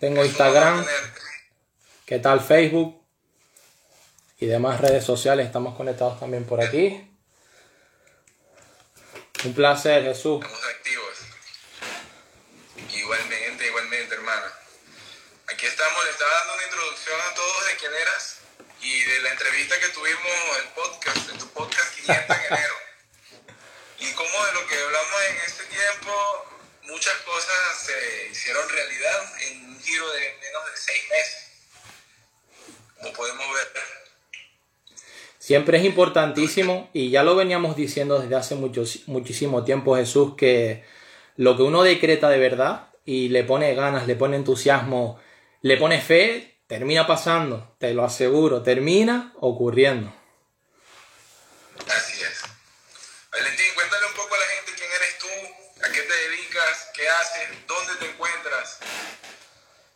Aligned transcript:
tengo 0.00 0.24
Instagram. 0.24 0.86
¿Qué 2.06 2.18
tal 2.18 2.40
Facebook? 2.40 3.04
Y 4.38 4.46
demás 4.46 4.80
redes 4.80 5.04
sociales, 5.04 5.46
estamos 5.46 5.76
conectados 5.76 6.20
también 6.20 6.44
por 6.44 6.60
aquí. 6.60 7.04
Un 9.44 9.54
placer, 9.54 10.02
Jesús. 10.04 10.44
Estamos 10.44 10.66
activos. 10.66 11.18
Igualmente, 12.94 13.66
igualmente, 13.66 14.14
hermana. 14.14 14.52
Aquí 15.52 15.66
estamos, 15.66 16.04
le 16.04 16.10
estaba 16.10 16.30
dando 16.30 16.54
una 16.54 16.64
introducción 16.64 17.20
a 17.20 17.34
todos 17.34 17.66
de 17.66 17.76
quién 17.76 17.92
eras 17.92 18.38
y 18.80 19.00
de 19.02 19.20
la 19.22 19.30
entrevista 19.30 19.78
que 19.80 19.88
tuvimos 19.88 20.58
en 20.62 20.70
podcast, 20.74 21.30
en 21.30 21.38
tu 21.38 21.48
podcast 21.48 21.94
500 21.94 22.36
en 22.36 22.44
enero. 22.54 22.74
Y 24.00 24.12
cómo 24.12 24.46
de 24.46 24.52
lo 24.52 24.66
que 24.68 24.80
hablamos 24.80 25.22
en 25.30 25.36
este 25.38 25.64
tiempo, 25.64 26.57
muchas 26.88 27.14
cosas 27.24 27.86
se 27.86 28.30
hicieron 28.30 28.68
realidad 28.68 29.32
en 29.50 29.64
un 29.70 29.80
giro 29.80 30.10
de 30.10 30.20
menos 30.20 30.64
de 30.64 30.76
seis 30.76 31.02
meses. 31.10 31.48
Como 32.98 33.12
podemos 33.12 33.46
ver. 33.54 33.68
Siempre 35.38 35.78
es 35.78 35.84
importantísimo, 35.84 36.90
y 36.92 37.10
ya 37.10 37.22
lo 37.22 37.36
veníamos 37.36 37.76
diciendo 37.76 38.18
desde 38.18 38.34
hace 38.34 38.54
mucho, 38.54 38.84
muchísimo 39.06 39.64
tiempo, 39.64 39.96
Jesús, 39.96 40.34
que 40.36 40.84
lo 41.36 41.56
que 41.56 41.62
uno 41.62 41.82
decreta 41.82 42.28
de 42.28 42.38
verdad 42.38 42.88
y 43.04 43.28
le 43.28 43.44
pone 43.44 43.74
ganas, 43.74 44.06
le 44.06 44.16
pone 44.16 44.36
entusiasmo, 44.36 45.20
le 45.62 45.76
pone 45.76 46.00
fe, 46.00 46.58
termina 46.66 47.06
pasando, 47.06 47.74
te 47.78 47.94
lo 47.94 48.04
aseguro, 48.04 48.62
termina 48.62 49.32
ocurriendo. 49.40 50.12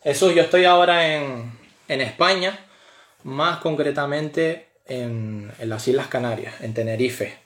Jesús, 0.02 0.34
yo 0.34 0.42
estoy 0.42 0.64
ahora 0.64 1.14
en, 1.14 1.52
en 1.86 2.00
España, 2.00 2.58
más 3.22 3.58
concretamente 3.58 4.70
en, 4.84 5.52
en, 5.60 5.68
las 5.68 5.86
Islas 5.86 6.08
Canarias, 6.08 6.60
en 6.60 6.74
Tenerife. 6.74 7.38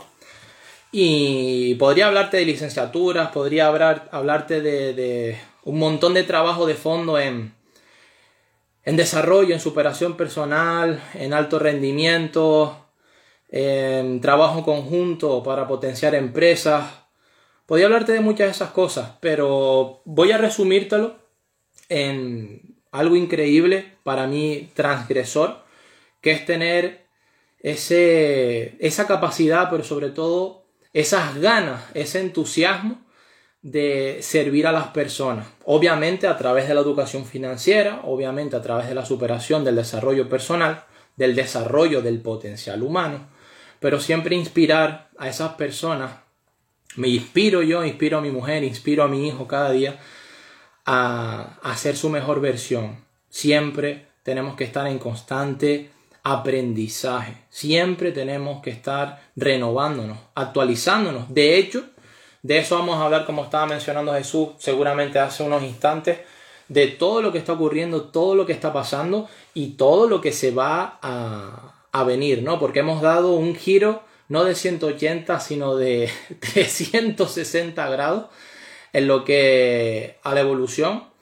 Y 0.91 1.75
podría 1.75 2.07
hablarte 2.07 2.39
de 2.39 2.47
licenciaturas, 2.47 3.29
podría 3.29 3.67
hablar, 3.67 4.09
hablarte 4.11 4.63
de, 4.63 4.95
de 4.95 5.39
un 5.65 5.79
montón 5.79 6.15
de 6.15 6.23
trabajo 6.23 6.65
de 6.65 6.77
fondo 6.77 7.19
en, 7.19 7.55
en 8.85 8.97
desarrollo, 8.97 9.53
en 9.53 9.61
superación 9.61 10.17
personal, 10.17 11.03
en 11.13 11.35
alto 11.35 11.59
rendimiento, 11.59 12.87
en 13.51 14.23
trabajo 14.23 14.65
conjunto 14.65 15.43
para 15.43 15.69
potenciar 15.69 16.15
empresas. 16.15 16.87
Podría 17.67 17.85
hablarte 17.85 18.13
de 18.13 18.21
muchas 18.21 18.47
de 18.47 18.53
esas 18.53 18.71
cosas, 18.71 19.11
pero 19.21 20.01
voy 20.07 20.33
a 20.33 20.39
resumírtelo 20.39 21.26
en 21.89 22.77
algo 22.93 23.17
increíble 23.17 23.93
para 24.03 24.27
mí 24.27 24.71
transgresor, 24.75 25.65
que 26.21 26.33
es 26.33 26.47
tener 26.47 27.07
ese, 27.61 28.77
esa 28.81 29.07
capacidad, 29.07 29.71
pero 29.71 29.85
sobre 29.85 30.11
todo 30.11 30.67
esas 30.93 31.39
ganas, 31.39 31.85
ese 31.95 32.21
entusiasmo 32.21 33.05
de 33.63 34.19
servir 34.23 34.67
a 34.67 34.73
las 34.73 34.89
personas. 34.89 35.49
Obviamente 35.65 36.27
a 36.27 36.39
través 36.39 36.69
de 36.69 36.75
la 36.75 36.81
educación 36.81 37.25
financiera, 37.27 38.01
obviamente 38.05 38.57
a 38.57 38.63
través 38.63 38.89
de 38.89 38.95
la 38.95 39.05
superación 39.05 39.65
del 39.65 39.77
desarrollo 39.77 40.29
personal, 40.29 40.85
del 41.17 41.35
desarrollo 41.35 42.03
del 42.03 42.21
potencial 42.21 42.83
humano, 42.83 43.29
pero 43.81 44.01
siempre 44.01 44.37
inspirar 44.37 45.11
a 45.19 45.29
esas 45.29 45.55
personas. 45.55 46.13
Me 46.97 47.09
inspiro 47.09 47.63
yo, 47.63 47.85
inspiro 47.85 48.19
a 48.19 48.23
mi 48.23 48.31
mujer, 48.31 48.63
inspiro 48.65 49.03
a 49.03 49.09
mi 49.09 49.27
hijo 49.27 49.47
cada 49.47 49.73
día 49.73 49.99
a, 50.87 51.59
a 51.63 51.77
ser 51.77 51.97
su 51.97 52.09
mejor 52.09 52.41
versión. 52.41 53.05
Siempre 53.29 54.07
tenemos 54.23 54.57
que 54.57 54.65
estar 54.65 54.87
en 54.87 54.99
constante 54.99 55.91
aprendizaje. 56.23 57.37
Siempre 57.51 58.11
tenemos 58.11 58.63
que 58.63 58.71
estar 58.71 59.23
renovándonos, 59.37 60.19
actualizándonos. 60.35 61.33
De 61.33 61.57
hecho, 61.57 61.85
de 62.43 62.59
eso 62.59 62.77
vamos 62.77 62.97
a 62.97 63.05
hablar, 63.05 63.27
como 63.27 63.45
estaba 63.45 63.67
mencionando 63.67 64.13
Jesús, 64.15 64.51
seguramente 64.59 65.19
hace 65.19 65.43
unos 65.43 65.63
instantes, 65.63 66.19
de 66.69 66.89
todo 66.89 67.23
lo 67.23 67.31
que 67.31 67.39
está 67.39 67.53
ocurriendo, 67.53 68.05
todo 68.05 68.35
lo 68.35 68.47
que 68.47 68.53
está 68.53 68.73
pasando 68.73 69.29
y 69.55 69.75
todo 69.75 70.09
lo 70.09 70.21
que 70.21 70.33
se 70.33 70.51
va 70.51 70.99
a, 71.01 71.75
a 71.93 72.05
venir, 72.05 72.43
¿no? 72.43 72.59
Porque 72.59 72.81
hemos 72.81 73.03
dado 73.03 73.35
un 73.35 73.55
giro 73.55 74.03
no 74.29 74.43
de 74.43 74.55
180, 74.55 75.39
sino 75.41 75.77
de 75.77 76.11
360 76.41 77.89
grados 77.89 78.27
en 78.97 79.09
lo 79.09 79.27
que 79.27 80.19
a 80.23 80.33
la 80.33 80.41
evolución, 80.41 81.13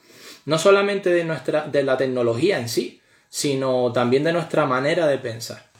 no 0.44 0.60
solamente 0.60 1.10
de, 1.10 1.24
nuestra, 1.24 1.62
de 1.62 1.82
la 1.82 1.96
tecnología 1.96 2.58
en 2.58 2.68
sí, 2.68 3.02
sino 3.28 3.92
también 3.92 4.22
de 4.22 4.32
nuestra 4.32 4.64
manera 4.64 5.08
de 5.08 5.18
pensar. 5.18 5.72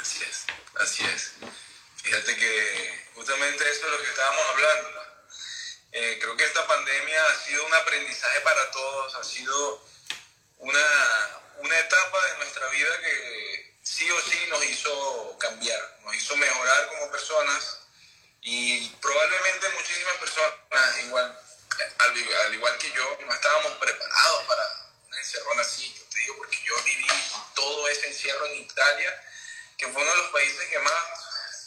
Así 0.00 0.22
es, 0.22 0.46
así 0.78 1.02
es. 1.02 1.32
Fíjate 2.04 2.36
que 2.36 3.04
justamente 3.16 3.64
eso 3.68 3.86
es 3.86 3.90
lo 3.90 3.98
que 3.98 4.10
estábamos 4.10 4.42
hablando. 4.54 4.88
Eh, 5.90 6.18
creo 6.20 6.36
que 6.36 6.44
esta 6.44 6.64
pandemia 6.68 7.24
ha 7.24 7.44
sido 7.44 7.66
un 7.66 7.74
aprendizaje 7.74 8.40
para 8.42 8.70
todos, 8.70 9.16
ha 9.16 9.24
sido 9.24 9.82
una, 10.58 10.86
una 11.64 11.78
etapa 11.80 12.26
de 12.30 12.38
nuestra 12.38 12.68
vida 12.68 12.90
que 13.00 13.74
sí 13.82 14.08
o 14.08 14.20
sí 14.20 14.38
nos 14.50 14.64
hizo 14.66 15.36
cambiar, 15.40 15.80
nos 16.04 16.14
hizo 16.14 16.36
mejorar 16.36 16.86
como 16.90 17.10
personas 17.10 17.79
y 18.42 18.88
probablemente 19.00 19.68
muchísimas 19.70 20.16
personas, 20.16 20.54
igual, 21.04 21.38
al, 21.98 22.34
al 22.46 22.54
igual 22.54 22.78
que 22.78 22.90
yo, 22.92 23.18
no 23.20 23.34
estábamos 23.34 23.72
preparados 23.72 24.44
para 24.44 24.62
una 25.06 25.18
encerrona 25.18 25.62
así. 25.62 25.94
Yo 25.98 26.04
te 26.10 26.18
digo 26.20 26.36
porque 26.38 26.58
yo 26.64 26.74
viví 26.84 27.06
todo 27.54 27.88
ese 27.88 28.08
encierro 28.08 28.46
en 28.46 28.60
Italia, 28.60 29.24
que 29.76 29.88
fue 29.88 30.02
uno 30.02 30.10
de 30.10 30.16
los 30.16 30.30
países 30.30 30.68
que 30.68 30.78
más 30.78 30.94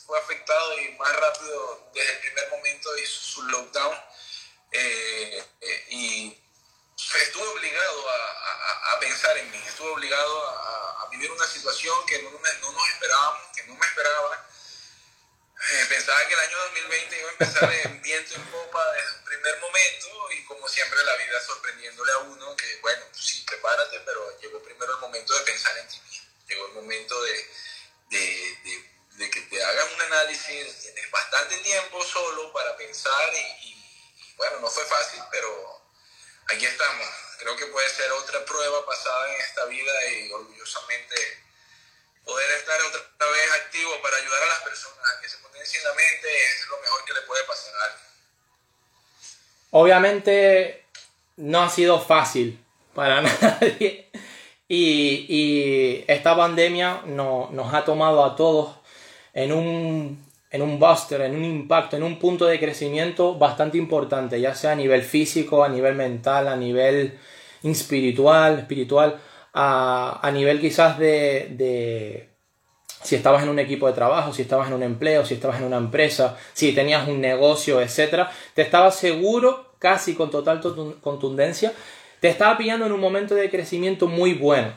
fue 0.06 0.19
afectado 0.19 0.79
y 0.79 0.89
más 0.94 1.16
rápido 1.16 1.91
desde 1.94 2.12
el 2.13 2.19
primer 2.19 2.50
momento 2.50 2.97
hizo 2.97 3.22
su 3.22 3.44
lockdown. 3.44 3.97
Eh, 4.72 5.44
eh, 5.62 5.85
y 5.89 6.44
estuve 6.97 7.47
obligado 7.47 8.09
a, 8.09 8.94
a, 8.94 9.00
pensar 9.00 9.38
en 9.38 9.51
mí, 9.51 9.62
estuve 9.67 9.89
obligado 9.89 10.47
a, 10.47 11.03
a 11.03 11.09
vivir 11.09 11.31
una 11.31 11.45
situación 11.45 11.95
que 12.07 12.23
no, 12.23 12.31
me, 12.31 12.53
no, 12.53 12.72
nos 12.72 12.89
esperábamos, 12.89 13.41
que 13.56 13.63
no 13.63 13.75
me 13.75 13.85
esperaba. 13.85 14.50
Eh, 15.72 15.85
pensaba 15.88 16.28
que 16.28 16.34
el 16.34 16.40
año 16.41 16.57
2020 16.57 17.19
iba 17.19 17.29
a 17.29 17.31
empezar 17.31 17.74
en 17.74 18.01
viento 18.01 18.35
en 18.35 18.46
popa 18.47 18.91
desde 18.94 19.16
el 19.16 19.24
primer 19.24 19.59
momento 19.62 20.31
y 20.31 20.44
como 20.44 20.68
siempre 20.68 21.01
la 21.03 21.16
vida 21.16 21.41
sorprendiéndole 21.41 22.12
a 22.12 22.18
uno 22.18 22.56
que 22.57 22.75
bueno, 22.81 23.06
pues 23.12 23.24
sí, 23.24 23.44
prepárate, 23.47 24.00
pero 24.01 24.40
llegó 24.41 24.62
primero 24.62 24.94
el 24.94 25.00
momento 25.00 25.34
de 25.34 25.46
pensar 25.46 25.78
en 25.78 25.88
ti 25.88 26.01
mismo, 26.01 26.28
llegó 26.47 26.68
el 26.68 26.74
momento 26.74 27.24
de, 27.24 27.50
de, 28.09 28.57
de, 28.63 28.91
de 29.12 29.29
que 29.29 29.41
te 29.41 29.63
hagan 29.63 29.94
un 29.94 30.01
análisis, 30.01 30.79
tienes 30.81 31.12
bastante 31.12 31.57
tiempo 31.59 32.03
solo 32.03 32.51
para 32.51 32.75
pensar 32.75 33.34
y, 33.34 33.68
y, 33.68 33.74
y 34.18 34.34
bueno, 34.35 34.59
no 34.59 34.69
fue 34.69 34.84
fácil, 34.85 35.22
pero 35.31 35.81
aquí 36.50 36.66
estamos. 36.66 37.07
Creo 37.40 37.56
que 37.56 37.68
puede 37.68 37.90
ser 37.90 38.12
otra 38.12 38.44
prueba 38.44 38.85
pasada 38.85 39.34
en 39.34 39.41
esta 39.41 39.66
vida 39.66 40.09
y 40.09 40.31
orgullosamente 40.31 41.44
poder 42.25 42.51
estar 42.57 42.79
otra 42.81 43.28
vez 43.28 43.51
activo 43.63 43.91
para 44.01 44.17
ayudar 44.17 44.44
a 44.44 44.47
las 44.47 44.59
personas 44.59 45.11
que 45.22 45.29
se 45.29 45.38
potencien 45.38 45.84
la 45.84 45.94
mente 45.94 46.28
es 46.28 46.67
lo 46.69 46.79
mejor 46.81 47.06
que 47.06 47.13
le 47.13 47.22
puede 47.22 47.44
pasar 47.45 47.73
a 47.73 47.85
alguien. 47.85 48.07
Obviamente 49.72 50.85
no 51.38 51.63
ha 51.63 51.69
sido 51.69 52.00
fácil 52.00 52.63
para 52.94 53.22
nadie 53.41 54.09
y, 54.67 55.25
y 55.28 56.06
esta 56.07 56.35
pandemia 56.35 57.01
no, 57.06 57.50
nos 57.51 57.73
ha 57.73 57.83
tomado 57.83 58.23
a 58.23 58.35
todos 58.35 58.75
en 59.33 59.51
un, 59.51 60.25
en 60.51 60.62
un 60.62 60.79
buster, 60.79 61.22
en 61.22 61.35
un 61.35 61.44
impacto, 61.44 61.97
en 61.97 62.03
un 62.03 62.19
punto 62.19 62.45
de 62.45 62.59
crecimiento 62.59 63.35
bastante 63.35 63.78
importante, 63.78 64.39
ya 64.39 64.53
sea 64.56 64.72
a 64.72 64.75
nivel 64.75 65.01
físico, 65.01 65.63
a 65.63 65.69
nivel 65.69 65.95
mental, 65.95 66.47
a 66.47 66.56
nivel 66.56 67.19
espiritual, 67.63 68.59
espiritual, 68.59 69.19
a, 69.53 70.19
a 70.21 70.31
nivel 70.31 70.59
quizás 70.59 70.97
de, 70.97 71.47
de, 71.51 72.29
si 73.03 73.15
estabas 73.15 73.44
en 73.44 73.50
un 73.50 73.59
equipo 73.59 73.88
de 73.88 73.94
trabajo, 73.94 74.33
si 74.33 74.41
estabas 74.41 74.67
en 74.67 74.73
un 74.73 74.83
empleo, 74.83 75.25
si 75.25 75.35
estabas 75.35 75.59
en 75.59 75.65
una 75.65 75.77
empresa, 75.77 76.38
si 76.53 76.73
tenías 76.73 77.07
un 77.07 77.21
negocio, 77.21 77.81
etc. 77.81 78.27
Te 78.53 78.61
estaba 78.61 78.91
seguro, 78.91 79.73
casi 79.77 80.15
con 80.15 80.31
total 80.31 80.61
contundencia, 81.01 81.73
te 82.19 82.29
estaba 82.29 82.57
pillando 82.57 82.85
en 82.85 82.94
un 82.94 83.01
momento 83.01 83.35
de 83.35 83.50
crecimiento 83.50 84.07
muy 84.07 84.33
bueno. 84.33 84.73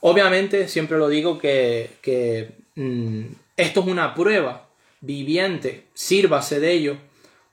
Obviamente, 0.00 0.68
siempre 0.68 0.98
lo 0.98 1.08
digo 1.08 1.38
que, 1.38 1.90
que 2.02 2.50
mmm, 2.74 3.26
esto 3.56 3.80
es 3.80 3.86
una 3.86 4.14
prueba 4.14 4.68
viviente, 5.00 5.86
sírvase 5.94 6.60
de 6.60 6.72
ello 6.72 6.96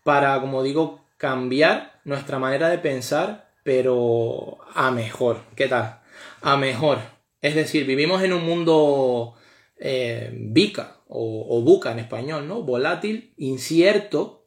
para, 0.04 0.40
como 0.42 0.64
digo, 0.64 1.02
cambiar 1.18 2.00
nuestra 2.04 2.40
manera 2.40 2.70
de 2.70 2.78
pensar, 2.80 3.45
pero 3.66 4.60
a 4.76 4.92
mejor. 4.92 5.42
¿Qué 5.56 5.68
tal? 5.68 6.02
A 6.42 6.56
mejor. 6.56 7.00
Es 7.42 7.56
decir, 7.56 7.88
vivimos 7.88 8.22
en 8.22 8.32
un 8.32 8.46
mundo 8.46 9.34
eh, 9.80 10.30
bica 10.34 10.98
o, 11.08 11.48
o, 11.50 11.62
buca 11.64 11.92
en 11.92 11.98
español, 11.98 12.48
¿no? 12.48 12.62
Volátil, 12.62 13.34
incierto, 13.38 14.46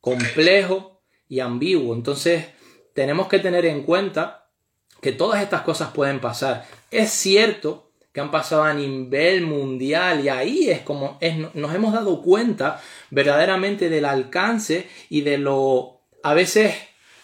complejo 0.00 1.02
y 1.26 1.40
ambiguo. 1.40 1.96
Entonces, 1.96 2.46
tenemos 2.94 3.26
que 3.26 3.40
tener 3.40 3.66
en 3.66 3.82
cuenta 3.82 4.52
que 5.00 5.10
todas 5.10 5.42
estas 5.42 5.62
cosas 5.62 5.90
pueden 5.90 6.20
pasar. 6.20 6.64
Es 6.92 7.10
cierto 7.10 7.90
que 8.12 8.20
han 8.20 8.30
pasado 8.30 8.62
a 8.62 8.72
nivel 8.72 9.42
mundial 9.42 10.24
y 10.24 10.28
ahí 10.28 10.70
es 10.70 10.82
como 10.82 11.18
nos 11.54 11.74
hemos 11.74 11.92
dado 11.92 12.22
cuenta 12.22 12.80
verdaderamente 13.10 13.88
del 13.88 14.04
alcance 14.04 14.88
y 15.08 15.22
de 15.22 15.38
lo 15.38 16.02
a 16.22 16.34
veces 16.34 16.74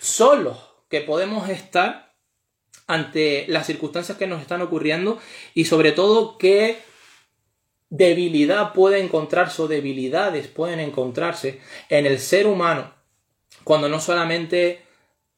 solos 0.00 0.65
que 0.88 1.00
podemos 1.00 1.48
estar 1.48 2.14
ante 2.86 3.46
las 3.48 3.66
circunstancias 3.66 4.16
que 4.18 4.26
nos 4.26 4.40
están 4.40 4.62
ocurriendo 4.62 5.18
y 5.54 5.64
sobre 5.64 5.92
todo 5.92 6.38
qué 6.38 6.78
debilidad 7.90 8.72
puede 8.72 9.00
encontrarse 9.00 9.62
o 9.62 9.68
debilidades 9.68 10.48
pueden 10.48 10.80
encontrarse 10.80 11.60
en 11.88 12.06
el 12.06 12.18
ser 12.18 12.46
humano 12.46 12.96
cuando 13.66 13.88
no 13.88 14.00
solamente 14.00 14.82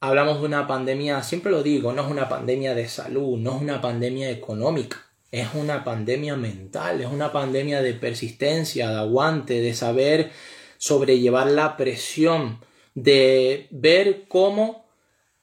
hablamos 0.01 0.41
de 0.41 0.47
una 0.47 0.67
pandemia, 0.67 1.23
siempre 1.23 1.51
lo 1.51 1.63
digo, 1.63 1.93
no 1.93 2.05
es 2.05 2.11
una 2.11 2.29
pandemia 2.29 2.75
de 2.75 2.89
salud, 2.89 3.39
no 3.39 3.57
es 3.57 3.63
una 3.63 3.81
pandemia 3.81 4.31
económica, 4.31 4.99
es 5.31 5.49
una 5.55 5.83
pandemia 5.83 6.37
mental, 6.37 7.01
es 7.01 7.07
una 7.07 7.33
pandemia 7.33 7.81
de 7.81 7.95
persistencia, 7.95 8.91
de 8.91 8.97
aguante, 8.97 9.63
de 9.63 9.73
saber 9.73 10.31
sobrellevar 10.77 11.47
la 11.49 11.79
presión, 11.79 12.61
de 12.95 13.67
ver 13.71 14.27
cómo 14.29 14.88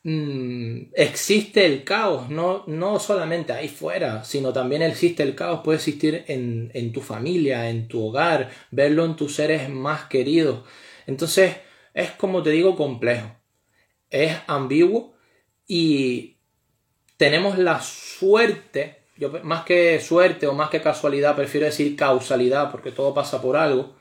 mm, 0.06 0.94
existe 0.94 1.66
el 1.66 1.84
caos, 1.84 2.30
no, 2.30 2.64
no 2.68 3.00
solamente 3.00 3.52
ahí 3.54 3.68
fuera, 3.68 4.24
sino 4.24 4.54
también 4.54 4.82
existe 4.82 5.24
el 5.24 5.36
caos, 5.36 5.62
puede 5.64 5.78
existir 5.78 6.24
en, 6.28 6.72
en 6.74 6.94
tu 6.94 7.02
familia, 7.02 7.70
en 7.70 7.88
tu 7.90 8.06
hogar, 8.06 8.50
verlo 8.72 9.04
en 9.06 9.18
tus 9.18 9.36
seres 9.36 9.70
más 9.70 10.06
queridos. 10.06 10.64
Entonces, 11.08 11.58
es 11.94 12.12
como 12.12 12.42
te 12.44 12.52
digo, 12.52 12.76
complejo 12.78 13.36
es 14.10 14.38
ambiguo 14.48 15.14
y 15.68 16.38
tenemos 17.18 17.58
la 17.58 17.82
suerte, 17.82 19.04
yo 19.18 19.30
más 19.44 19.66
que 19.66 20.00
suerte 20.00 20.48
o 20.48 20.54
más 20.54 20.70
que 20.70 20.82
casualidad, 20.82 21.36
prefiero 21.36 21.66
decir 21.66 21.96
causalidad 21.96 22.72
porque 22.72 22.92
todo 22.92 23.14
pasa 23.14 23.42
por 23.42 23.58
algo, 23.58 23.96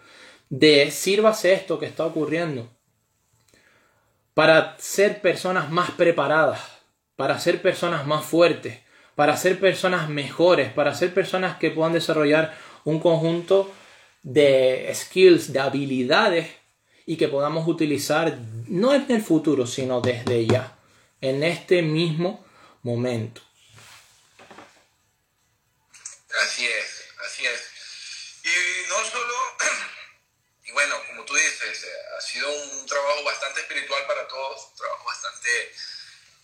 de 0.50 0.90
sírvase 0.90 1.52
esto 1.52 1.78
que 1.78 1.86
está 1.86 2.06
ocurriendo 2.06 2.70
para 4.34 4.76
ser 4.78 5.20
personas 5.20 5.70
más 5.70 5.92
preparadas, 5.92 6.60
para 7.16 7.38
ser 7.38 7.62
personas 7.62 8.06
más 8.06 8.24
fuertes, 8.24 8.80
para 9.14 9.36
ser 9.36 9.60
personas 9.60 10.08
mejores, 10.08 10.72
para 10.72 10.94
ser 10.94 11.14
personas 11.14 11.56
que 11.58 11.70
puedan 11.70 11.92
desarrollar 11.92 12.56
un 12.84 13.00
conjunto 13.00 13.72
de 14.22 14.90
skills, 14.94 15.52
de 15.52 15.60
habilidades 15.60 16.50
y 17.06 17.16
que 17.16 17.28
podamos 17.28 17.68
utilizar 17.68 18.36
no 18.66 18.92
en 18.94 19.06
el 19.08 19.22
futuro, 19.22 19.66
sino 19.66 20.00
desde 20.00 20.46
ya, 20.46 20.76
en 21.20 21.44
este 21.44 21.82
mismo 21.82 22.44
momento. 22.82 23.40
Así 26.42 26.66
es, 26.66 27.04
así 27.24 27.46
es. 27.46 27.60
Y 28.44 28.88
no 28.88 28.96
solo, 29.04 29.34
y 30.64 30.72
bueno, 30.72 30.94
como 31.08 31.24
tú 31.24 31.34
dices, 31.34 31.43
ha 32.16 32.20
sido 32.20 32.48
un 32.50 32.86
trabajo 32.86 33.24
bastante 33.24 33.60
espiritual 33.60 34.06
para 34.06 34.26
todos, 34.28 34.68
un 34.70 34.76
trabajo 34.76 35.04
bastante 35.04 35.74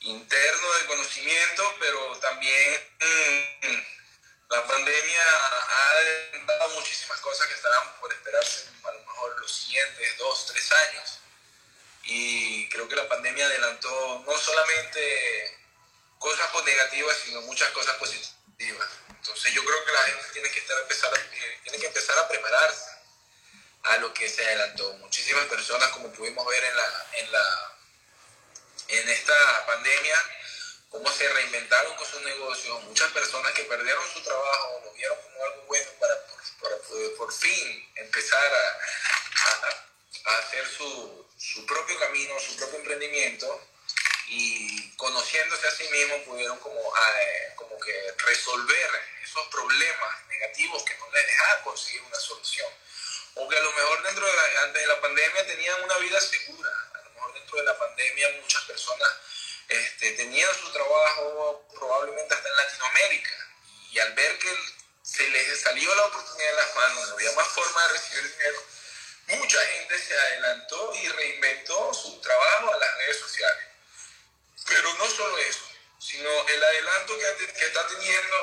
interno 0.01 0.73
de 0.75 0.87
conocimiento, 0.87 1.75
pero 1.79 2.19
también 2.19 2.81
mm, 3.01 3.81
la 4.51 4.67
pandemia 4.67 5.23
ha 5.23 6.59
dado 6.59 6.71
muchísimas 6.71 7.21
cosas 7.21 7.47
que 7.47 7.55
estarán 7.55 8.01
por 8.01 8.13
esperarse 8.13 8.69
a 8.83 8.93
lo 8.93 9.01
mejor 9.01 9.41
los 9.41 9.53
siguientes 9.53 10.19
dos, 10.19 10.47
tres 10.47 10.73
años. 10.73 11.19
Y 12.05 12.69
creo 12.71 12.89
que 12.89 12.97
la 12.97 13.09
pandemia 13.09 13.47
adelantó 13.47 14.25
no 14.27 14.39
solamente 14.39 15.59
cosas 16.19 16.49
negativas, 16.65 17.17
sino 17.25 17.43
muchas 17.43 17.69
cosas 17.71 17.95
positivas. 17.97 18.89
Entonces 19.09 19.53
yo 19.53 19.65
creo 19.65 19.85
que 19.85 19.93
la 19.93 20.03
gente 20.05 20.25
tiene 20.33 20.51
que, 20.51 20.61
estar, 20.61 20.79
empezar, 20.81 21.13
eh, 21.15 21.61
tiene 21.63 21.79
que 21.79 21.87
empezar 21.87 22.19
a 22.19 22.29
prepararse 22.29 22.90
a 23.83 23.97
lo 23.99 24.13
que 24.13 24.29
se 24.29 24.45
adelantó. 24.45 24.93
Muchísimas 24.95 25.47
personas, 25.47 25.89
como 25.91 26.13
pudimos 26.13 26.47
ver 26.47 26.65
en, 26.65 26.77
la, 26.77 27.07
en, 27.19 27.33
la, 27.33 27.77
en 28.89 29.09
esta 29.09 29.67
pandemia, 29.67 30.17
cómo 30.91 31.11
se 31.11 31.29
reinventaron 31.29 31.95
con 31.97 32.07
sus 32.07 32.21
negocios, 32.23 32.83
muchas 32.85 33.11
personas 33.13 33.53
que 33.53 33.63
perdieron 33.65 34.05
su 34.13 34.21
trabajo 34.23 34.81
lo 34.85 34.93
vieron 34.93 35.17
como 35.23 35.45
algo 35.45 35.63
bueno 35.63 35.91
para, 36.01 36.15
poder 36.89 37.15
por 37.17 37.33
fin 37.33 37.91
empezar 37.97 38.53
a, 38.53 40.39
hacer 40.39 40.67
su, 40.69 41.27
propio 41.67 41.99
camino, 41.99 42.39
su 42.41 42.57
propio 42.57 42.79
emprendimiento 42.79 43.69
y 44.29 44.91
conociéndose 44.97 45.67
a 45.67 45.71
sí 45.71 45.89
mismos 45.91 46.21
pudieron 46.23 46.59
como, 46.59 46.81
como 47.57 47.79
que 47.81 48.15
resolver 48.19 48.91
esos 49.23 49.47
problemas 49.47 50.27
negativos 50.29 50.83
que 50.83 50.97
no 50.99 51.11
les 51.13 51.27
dejaban 51.27 51.63
conseguir 51.63 52.03
una 52.03 52.19
solución. 52.19 52.69
O 53.41 53.49
que 53.49 53.57
a 53.57 53.61
lo 53.61 53.73
mejor 53.73 54.03
dentro 54.03 54.27
de 54.27 54.59
antes 54.65 54.83
de 54.83 54.89
la 54.89 55.01
pandemia 55.01 55.47
tenían 55.47 55.83
una 55.83 55.97
vida 55.97 56.21
segura, 56.21 56.71
a 56.93 56.99
lo 57.05 57.11
mejor 57.11 57.33
dentro 57.33 57.57
de 57.57 57.65
la 57.65 57.79
pandemia 57.79 58.29
muchas 58.43 58.63
personas 58.65 59.09
este, 59.67 60.11
tenían 60.13 60.55
su 60.57 60.71
trabajo 60.73 61.67
probablemente 61.73 62.35
hasta 62.35 62.49
en 62.49 62.57
Latinoamérica 62.57 63.49
y 63.93 63.99
al 63.99 64.13
ver 64.13 64.39
que 64.39 64.55
se 65.03 65.27
les 65.31 65.61
salió 65.61 65.95
la 65.95 66.05
oportunidad 66.05 66.51
en 66.51 66.57
las 66.57 66.77
manos, 66.77 67.09
no 67.09 67.15
había 67.15 67.33
más 67.33 67.49
forma 67.49 67.87
de 67.87 67.93
recibir 67.95 68.31
dinero, 68.31 68.63
mucha 69.29 69.61
gente 69.67 69.99
se 69.99 70.15
adelantó 70.19 70.93
y 70.95 71.09
reinventó 71.09 71.95
su 71.95 72.21
trabajo 72.21 72.75
a 72.75 72.79
las 72.79 72.97
redes 72.99 73.21
sociales. 73.21 73.65
Pero 74.67 74.93
no 74.95 75.11
solo 75.11 75.39
eso, 75.39 75.67
sino 75.99 76.49
el 76.49 76.63
adelanto 76.63 77.17
que, 77.19 77.53
que 77.55 77.65
está 77.65 77.87
teniendo 77.89 78.37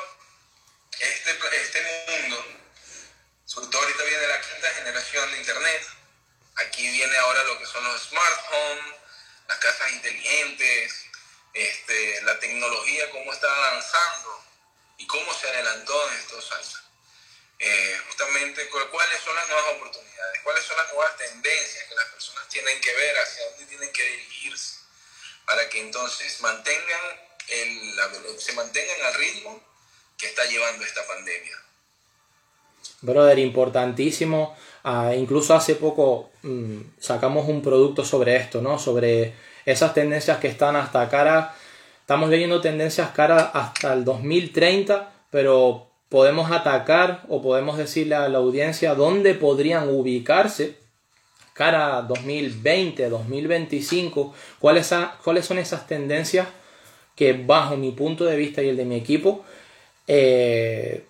este, 1.00 1.40
este 1.62 1.82
mundo, 2.08 2.46
sobre 3.48 3.68
todo 3.70 3.82
ahorita 3.82 4.04
viene 4.04 4.28
la 4.28 4.42
quinta 4.42 4.70
generación 4.72 5.32
de 5.32 5.38
Internet, 5.38 5.88
aquí 6.56 6.92
viene 6.92 7.18
ahora 7.18 7.44
lo 7.46 7.58
que 7.58 7.66
son 7.66 7.82
los 7.86 8.02
smartphones, 8.10 8.96
las 9.48 9.58
casas 9.60 9.92
inteligentes, 9.94 11.06
este, 11.54 12.22
la 12.24 12.38
tecnología, 12.40 13.10
cómo 13.10 13.32
está 13.32 13.48
avanzando 13.48 14.44
y 14.98 15.08
cómo 15.08 15.34
se 15.34 15.48
adelantó 15.48 16.12
en 16.12 16.18
estos 16.18 16.52
años. 16.52 16.84
Eh, 17.60 18.02
justamente 18.08 18.70
cuáles 18.70 19.22
son 19.24 19.36
las 19.36 19.48
nuevas 19.48 19.76
oportunidades, 19.76 20.42
cuáles 20.44 20.66
son 20.66 20.78
las 20.78 20.94
nuevas 20.94 21.18
tendencias 21.18 21.86
que 21.88 21.96
las 21.96 22.06
personas 22.08 22.50
tienen 22.50 22.82
que 22.82 22.94
ver, 22.94 23.18
hacia 23.18 23.46
dónde 23.46 23.66
tienen 23.66 23.94
que 23.94 24.04
dirigirse, 24.04 24.76
para 25.46 25.70
que 25.70 25.80
entonces 25.80 26.42
mantengan 26.42 27.30
el, 27.48 28.42
se 28.42 28.52
mantengan 28.52 29.02
al 29.04 29.14
ritmo 29.14 29.64
que 30.18 30.28
está 30.28 30.44
llevando 30.46 30.84
esta 30.84 31.08
pandemia. 31.08 31.67
Brother, 33.02 33.40
importantísimo. 33.40 34.56
Ah, 34.84 35.14
incluso 35.16 35.54
hace 35.54 35.76
poco 35.76 36.30
mm, 36.44 36.78
sacamos 37.00 37.48
un 37.48 37.62
producto 37.62 38.04
sobre 38.04 38.36
esto, 38.36 38.62
¿no? 38.62 38.80
Sobre 38.80 39.34
esas 39.66 39.94
tendencias 39.94 40.38
que 40.40 40.48
están 40.48 40.76
hasta 40.76 41.08
cara, 41.10 41.54
estamos 42.00 42.30
leyendo 42.30 42.62
tendencias 42.62 43.10
cara 43.10 43.52
hasta 43.54 43.94
el 43.94 44.06
2030, 44.06 45.12
pero 45.30 45.88
podemos 46.10 46.52
atacar 46.52 47.24
o 47.28 47.42
podemos 47.42 47.78
decirle 47.78 48.16
a 48.16 48.30
la 48.30 48.38
audiencia 48.38 48.96
dónde 48.96 49.34
podrían 49.34 49.90
ubicarse 49.90 50.78
cara 51.54 52.02
2020, 52.04 53.10
2025, 53.10 54.34
cuáles, 54.60 54.94
cuáles 55.24 55.46
son 55.46 55.58
esas 55.58 55.88
tendencias 55.88 56.48
que 57.16 57.34
bajo 57.34 57.76
mi 57.76 57.92
punto 57.92 58.26
de 58.26 58.38
vista 58.38 58.62
y 58.62 58.70
el 58.70 58.78
de 58.78 58.86
mi 58.86 58.96
equipo 58.96 59.44
eh, 60.06 61.04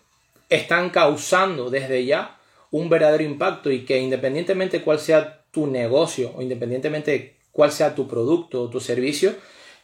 están 0.50 0.90
causando 0.90 1.70
desde 1.70 2.06
ya 2.06 2.40
un 2.72 2.90
verdadero 2.90 3.24
impacto 3.24 3.72
y 3.72 3.86
que 3.86 4.00
independientemente 4.00 4.82
cuál 4.82 5.00
sea 5.00 5.44
tu 5.52 5.68
negocio 5.68 6.34
o 6.36 6.42
independientemente 6.42 7.38
cuál 7.52 7.72
sea 7.72 7.96
tu 7.96 8.08
producto 8.08 8.64
o 8.64 8.70
tu 8.70 8.80
servicio, 8.80 9.36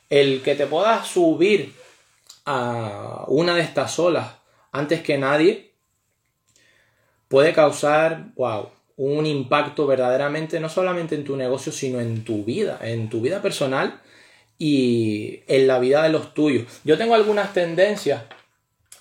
el 0.09 0.41
que 0.41 0.55
te 0.55 0.67
puedas 0.67 1.07
subir 1.07 1.73
a 2.45 3.25
una 3.27 3.55
de 3.55 3.61
estas 3.61 3.97
olas 3.99 4.33
antes 4.71 5.01
que 5.01 5.17
nadie 5.17 5.71
puede 7.27 7.53
causar, 7.53 8.25
wow, 8.35 8.69
un 8.95 9.25
impacto 9.25 9.87
verdaderamente 9.87 10.59
no 10.59 10.69
solamente 10.69 11.15
en 11.15 11.23
tu 11.23 11.35
negocio, 11.35 11.71
sino 11.71 11.99
en 11.99 12.23
tu 12.23 12.43
vida, 12.43 12.79
en 12.81 13.09
tu 13.09 13.21
vida 13.21 13.41
personal 13.41 14.01
y 14.59 15.41
en 15.47 15.67
la 15.67 15.79
vida 15.79 16.03
de 16.03 16.09
los 16.09 16.33
tuyos. 16.33 16.67
Yo 16.83 16.97
tengo 16.97 17.15
algunas 17.15 17.53
tendencias 17.53 18.23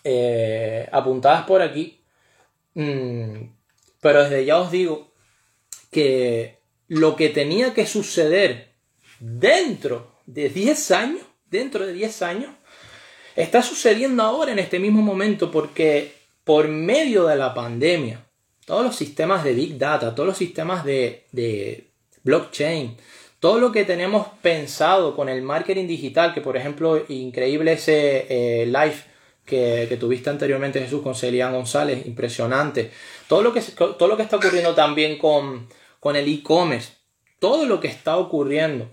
eh, 0.05 0.89
apuntadas 0.93 1.45
por 1.45 1.63
aquí, 1.63 2.01
mm, 2.75 3.45
pero 4.01 4.23
desde 4.23 4.45
ya 4.45 4.59
os 4.59 4.71
digo 4.71 5.13
que 5.91 6.59
lo 6.89 7.17
que 7.17 7.29
tenía 7.29 7.73
que 7.75 7.87
suceder 7.87 8.73
dentro 9.21 10.13
de 10.27 10.49
10 10.49 10.91
años, 10.91 11.23
dentro 11.51 11.87
de 11.87 11.93
10 11.93 12.23
años, 12.23 12.51
está 13.37 13.63
sucediendo 13.63 14.23
ahora 14.23 14.53
en 14.53 14.59
este 14.59 14.79
mismo 14.79 15.03
momento 15.03 15.51
porque 15.51 16.13
por 16.45 16.69
medio 16.69 17.27
de 17.27 17.37
la 17.37 17.55
pandemia, 17.55 18.27
todos 18.67 18.85
los 18.85 18.97
sistemas 18.97 19.45
de 19.45 19.55
Big 19.55 19.79
Data, 19.79 20.15
todos 20.15 20.27
los 20.27 20.37
sistemas 20.37 20.85
de, 20.85 21.89
blockchain, 22.25 22.97
todo 23.41 23.59
lo 23.59 23.73
que 23.73 23.85
tenemos 23.85 24.27
pensado 24.41 25.17
con 25.17 25.29
el 25.29 25.43
marketing 25.43 25.87
digital, 25.87 26.33
que 26.35 26.41
por 26.41 26.57
ejemplo, 26.57 27.05
increíble 27.09 27.73
ese 27.73 28.27
eh, 28.29 28.67
live 28.67 29.12
que, 29.45 29.97
tuviste 29.99 30.31
anteriormente 30.31 30.81
Jesús 30.81 31.03
con 31.03 31.15
Celian 31.15 31.53
González, 31.53 32.07
impresionante. 32.07 32.91
Todo 33.29 33.43
lo 33.43 33.53
que, 33.53 33.61
todo 33.61 34.09
lo 34.09 34.17
que 34.17 34.23
está 34.23 34.37
ocurriendo 34.37 34.75
también 34.75 35.19
con, 35.19 35.69
con 36.01 36.17
el 36.17 36.29
e-commerce, 36.29 36.93
todo 37.39 37.67
lo 37.67 37.81
que 37.81 37.89
está 37.89 38.17
ocurriendo 38.17 38.91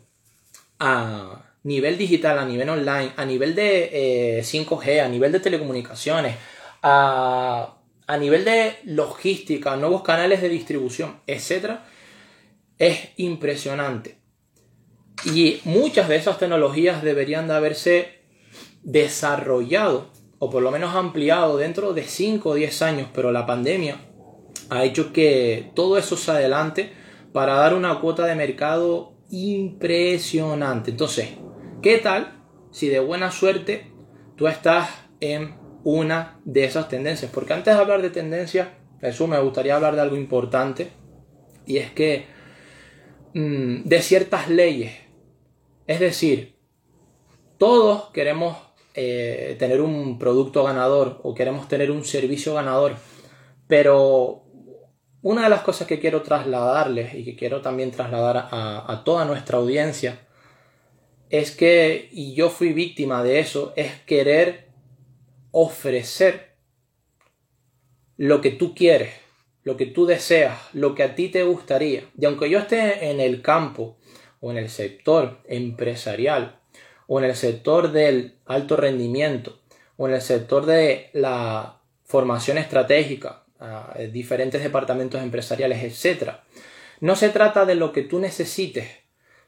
a 0.79 1.45
nivel 1.63 1.97
digital, 1.97 2.39
a 2.39 2.45
nivel 2.45 2.69
online, 2.69 3.13
a 3.15 3.25
nivel 3.25 3.53
de 3.53 4.41
5G, 4.43 4.87
eh, 4.87 5.01
a 5.01 5.09
nivel 5.09 5.31
de 5.31 5.39
telecomunicaciones, 5.39 6.35
a, 6.81 7.77
a 8.07 8.17
nivel 8.17 8.45
de 8.45 8.77
logística, 8.85 9.75
nuevos 9.75 10.01
canales 10.01 10.41
de 10.41 10.49
distribución, 10.49 11.19
etc., 11.27 11.79
es 12.77 13.09
impresionante. 13.17 14.17
Y 15.25 15.59
muchas 15.65 16.07
de 16.07 16.15
esas 16.15 16.39
tecnologías 16.39 17.03
deberían 17.03 17.49
de 17.49 17.53
haberse 17.53 18.19
desarrollado 18.83 20.09
o 20.39 20.49
por 20.49 20.63
lo 20.63 20.71
menos 20.71 20.95
ampliado 20.95 21.57
dentro 21.57 21.93
de 21.93 22.03
5 22.03 22.49
o 22.49 22.55
10 22.55 22.81
años, 22.81 23.07
pero 23.13 23.31
la 23.31 23.45
pandemia 23.45 23.97
ha 24.69 24.85
hecho 24.85 25.11
que 25.11 25.71
todo 25.75 25.97
eso 25.97 26.15
se 26.15 26.31
adelante 26.31 26.91
para 27.33 27.55
dar 27.55 27.73
una 27.73 27.99
cuota 27.99 28.25
de 28.25 28.35
mercado 28.35 29.13
impresionante. 29.29 30.91
Entonces, 30.91 31.29
¿qué 31.81 31.97
tal 31.97 32.41
si 32.71 32.87
de 32.87 32.99
buena 32.99 33.31
suerte 33.31 33.91
tú 34.35 34.47
estás 34.47 34.89
en 35.19 35.55
una 35.83 36.39
de 36.45 36.63
esas 36.63 36.87
tendencias? 36.87 37.31
Porque 37.31 37.53
antes 37.53 37.75
de 37.75 37.79
hablar 37.79 38.01
de 38.01 38.09
tendencias, 38.09 38.69
eso 39.01 39.27
me 39.27 39.39
gustaría 39.39 39.75
hablar 39.75 39.95
de 39.95 40.01
algo 40.01 40.15
importante 40.15 40.89
y 41.65 41.77
es 41.77 41.91
que 41.91 42.25
mm, 43.33 43.83
de 43.83 44.01
ciertas 44.01 44.49
leyes, 44.49 44.93
es 45.85 45.99
decir, 45.99 46.57
todos 47.57 48.09
queremos 48.11 48.57
eh, 49.01 49.55
tener 49.57 49.79
un 49.79 50.19
producto 50.19 50.65
ganador 50.65 51.21
o 51.23 51.33
queremos 51.33 51.69
tener 51.69 51.89
un 51.89 52.03
servicio 52.03 52.55
ganador, 52.55 52.97
pero 53.65 54.43
una 55.21 55.43
de 55.43 55.49
las 55.49 55.61
cosas 55.61 55.87
que 55.87 56.01
quiero 56.01 56.21
trasladarles 56.21 57.13
y 57.13 57.23
que 57.23 57.37
quiero 57.37 57.61
también 57.61 57.91
trasladar 57.91 58.49
a, 58.51 59.01
toda 59.05 59.23
nuestra 59.23 59.57
audiencia 59.57 60.27
es 61.29 61.55
que, 61.55 62.09
y 62.11 62.33
yo 62.33 62.49
fui 62.49 62.73
víctima 62.73 63.23
de 63.23 63.39
eso, 63.39 63.71
es 63.77 64.01
querer 64.01 64.67
ofrecer 65.51 66.57
lo 68.17 68.41
que 68.41 68.51
tú 68.51 68.75
quieres, 68.75 69.13
lo 69.63 69.77
que 69.77 69.85
tú 69.85 70.07
deseas, 70.07 70.59
lo 70.73 70.93
que 70.93 71.03
a 71.03 71.15
ti 71.15 71.29
te 71.29 71.43
gustaría. 71.43 72.03
Y 72.19 72.25
aunque 72.25 72.49
yo 72.49 72.59
esté 72.59 73.11
en 73.11 73.21
el 73.21 73.41
campo 73.41 73.97
o 74.41 74.51
en 74.51 74.57
el 74.57 74.69
sector 74.69 75.39
empresarial 75.47 76.58
o 77.11 77.17
en 77.19 77.25
el 77.25 77.35
sector 77.35 77.91
del 77.91 78.35
alto 78.45 78.77
rendimiento 78.77 79.59
o 79.97 80.07
en 80.07 80.13
el 80.13 80.21
sector 80.21 80.67
de 80.67 81.09
la 81.13 81.79
formación 82.05 82.59
estratégica 82.59 83.43
diferentes 84.13 84.61
departamentos 84.63 85.21
empresariales, 85.21 85.83
etc. 85.83 86.33
No 87.01 87.15
se 87.15 87.29
trata 87.29 87.65
de 87.65 87.75
lo 87.75 87.91
que 87.91 88.03
tú 88.03 88.19
necesites, 88.19 88.87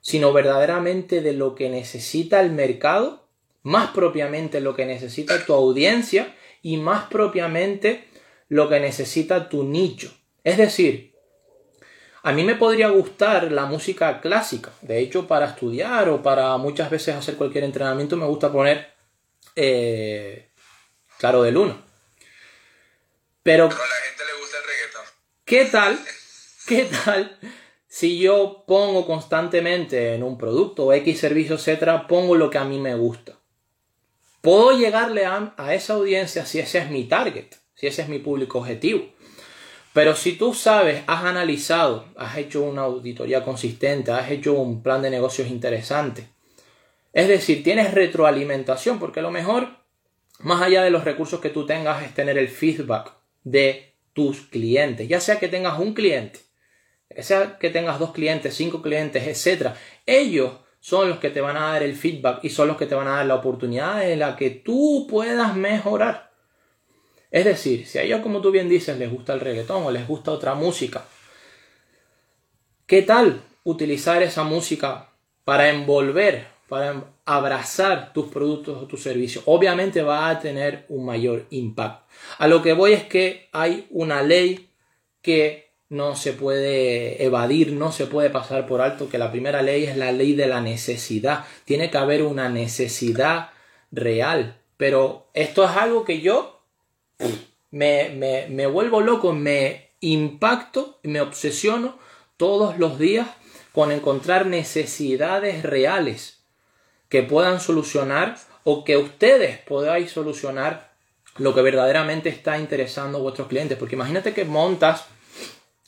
sino 0.02 0.34
verdaderamente 0.34 1.22
de 1.22 1.34
lo 1.34 1.54
que 1.54 1.70
necesita 1.70 2.42
el 2.42 2.52
mercado, 2.52 3.28
más 3.62 3.92
propiamente 3.92 4.60
lo 4.60 4.76
que 4.76 4.88
necesita 4.88 5.46
tu 5.46 5.54
audiencia 5.54 6.36
y 6.64 6.78
más 6.78 7.10
propiamente 7.10 8.06
lo 8.50 8.70
que 8.70 8.80
necesita 8.80 9.50
tu 9.50 9.64
nicho. 9.64 10.12
Es 10.44 10.58
decir, 10.58 11.11
a 12.24 12.32
mí 12.32 12.44
me 12.44 12.56
podría 12.56 12.90
gustar 12.90 13.52
la 13.52 13.66
música 13.66 14.22
clásica. 14.22 14.72
De 14.82 15.00
hecho, 15.00 15.28
para 15.28 15.48
estudiar 15.48 16.10
o 16.10 16.22
para 16.22 16.56
muchas 16.58 16.90
veces 16.90 17.16
hacer 17.16 17.36
cualquier 17.36 17.64
entrenamiento 17.64 18.16
me 18.16 18.26
gusta 18.26 18.52
poner 18.52 18.94
eh, 19.56 20.50
Claro 21.18 21.44
de 21.44 21.52
Luna. 21.52 21.78
Pero 23.44 23.70
¿Qué 25.46 25.66
tal? 25.66 26.00
¿Qué 26.68 26.86
tal? 26.86 27.38
Si 27.88 28.20
yo 28.20 28.64
pongo 28.68 29.06
constantemente 29.06 30.14
en 30.14 30.24
un 30.24 30.38
producto 30.38 30.86
o 30.86 30.94
X 30.94 31.20
servicio, 31.20 31.56
etcétera, 31.56 32.08
pongo 32.08 32.36
lo 32.36 32.50
que 32.50 32.58
a 32.58 32.64
mí 32.64 32.80
me 32.80 32.96
gusta. 32.96 33.38
Puedo 34.42 34.72
llegarle 34.78 35.26
a, 35.26 35.54
a 35.58 35.74
esa 35.74 35.94
audiencia 35.94 36.46
si 36.46 36.60
ese 36.60 36.80
es 36.80 36.90
mi 36.90 37.04
target, 37.04 37.48
si 37.76 37.88
ese 37.88 38.04
es 38.04 38.08
mi 38.08 38.20
público 38.20 38.60
objetivo. 38.60 39.12
Pero 39.94 40.16
si 40.16 40.34
tú 40.34 40.54
sabes, 40.54 41.04
has 41.08 41.26
analizado, 41.26 42.06
has 42.16 42.38
hecho 42.38 42.64
una 42.64 42.84
auditoría 42.84 43.44
consistente, 43.44 44.12
has 44.12 44.32
hecho 44.32 44.54
un 44.54 44.82
plan 44.82 45.02
de 45.02 45.10
negocios 45.10 45.50
interesante, 45.50 46.28
es 47.14 47.28
decir, 47.28 47.64
tienes 47.64 47.94
retroalimentación, 47.94 49.00
porque 49.00 49.22
lo 49.22 49.32
mejor, 49.32 49.68
más 50.40 50.62
allá 50.62 50.84
de 50.84 50.92
los 50.92 51.04
recursos 51.04 51.42
que 51.42 51.50
tú 51.50 51.66
tengas, 51.66 52.04
es 52.04 52.14
tener 52.14 52.38
el 52.38 52.48
feedback 52.48 53.14
de 53.44 53.96
tus 54.14 54.42
clientes, 54.42 55.08
ya 55.10 55.20
sea 55.20 55.40
que 55.40 55.50
tengas 55.50 55.78
un 55.78 55.94
cliente, 55.94 56.40
ya 57.14 57.24
sea 57.24 57.58
que 57.58 57.70
tengas 57.70 58.00
dos 58.00 58.14
clientes, 58.14 58.56
cinco 58.56 58.82
clientes, 58.82 59.28
etc. 59.28 59.74
Ellos 60.06 60.54
son 60.80 61.10
los 61.10 61.20
que 61.20 61.30
te 61.30 61.42
van 61.42 61.58
a 61.58 61.74
dar 61.74 61.84
el 61.84 61.96
feedback 61.96 62.44
y 62.44 62.50
son 62.50 62.70
los 62.70 62.78
que 62.78 62.86
te 62.86 62.96
van 62.96 63.08
a 63.08 63.18
dar 63.18 63.26
la 63.26 63.36
oportunidad 63.36 64.00
de 64.00 64.16
la 64.16 64.38
que 64.38 64.50
tú 64.50 65.06
puedas 65.10 65.56
mejorar. 65.56 66.31
Es 67.32 67.46
decir, 67.46 67.88
si 67.88 67.98
a 67.98 68.04
ellos, 68.04 68.20
como 68.20 68.42
tú 68.42 68.52
bien 68.52 68.68
dices, 68.68 68.98
les 68.98 69.10
gusta 69.10 69.34
el 69.34 69.40
reggaetón 69.40 69.84
o 69.84 69.92
les 69.92 70.06
gusta 70.06 70.32
otra 70.32 70.54
música, 70.54 71.06
¿qué 72.86 73.02
tal 73.02 73.42
utilizar 73.64 74.22
esa 74.22 74.44
música 74.44 75.10
para 75.46 75.70
envolver, 75.70 76.48
para 76.68 77.06
abrazar 77.26 78.12
tus 78.12 78.28
productos 78.28 78.84
o 78.84 78.86
tus 78.86 79.02
servicios? 79.02 79.46
Obviamente 79.48 80.02
va 80.02 80.30
a 80.30 80.40
tener 80.40 80.86
un 80.90 81.06
mayor 81.06 81.46
impacto. 81.52 82.06
A 82.38 82.48
lo 82.48 82.62
que 82.62 82.74
voy 82.74 82.92
es 82.92 83.06
que 83.06 83.48
hay 83.54 83.88
una 83.92 84.22
ley 84.22 84.70
que 85.22 85.72
no 85.88 86.16
se 86.16 86.34
puede 86.34 87.24
evadir, 87.24 87.72
no 87.72 87.94
se 87.94 88.08
puede 88.08 88.30
pasar 88.30 88.66
por 88.68 88.82
alto, 88.82 89.10
que 89.10 89.18
la 89.18 89.32
primera 89.32 89.62
ley 89.62 89.86
es 89.86 89.96
la 89.96 90.12
ley 90.12 90.34
de 90.36 90.48
la 90.48 90.60
necesidad. 90.60 91.46
Tiene 91.64 91.90
que 91.90 91.98
haber 91.98 92.24
una 92.24 92.50
necesidad 92.50 93.52
real. 93.92 94.58
Pero 94.78 95.30
esto 95.34 95.64
es 95.64 95.72
algo 95.72 96.06
que 96.06 96.22
yo 96.22 96.61
me, 97.72 98.48
me, 98.50 98.68
vuelvo 98.68 99.02
loco, 99.02 99.34
me 99.34 99.92
impacto, 100.02 101.00
me 101.04 101.22
obsesiono 101.22 101.98
todos 102.38 102.78
los 102.78 103.00
días 103.00 103.28
con 103.72 103.92
encontrar 103.92 104.46
necesidades 104.46 105.64
reales 105.64 106.44
que 107.10 107.24
puedan 107.24 107.60
solucionar 107.60 108.38
o 108.64 108.84
que 108.84 108.98
ustedes 108.98 109.58
podáis 109.60 110.12
solucionar 110.12 110.92
lo 111.38 111.56
que 111.56 111.62
verdaderamente 111.62 112.30
está 112.30 112.60
interesando 112.60 113.18
a 113.18 113.22
vuestros 113.22 113.48
clientes. 113.48 113.78
Porque 113.78 113.96
imagínate 113.96 114.34
que 114.34 114.46
montas 114.46 115.06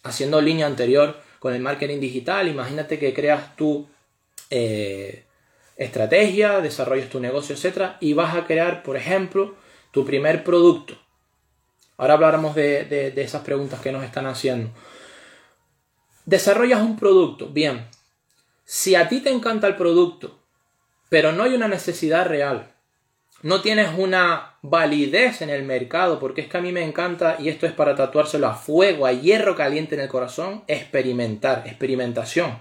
haciendo 0.03 0.41
línea 0.41 0.65
anterior 0.65 1.17
con 1.39 1.53
el 1.53 1.61
marketing 1.61 1.99
digital, 1.99 2.47
imagínate 2.47 2.97
que 2.97 3.13
creas 3.13 3.55
tu 3.55 3.87
eh, 4.49 5.25
estrategia, 5.75 6.61
desarrollas 6.61 7.09
tu 7.09 7.19
negocio, 7.19 7.55
etcétera, 7.55 7.97
y 7.99 8.13
vas 8.13 8.35
a 8.35 8.45
crear, 8.45 8.83
por 8.83 8.95
ejemplo, 8.95 9.55
tu 9.91 10.05
primer 10.05 10.43
producto. 10.43 10.97
Ahora 11.97 12.15
hablaremos 12.15 12.55
de, 12.55 12.85
de 12.85 13.21
esas 13.21 13.43
preguntas 13.43 13.79
que 13.81 13.91
nos 13.91 14.03
están 14.03 14.25
haciendo. 14.25 14.71
Desarrollas 16.25 16.81
un 16.81 16.97
producto, 16.97 17.49
bien. 17.49 17.87
Si 18.65 18.95
a 18.95 19.09
ti 19.09 19.19
te 19.19 19.29
encanta 19.29 19.67
el 19.67 19.75
producto, 19.75 20.39
pero 21.09 21.31
no 21.31 21.43
hay 21.43 21.53
una 21.53 21.67
necesidad 21.67 22.25
real, 22.25 22.73
no 23.43 23.61
tienes 23.61 23.89
una 23.97 24.55
validez 24.61 25.41
en 25.41 25.49
el 25.49 25.63
mercado, 25.63 26.17
porque 26.17 26.41
es 26.41 26.47
que 26.47 26.57
a 26.57 26.61
mí 26.61 26.71
me 26.71 26.83
encanta, 26.83 27.35
y 27.39 27.49
esto 27.49 27.65
es 27.65 27.73
para 27.73 27.93
tatuárselo 27.93 28.47
a 28.47 28.55
fuego, 28.55 29.05
a 29.05 29.11
hierro 29.11 29.57
caliente 29.57 29.95
en 29.95 30.01
el 30.01 30.07
corazón, 30.07 30.63
experimentar, 30.67 31.63
experimentación. 31.67 32.57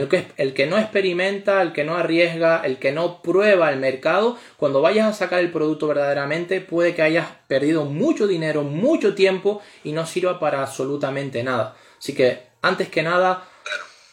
El 0.00 0.08
que, 0.08 0.26
el 0.36 0.54
que 0.54 0.66
no 0.66 0.78
experimenta, 0.78 1.62
el 1.62 1.72
que 1.72 1.84
no 1.84 1.96
arriesga, 1.96 2.62
el 2.64 2.78
que 2.78 2.92
no 2.92 3.22
prueba 3.22 3.70
el 3.70 3.78
mercado, 3.78 4.38
cuando 4.56 4.80
vayas 4.80 5.08
a 5.08 5.12
sacar 5.12 5.40
el 5.40 5.52
producto 5.52 5.86
verdaderamente, 5.86 6.60
puede 6.60 6.94
que 6.94 7.02
hayas 7.02 7.28
perdido 7.46 7.84
mucho 7.84 8.26
dinero, 8.26 8.62
mucho 8.62 9.14
tiempo 9.14 9.62
y 9.82 9.92
no 9.92 10.06
sirva 10.06 10.40
para 10.40 10.62
absolutamente 10.62 11.42
nada. 11.42 11.76
Así 11.98 12.14
que, 12.14 12.48
antes 12.62 12.88
que 12.88 13.02
nada, 13.02 13.48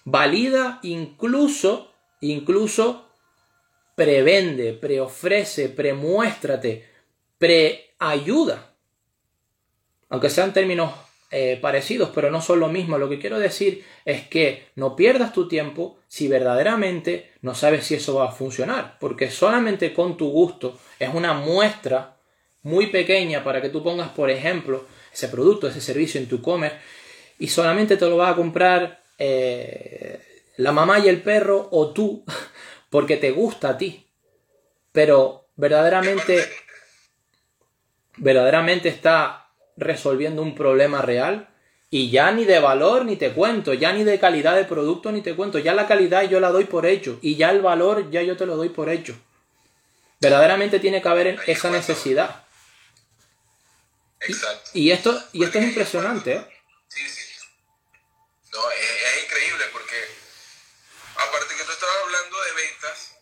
valida 0.05 0.79
incluso, 0.83 1.93
incluso 2.21 3.07
prevende, 3.95 4.73
preofrece, 4.73 5.69
premuéstrate, 5.69 6.89
preayuda. 7.37 8.73
Aunque 10.09 10.29
sean 10.29 10.53
términos 10.53 10.91
eh, 11.33 11.57
parecidos, 11.61 12.09
pero 12.13 12.29
no 12.29 12.41
son 12.41 12.59
lo 12.59 12.67
mismo. 12.67 12.97
Lo 12.97 13.07
que 13.07 13.17
quiero 13.17 13.39
decir 13.39 13.85
es 14.03 14.27
que 14.27 14.67
no 14.75 14.97
pierdas 14.97 15.31
tu 15.31 15.47
tiempo 15.47 15.97
si 16.07 16.27
verdaderamente 16.27 17.31
no 17.41 17.55
sabes 17.55 17.85
si 17.85 17.95
eso 17.95 18.15
va 18.15 18.25
a 18.25 18.33
funcionar, 18.33 18.97
porque 18.99 19.31
solamente 19.31 19.93
con 19.93 20.17
tu 20.17 20.29
gusto 20.29 20.77
es 20.99 21.09
una 21.13 21.33
muestra 21.33 22.17
muy 22.63 22.87
pequeña 22.87 23.45
para 23.45 23.61
que 23.61 23.69
tú 23.69 23.81
pongas, 23.81 24.09
por 24.09 24.29
ejemplo, 24.29 24.85
ese 25.13 25.29
producto, 25.29 25.67
ese 25.67 25.79
servicio 25.79 26.19
en 26.19 26.27
tu 26.27 26.41
comer 26.41 26.79
y 27.39 27.47
solamente 27.47 27.97
te 27.97 28.07
lo 28.07 28.17
va 28.17 28.29
a 28.29 28.35
comprar 28.35 29.01
eh, 29.17 30.19
la 30.57 30.71
mamá 30.71 30.99
y 30.99 31.07
el 31.07 31.21
perro 31.21 31.69
o 31.71 31.91
tú 31.91 32.25
porque 32.89 33.17
te 33.17 33.31
gusta 33.31 33.69
a 33.69 33.77
ti. 33.77 34.05
Pero 34.91 35.47
verdaderamente, 35.55 36.43
verdaderamente 38.17 38.89
está 38.89 39.40
resolviendo 39.77 40.41
un 40.41 40.55
problema 40.55 41.01
real. 41.01 41.49
Y 41.89 42.09
ya 42.09 42.31
ni 42.31 42.45
de 42.45 42.59
valor 42.59 43.03
ni 43.03 43.17
te 43.17 43.33
cuento, 43.33 43.73
ya 43.73 43.91
ni 43.91 44.05
de 44.05 44.19
calidad 44.19 44.55
de 44.55 44.63
producto 44.63 45.11
ni 45.11 45.21
te 45.21 45.35
cuento, 45.35 45.59
ya 45.59 45.73
la 45.73 45.87
calidad 45.87 46.23
yo 46.23 46.39
la 46.39 46.49
doy 46.49 46.63
por 46.63 46.85
hecho 46.85 47.19
y 47.21 47.35
ya 47.35 47.49
el 47.51 47.61
valor 47.61 48.09
ya 48.11 48.21
yo 48.21 48.37
te 48.37 48.45
lo 48.45 48.55
doy 48.55 48.69
por 48.69 48.89
hecho. 48.89 49.13
Verdaderamente 50.21 50.79
tiene 50.79 51.01
que 51.01 51.09
haber 51.09 51.39
esa 51.47 51.69
necesidad. 51.69 52.45
Exacto. 54.21 54.69
Y, 54.73 54.91
esto, 54.91 55.21
y 55.33 55.43
esto 55.43 55.59
es 55.59 55.65
impresionante, 55.65 56.33
¿eh? 56.33 56.47
Sí, 56.87 57.09
sí. 57.09 57.21
No, 58.53 58.59
es, 58.71 59.23
increíble 59.23 59.63
porque 59.71 59.95
aparte 61.15 61.55
que 61.55 61.63
tú 61.63 61.71
estabas 61.71 61.95
hablando 62.03 62.41
de 62.43 62.51
ventas, 62.53 63.15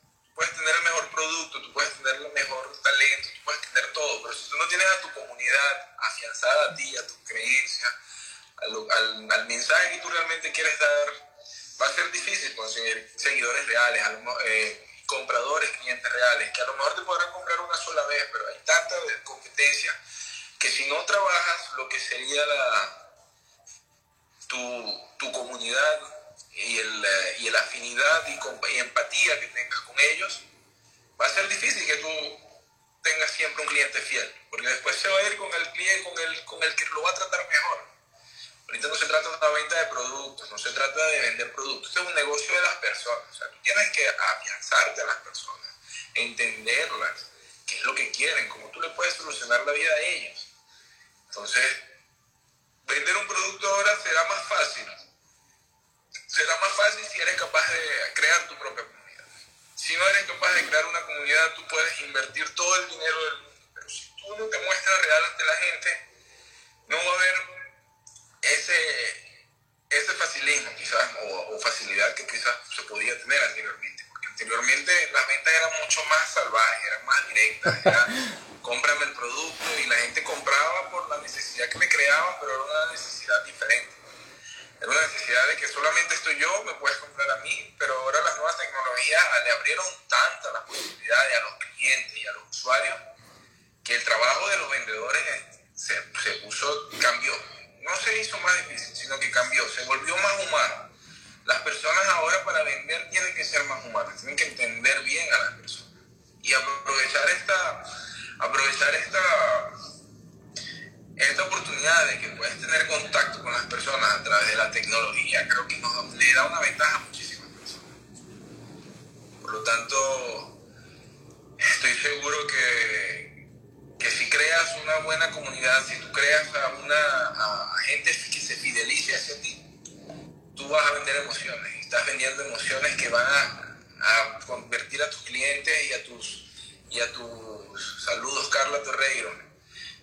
Estás 131.90 132.06
vendiendo 132.06 132.44
emociones 132.44 132.96
que 132.98 133.10
van 133.10 133.26
a, 133.26 134.40
convertir 134.46 135.02
a 135.02 135.10
tus 135.10 135.24
clientes 135.24 135.90
y 135.90 135.94
a 135.94 136.04
tus, 136.04 136.46
y 136.88 137.00
a 137.00 137.12
tus 137.14 138.06
saludos, 138.06 138.48
Carla 138.50 138.84
Torreiro. 138.84 139.34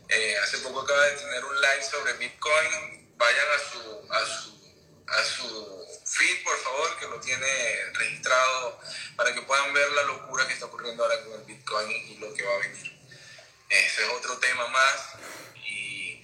Eh, 0.08 0.36
hace 0.42 0.58
poco 0.58 0.80
acaba 0.80 1.00
de 1.04 1.12
tener 1.12 1.44
un 1.44 1.54
live 1.54 1.84
sobre 1.88 2.12
Bitcoin. 2.14 3.16
Vayan 3.16 3.46
a 3.54 3.70
su, 3.70 4.12
a 4.12 4.26
su, 4.26 4.74
a 5.06 5.24
su 5.24 5.86
feed, 6.06 6.42
por 6.42 6.58
favor, 6.58 6.98
que 6.98 7.06
lo 7.06 7.20
tiene 7.20 7.84
registrado 7.92 8.80
para 9.14 9.32
que 9.32 9.42
puedan 9.42 9.72
ver 9.72 9.88
la 9.92 10.02
locura 10.02 10.44
que 10.48 10.54
está 10.54 10.66
ocurriendo 10.66 11.04
ahora 11.04 11.22
con 11.22 11.34
el 11.34 11.46
Bitcoin 11.46 11.88
y 11.88 12.16
lo 12.18 12.34
que 12.34 12.42
va 12.42 12.52
a 12.52 12.58
venir. 12.58 12.98
Ese 13.68 14.02
es 14.02 14.10
otro 14.10 14.36
tema 14.38 14.66
más 14.66 15.12
y, 15.64 16.20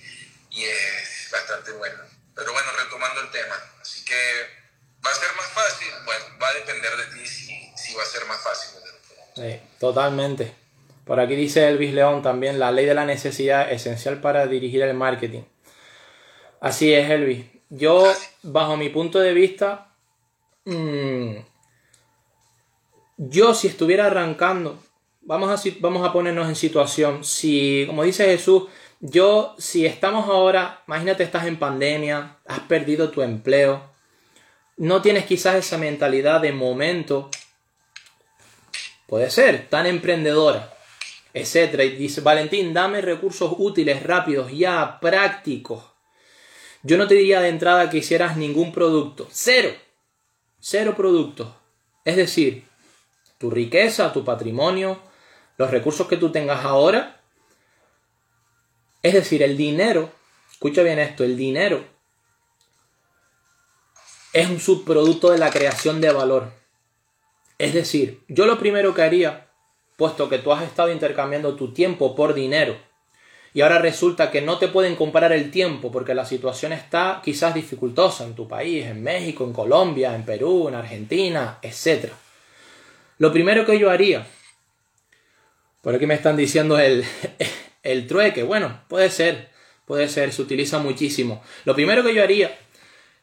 y, 0.50 0.64
es 0.64 1.28
bastante 1.30 1.70
bueno. 1.70 2.02
Pero 2.34 2.52
bueno, 2.52 2.72
retomando 2.72 3.20
el 3.20 3.30
tema, 3.30 3.54
así 3.80 4.04
que 4.04 4.61
va 5.04 5.10
a 5.10 5.14
ser 5.14 5.28
más 5.36 5.46
fácil, 5.46 5.88
bueno, 6.04 6.24
va 6.40 6.48
a 6.48 6.54
depender 6.54 6.90
de 6.96 7.16
ti 7.16 7.26
si, 7.26 7.72
si 7.76 7.94
va 7.94 8.02
a 8.02 8.06
ser 8.06 8.26
más 8.26 8.38
fácil. 8.42 8.80
Sí, 9.34 9.60
totalmente. 9.78 10.54
Por 11.04 11.18
aquí 11.18 11.34
dice 11.34 11.68
Elvis 11.68 11.94
León 11.94 12.22
también, 12.22 12.58
la 12.58 12.70
ley 12.70 12.86
de 12.86 12.94
la 12.94 13.04
necesidad 13.04 13.70
esencial 13.72 14.20
para 14.20 14.46
dirigir 14.46 14.82
el 14.82 14.94
marketing. 14.94 15.42
Así 16.60 16.92
es, 16.92 17.10
Elvis. 17.10 17.46
Yo, 17.70 18.12
bajo 18.42 18.76
mi 18.76 18.88
punto 18.90 19.18
de 19.18 19.32
vista, 19.32 19.88
mmm, 20.64 21.36
yo 23.16 23.54
si 23.54 23.68
estuviera 23.68 24.06
arrancando 24.06 24.78
vamos 25.22 25.50
a, 25.50 25.70
vamos 25.80 26.08
a 26.08 26.12
ponernos 26.12 26.48
en 26.48 26.56
situación. 26.56 27.24
Si, 27.24 27.84
como 27.86 28.02
dice 28.02 28.24
Jesús, 28.26 28.64
yo, 29.00 29.54
si 29.58 29.86
estamos 29.86 30.28
ahora, 30.28 30.82
imagínate, 30.86 31.22
estás 31.22 31.46
en 31.46 31.58
pandemia, 31.58 32.36
has 32.46 32.60
perdido 32.60 33.10
tu 33.10 33.22
empleo, 33.22 33.82
no 34.76 35.02
tienes 35.02 35.26
quizás 35.26 35.56
esa 35.56 35.78
mentalidad 35.78 36.40
de 36.40 36.52
momento, 36.52 37.30
puede 39.06 39.30
ser, 39.30 39.68
tan 39.68 39.86
emprendedora, 39.86 40.72
etcétera. 41.34 41.84
Y 41.84 41.96
dice, 41.96 42.20
Valentín, 42.20 42.72
dame 42.72 43.00
recursos 43.00 43.54
útiles, 43.58 44.02
rápidos, 44.02 44.50
ya, 44.52 44.98
prácticos. 45.00 45.84
Yo 46.82 46.96
no 46.96 47.06
te 47.06 47.14
diría 47.14 47.40
de 47.40 47.48
entrada 47.48 47.90
que 47.90 47.98
hicieras 47.98 48.36
ningún 48.36 48.72
producto. 48.72 49.28
Cero. 49.30 49.72
Cero 50.58 50.94
productos. 50.96 51.48
Es 52.04 52.16
decir, 52.16 52.64
tu 53.38 53.50
riqueza, 53.50 54.12
tu 54.12 54.24
patrimonio, 54.24 55.00
los 55.58 55.70
recursos 55.70 56.08
que 56.08 56.16
tú 56.16 56.32
tengas 56.32 56.64
ahora, 56.64 57.20
es 59.02 59.14
decir, 59.14 59.42
el 59.42 59.56
dinero, 59.56 60.12
escucha 60.50 60.82
bien 60.82 60.98
esto, 60.98 61.24
el 61.24 61.36
dinero 61.36 61.91
es 64.32 64.48
un 64.48 64.60
subproducto 64.60 65.30
de 65.30 65.38
la 65.38 65.50
creación 65.50 66.00
de 66.00 66.12
valor. 66.12 66.52
Es 67.58 67.74
decir, 67.74 68.22
yo 68.28 68.46
lo 68.46 68.58
primero 68.58 68.94
que 68.94 69.02
haría, 69.02 69.48
puesto 69.96 70.28
que 70.28 70.38
tú 70.38 70.52
has 70.52 70.64
estado 70.64 70.90
intercambiando 70.90 71.54
tu 71.54 71.72
tiempo 71.72 72.14
por 72.14 72.34
dinero, 72.34 72.76
y 73.54 73.60
ahora 73.60 73.78
resulta 73.78 74.30
que 74.30 74.40
no 74.40 74.58
te 74.58 74.68
pueden 74.68 74.96
comprar 74.96 75.30
el 75.32 75.50
tiempo 75.50 75.92
porque 75.92 76.14
la 76.14 76.24
situación 76.24 76.72
está 76.72 77.20
quizás 77.22 77.54
dificultosa 77.54 78.24
en 78.24 78.34
tu 78.34 78.48
país, 78.48 78.86
en 78.86 79.02
México, 79.02 79.44
en 79.44 79.52
Colombia, 79.52 80.14
en 80.14 80.24
Perú, 80.24 80.68
en 80.68 80.74
Argentina, 80.74 81.58
etc. 81.60 82.12
Lo 83.18 83.30
primero 83.30 83.66
que 83.66 83.78
yo 83.78 83.90
haría 83.90 84.26
por 85.82 85.96
aquí 85.96 86.06
me 86.06 86.14
están 86.14 86.36
diciendo 86.36 86.78
el, 86.78 87.04
el 87.82 88.06
trueque. 88.06 88.44
Bueno, 88.44 88.80
puede 88.88 89.10
ser, 89.10 89.50
puede 89.84 90.08
ser, 90.08 90.32
se 90.32 90.40
utiliza 90.40 90.78
muchísimo. 90.78 91.42
Lo 91.64 91.74
primero 91.74 92.02
que 92.02 92.14
yo 92.14 92.22
haría 92.22 92.56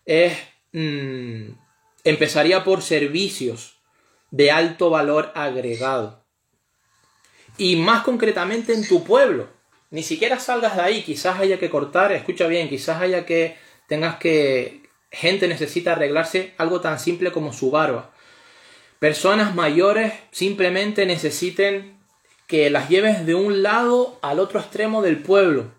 es, 0.06 0.38
mm, 0.73 1.51
empezaría 2.03 2.63
por 2.63 2.82
servicios 2.82 3.79
de 4.32 4.51
alto 4.51 4.89
valor 4.89 5.32
agregado. 5.36 6.25
Y 7.58 7.75
más 7.75 8.03
concretamente 8.03 8.73
en 8.73 8.88
tu 8.88 9.03
pueblo. 9.03 9.49
Ni 9.91 10.03
siquiera 10.03 10.39
salgas 10.39 10.75
de 10.75 10.82
ahí, 10.84 11.03
quizás 11.03 11.39
haya 11.39 11.60
que 11.60 11.69
cortar, 11.69 12.12
escucha 12.12 12.47
bien, 12.47 12.69
quizás 12.69 13.01
haya 13.01 13.25
que, 13.25 13.58
tengas 13.88 14.17
que 14.17 14.84
gente 15.12 15.47
necesita 15.47 15.93
arreglarse 15.93 16.53
algo 16.58 16.82
tan 16.82 16.99
simple 16.99 17.32
como 17.32 17.53
su 17.53 17.71
barba. 17.71 18.12
Personas 18.99 19.55
mayores 19.55 20.13
simplemente 20.32 21.05
necesiten 21.05 21.97
que 22.47 22.69
las 22.69 22.89
lleves 22.89 23.25
de 23.25 23.36
un 23.36 23.63
lado 23.63 24.19
al 24.21 24.39
otro 24.39 24.60
extremo 24.60 25.01
del 25.01 25.21
pueblo. 25.21 25.71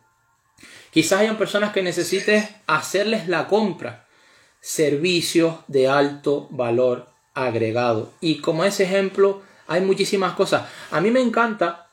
Quizás 0.91 1.21
hayan 1.21 1.39
personas 1.39 1.73
que 1.73 1.83
necesites 1.83 2.49
hacerles 2.67 3.29
la 3.29 3.47
compra. 3.47 4.07
Servicios 4.61 5.57
de 5.69 5.89
alto 5.89 6.49
valor 6.51 7.09
agregado. 7.35 8.13
Y 8.21 8.41
como 8.41 8.65
ese 8.65 8.85
ejemplo, 8.85 9.43
hay 9.67 9.81
muchísimas 9.81 10.35
cosas. 10.35 10.69
A 10.91 11.01
mí 11.01 11.11
me 11.11 11.21
encanta 11.21 11.91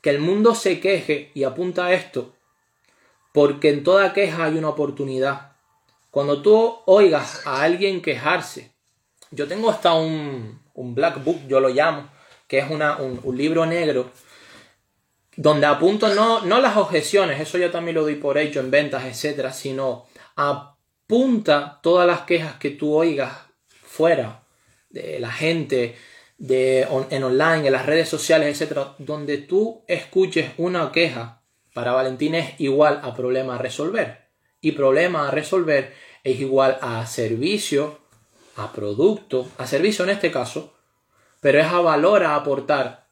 que 0.00 0.10
el 0.10 0.20
mundo 0.20 0.54
se 0.54 0.80
queje 0.80 1.30
y 1.34 1.44
apunta 1.44 1.86
a 1.86 1.92
esto, 1.92 2.32
porque 3.32 3.70
en 3.70 3.84
toda 3.84 4.12
queja 4.12 4.44
hay 4.44 4.56
una 4.56 4.70
oportunidad. 4.70 5.52
Cuando 6.10 6.42
tú 6.42 6.78
oigas 6.86 7.46
a 7.46 7.62
alguien 7.62 8.00
quejarse, 8.00 8.72
yo 9.30 9.46
tengo 9.46 9.70
hasta 9.70 9.92
un, 9.94 10.60
un 10.74 10.94
black 10.94 11.22
book, 11.22 11.40
yo 11.46 11.60
lo 11.60 11.68
llamo, 11.68 12.08
que 12.48 12.58
es 12.58 12.70
una, 12.70 12.96
un, 12.96 13.36
libro 13.36 13.64
negro, 13.66 14.10
donde 15.36 15.66
apunto 15.66 16.12
no, 16.14 16.40
no 16.40 16.60
las 16.60 16.76
objeciones, 16.76 17.40
eso 17.40 17.58
yo 17.58 17.70
también 17.70 17.94
lo 17.94 18.02
doy 18.02 18.16
por 18.16 18.38
hecho 18.38 18.58
en 18.58 18.70
ventas, 18.70 19.04
etcétera, 19.04 19.52
sino 19.52 20.06
apunta 21.10 21.80
todas 21.82 22.06
las 22.06 22.20
quejas 22.20 22.54
que 22.54 22.70
tú 22.70 22.94
oigas 22.94 23.32
fuera 23.82 24.44
de 24.90 25.18
la 25.18 25.32
gente, 25.32 25.96
de, 26.38 26.86
en 27.10 27.24
online, 27.24 27.66
en 27.66 27.72
las 27.72 27.84
redes 27.84 28.08
sociales, 28.08 28.48
etcétera, 28.48 28.94
donde 28.98 29.38
tú 29.38 29.82
escuches 29.88 30.52
una 30.56 30.92
queja, 30.92 31.42
para 31.74 31.90
Valentín 31.90 32.36
es 32.36 32.60
igual 32.60 33.00
a 33.02 33.12
problema 33.12 33.56
a 33.56 33.58
resolver. 33.58 34.28
Y 34.60 34.70
problema 34.72 35.26
a 35.26 35.32
resolver 35.32 35.92
es 36.22 36.38
igual 36.38 36.78
a 36.80 37.04
servicio, 37.06 37.98
a 38.54 38.70
producto, 38.70 39.48
a 39.58 39.66
servicio 39.66 40.04
en 40.04 40.10
este 40.10 40.30
caso, 40.30 40.74
pero 41.40 41.58
es 41.58 41.66
a 41.66 41.80
valor 41.80 42.22
a 42.22 42.36
aportar 42.36 43.08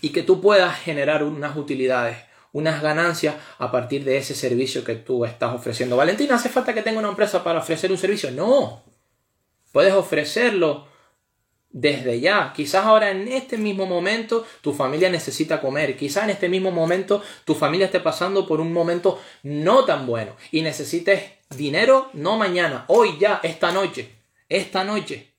y 0.00 0.08
que 0.08 0.22
tú 0.22 0.40
puedas 0.40 0.78
generar 0.78 1.22
unas 1.22 1.54
utilidades, 1.54 2.16
unas 2.52 2.82
ganancias 2.82 3.36
a 3.58 3.70
partir 3.70 4.04
de 4.04 4.18
ese 4.18 4.34
servicio 4.34 4.84
que 4.84 4.94
tú 4.94 5.24
estás 5.24 5.54
ofreciendo. 5.54 5.96
Valentín, 5.96 6.30
¿hace 6.32 6.48
falta 6.48 6.74
que 6.74 6.82
tenga 6.82 6.98
una 6.98 7.08
empresa 7.08 7.42
para 7.42 7.58
ofrecer 7.58 7.90
un 7.90 7.98
servicio? 7.98 8.30
No. 8.30 8.82
Puedes 9.72 9.94
ofrecerlo 9.94 10.86
desde 11.70 12.20
ya. 12.20 12.52
Quizás 12.54 12.84
ahora 12.84 13.10
en 13.10 13.26
este 13.28 13.56
mismo 13.56 13.86
momento 13.86 14.46
tu 14.60 14.72
familia 14.72 15.10
necesita 15.10 15.60
comer. 15.60 15.96
Quizás 15.96 16.24
en 16.24 16.30
este 16.30 16.48
mismo 16.48 16.70
momento 16.70 17.22
tu 17.44 17.54
familia 17.54 17.86
esté 17.86 18.00
pasando 18.00 18.46
por 18.46 18.60
un 18.60 18.72
momento 18.72 19.18
no 19.42 19.84
tan 19.84 20.06
bueno 20.06 20.36
y 20.50 20.62
necesites 20.62 21.22
dinero 21.56 22.10
no 22.12 22.36
mañana, 22.36 22.84
hoy 22.88 23.18
ya, 23.18 23.40
esta 23.42 23.72
noche, 23.72 24.10
esta 24.48 24.84
noche. 24.84 25.32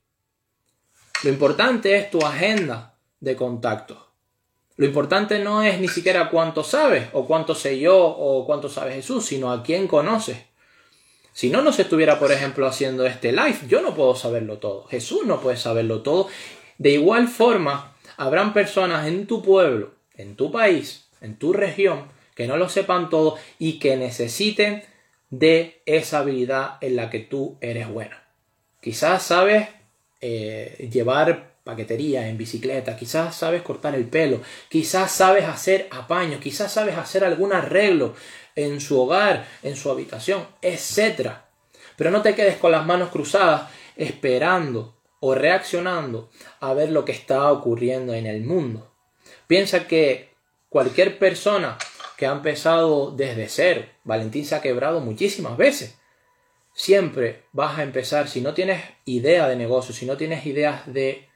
Lo 1.22 1.30
importante 1.30 1.96
es 1.96 2.10
tu 2.10 2.24
agenda 2.24 2.98
de 3.20 3.36
contactos. 3.36 4.03
Lo 4.76 4.86
importante 4.86 5.38
no 5.38 5.62
es 5.62 5.80
ni 5.80 5.88
siquiera 5.88 6.30
cuánto 6.30 6.64
sabes 6.64 7.08
o 7.12 7.26
cuánto 7.26 7.54
sé 7.54 7.78
yo 7.78 7.96
o 7.96 8.44
cuánto 8.44 8.68
sabe 8.68 8.94
Jesús, 8.94 9.24
sino 9.24 9.52
a 9.52 9.62
quién 9.62 9.86
conoces. 9.86 10.38
Si 11.32 11.50
no 11.50 11.62
nos 11.62 11.78
estuviera, 11.78 12.18
por 12.18 12.32
ejemplo, 12.32 12.66
haciendo 12.66 13.06
este 13.06 13.32
live, 13.32 13.58
yo 13.68 13.82
no 13.82 13.94
puedo 13.94 14.14
saberlo 14.14 14.58
todo. 14.58 14.84
Jesús 14.86 15.26
no 15.26 15.40
puede 15.40 15.56
saberlo 15.56 16.02
todo. 16.02 16.28
De 16.78 16.90
igual 16.90 17.28
forma, 17.28 17.96
habrán 18.16 18.52
personas 18.52 19.06
en 19.06 19.26
tu 19.26 19.42
pueblo, 19.42 19.94
en 20.16 20.36
tu 20.36 20.50
país, 20.50 21.08
en 21.20 21.36
tu 21.36 21.52
región, 21.52 22.06
que 22.34 22.46
no 22.46 22.56
lo 22.56 22.68
sepan 22.68 23.10
todo 23.10 23.36
y 23.58 23.78
que 23.78 23.96
necesiten 23.96 24.82
de 25.30 25.82
esa 25.86 26.18
habilidad 26.18 26.78
en 26.80 26.96
la 26.96 27.10
que 27.10 27.20
tú 27.20 27.58
eres 27.60 27.88
buena. 27.88 28.24
Quizás 28.80 29.22
sabes 29.22 29.68
eh, 30.20 30.88
llevar 30.92 31.53
paquetería 31.64 32.28
en 32.28 32.36
bicicleta, 32.36 32.96
quizás 32.96 33.34
sabes 33.34 33.62
cortar 33.62 33.94
el 33.94 34.06
pelo, 34.06 34.42
quizás 34.68 35.10
sabes 35.10 35.46
hacer 35.46 35.88
apaños, 35.90 36.40
quizás 36.40 36.72
sabes 36.72 36.96
hacer 36.96 37.24
algún 37.24 37.54
arreglo 37.54 38.14
en 38.54 38.80
su 38.80 39.00
hogar, 39.00 39.46
en 39.62 39.74
su 39.74 39.90
habitación, 39.90 40.46
etc. 40.60 41.30
Pero 41.96 42.10
no 42.10 42.22
te 42.22 42.34
quedes 42.34 42.58
con 42.58 42.70
las 42.70 42.84
manos 42.84 43.08
cruzadas 43.08 43.70
esperando 43.96 44.94
o 45.20 45.34
reaccionando 45.34 46.30
a 46.60 46.74
ver 46.74 46.90
lo 46.90 47.06
que 47.06 47.12
está 47.12 47.50
ocurriendo 47.50 48.12
en 48.12 48.26
el 48.26 48.44
mundo. 48.44 48.92
Piensa 49.46 49.86
que 49.86 50.34
cualquier 50.68 51.18
persona 51.18 51.78
que 52.18 52.26
ha 52.26 52.32
empezado 52.32 53.10
desde 53.10 53.48
cero, 53.48 53.86
Valentín 54.04 54.44
se 54.44 54.54
ha 54.54 54.60
quebrado 54.60 55.00
muchísimas 55.00 55.56
veces. 55.56 55.98
Siempre 56.74 57.44
vas 57.52 57.78
a 57.78 57.82
empezar, 57.84 58.28
si 58.28 58.40
no 58.40 58.52
tienes 58.52 58.82
idea 59.06 59.48
de 59.48 59.56
negocio, 59.56 59.94
si 59.94 60.04
no 60.04 60.16
tienes 60.16 60.44
ideas 60.44 60.92
de 60.92 61.28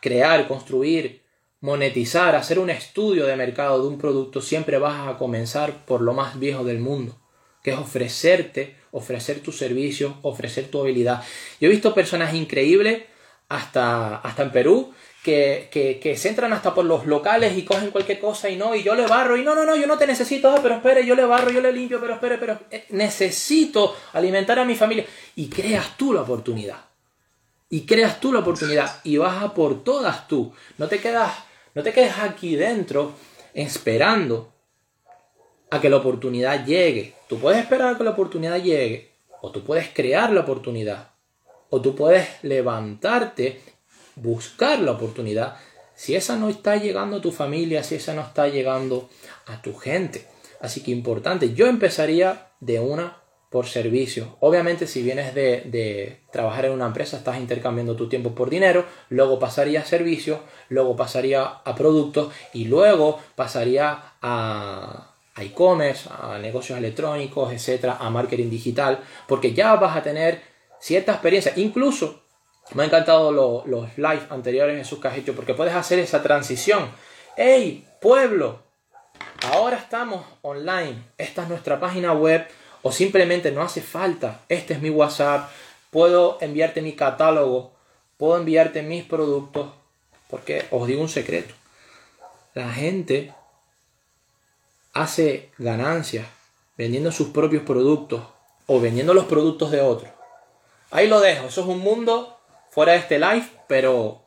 crear, 0.00 0.46
construir, 0.48 1.22
monetizar, 1.60 2.36
hacer 2.36 2.58
un 2.58 2.70
estudio 2.70 3.26
de 3.26 3.36
mercado 3.36 3.82
de 3.82 3.88
un 3.88 3.98
producto, 3.98 4.40
siempre 4.40 4.78
vas 4.78 5.08
a 5.08 5.18
comenzar 5.18 5.84
por 5.84 6.00
lo 6.00 6.12
más 6.12 6.38
viejo 6.38 6.64
del 6.64 6.78
mundo, 6.78 7.16
que 7.62 7.72
es 7.72 7.78
ofrecerte, 7.78 8.76
ofrecer 8.92 9.40
tu 9.40 9.52
servicio, 9.52 10.18
ofrecer 10.22 10.68
tu 10.68 10.80
habilidad. 10.80 11.22
Yo 11.60 11.68
he 11.68 11.72
visto 11.72 11.94
personas 11.94 12.34
increíbles, 12.34 13.02
hasta, 13.48 14.16
hasta 14.16 14.42
en 14.42 14.52
Perú, 14.52 14.92
que, 15.22 15.68
que, 16.02 16.16
se 16.16 16.28
entran 16.28 16.52
hasta 16.52 16.74
por 16.74 16.84
los 16.84 17.06
locales 17.06 17.56
y 17.56 17.64
cogen 17.64 17.90
cualquier 17.90 18.18
cosa 18.18 18.48
y 18.48 18.56
no, 18.56 18.74
y 18.74 18.82
yo 18.82 18.94
le 18.94 19.06
barro, 19.06 19.36
y 19.36 19.42
no, 19.42 19.54
no, 19.54 19.64
no, 19.64 19.76
yo 19.76 19.86
no 19.86 19.98
te 19.98 20.06
necesito, 20.06 20.50
ah, 20.50 20.60
pero 20.62 20.76
espere, 20.76 21.04
yo 21.04 21.14
le 21.14 21.24
barro, 21.24 21.50
yo 21.50 21.60
le 21.60 21.72
limpio, 21.72 22.00
pero 22.00 22.14
espere, 22.14 22.38
pero 22.38 22.58
eh, 22.70 22.86
necesito 22.90 23.94
alimentar 24.14 24.58
a 24.58 24.64
mi 24.64 24.74
familia. 24.74 25.04
Y 25.36 25.48
creas 25.48 25.96
tú 25.98 26.14
la 26.14 26.22
oportunidad. 26.22 26.87
Y 27.70 27.86
creas 27.86 28.20
tú 28.20 28.32
la 28.32 28.40
oportunidad 28.40 29.00
y 29.04 29.18
vas 29.18 29.42
a 29.42 29.54
por 29.54 29.84
todas 29.84 30.26
tú. 30.26 30.52
No 30.78 30.88
te 30.88 31.00
quedas 31.00 31.32
no 31.78 31.84
te 31.84 31.92
quedes 31.92 32.18
aquí 32.18 32.56
dentro 32.56 33.12
esperando 33.54 34.52
a 35.70 35.80
que 35.80 35.88
la 35.88 35.98
oportunidad 35.98 36.66
llegue. 36.66 37.14
Tú 37.28 37.38
puedes 37.38 37.60
esperar 37.60 37.94
a 37.94 37.96
que 37.96 38.02
la 38.02 38.10
oportunidad 38.10 38.60
llegue, 38.60 39.12
o 39.42 39.52
tú 39.52 39.62
puedes 39.62 39.88
crear 39.90 40.32
la 40.32 40.40
oportunidad, 40.40 41.10
o 41.70 41.80
tú 41.80 41.94
puedes 41.94 42.26
levantarte, 42.42 43.60
buscar 44.16 44.80
la 44.80 44.90
oportunidad. 44.90 45.56
Si 45.94 46.16
esa 46.16 46.34
no 46.34 46.48
está 46.48 46.74
llegando 46.74 47.18
a 47.18 47.20
tu 47.20 47.30
familia, 47.30 47.84
si 47.84 47.94
esa 47.94 48.12
no 48.12 48.22
está 48.22 48.48
llegando 48.48 49.08
a 49.46 49.62
tu 49.62 49.76
gente. 49.76 50.26
Así 50.60 50.82
que 50.82 50.90
importante, 50.90 51.54
yo 51.54 51.68
empezaría 51.68 52.48
de 52.58 52.80
una 52.80 53.18
por 53.50 53.66
servicio. 53.66 54.36
Obviamente 54.40 54.86
si 54.86 55.02
vienes 55.02 55.34
de, 55.34 56.20
trabajar 56.30 56.66
en 56.66 56.72
una 56.72 56.86
empresa 56.86 57.16
estás 57.16 57.38
intercambiando 57.38 57.96
tu 57.96 58.08
tiempo 58.08 58.34
por 58.34 58.50
dinero, 58.50 58.84
luego 59.08 59.38
pasaría 59.38 59.80
a 59.80 59.84
servicios, 59.84 60.40
luego 60.68 60.96
pasaría 60.96 61.44
a 61.44 61.74
productos 61.74 62.32
y 62.52 62.66
luego 62.66 63.18
pasaría 63.34 64.14
a 64.20 65.14
e-commerce, 65.38 66.08
a 66.10 66.38
negocios 66.38 66.78
electrónicos, 66.78 67.52
etcétera, 67.52 67.96
a 68.00 68.10
marketing 68.10 68.50
digital, 68.50 69.00
porque 69.26 69.54
ya 69.54 69.74
vas 69.76 69.96
a 69.96 70.02
tener 70.02 70.42
cierta 70.80 71.12
experiencia. 71.12 71.52
Incluso 71.56 72.22
me 72.74 72.82
han 72.82 72.88
encantado 72.88 73.32
los 73.66 73.96
live 73.96 74.26
anteriores 74.30 74.86
sus 74.86 74.98
que 74.98 75.32
porque 75.32 75.54
puedes 75.54 75.74
hacer 75.74 75.98
esa 76.00 76.22
transición. 76.22 76.90
¡Hey, 77.36 77.86
pueblo! 78.00 78.68
Ahora 79.52 79.76
estamos 79.76 80.26
online. 80.42 81.04
Esta 81.16 81.44
es 81.44 81.48
nuestra 81.48 81.78
página 81.78 82.12
web 82.12 82.46
o 82.88 82.92
simplemente 82.92 83.52
no 83.52 83.60
hace 83.60 83.82
falta, 83.82 84.40
este 84.48 84.72
es 84.72 84.80
mi 84.80 84.88
WhatsApp, 84.88 85.50
puedo 85.90 86.38
enviarte 86.40 86.80
mi 86.80 86.94
catálogo, 86.94 87.72
puedo 88.16 88.38
enviarte 88.38 88.80
mis 88.80 89.04
productos, 89.04 89.68
porque 90.30 90.64
os 90.70 90.86
digo 90.86 91.02
un 91.02 91.10
secreto, 91.10 91.54
la 92.54 92.72
gente 92.72 93.34
hace 94.94 95.50
ganancias 95.58 96.26
vendiendo 96.78 97.12
sus 97.12 97.28
propios 97.28 97.62
productos 97.62 98.22
o 98.66 98.80
vendiendo 98.80 99.12
los 99.12 99.26
productos 99.26 99.70
de 99.70 99.82
otros. 99.82 100.10
Ahí 100.90 101.08
lo 101.08 101.20
dejo, 101.20 101.48
eso 101.48 101.60
es 101.60 101.66
un 101.66 101.80
mundo 101.80 102.38
fuera 102.70 102.92
de 102.92 103.00
este 103.00 103.18
live, 103.18 103.46
pero 103.66 104.22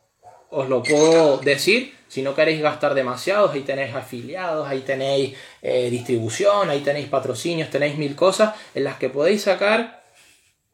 os 0.51 0.69
lo 0.69 0.83
puedo 0.83 1.37
decir 1.37 1.93
si 2.11 2.21
no 2.21 2.35
queréis 2.35 2.61
gastar 2.61 2.93
demasiado, 2.93 3.49
ahí 3.49 3.61
tenéis 3.61 3.95
afiliados, 3.95 4.67
ahí 4.67 4.81
tenéis 4.81 5.33
eh, 5.61 5.89
distribución, 5.89 6.69
ahí 6.69 6.81
tenéis 6.81 7.07
patrocinios, 7.07 7.69
tenéis 7.69 7.97
mil 7.97 8.17
cosas 8.17 8.53
en 8.75 8.83
las 8.83 8.97
que 8.97 9.09
podéis 9.09 9.43
sacar 9.43 10.03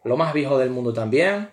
lo 0.04 0.18
más 0.18 0.34
viejo 0.34 0.58
del 0.58 0.72
mundo 0.72 0.94
también. 0.94 1.52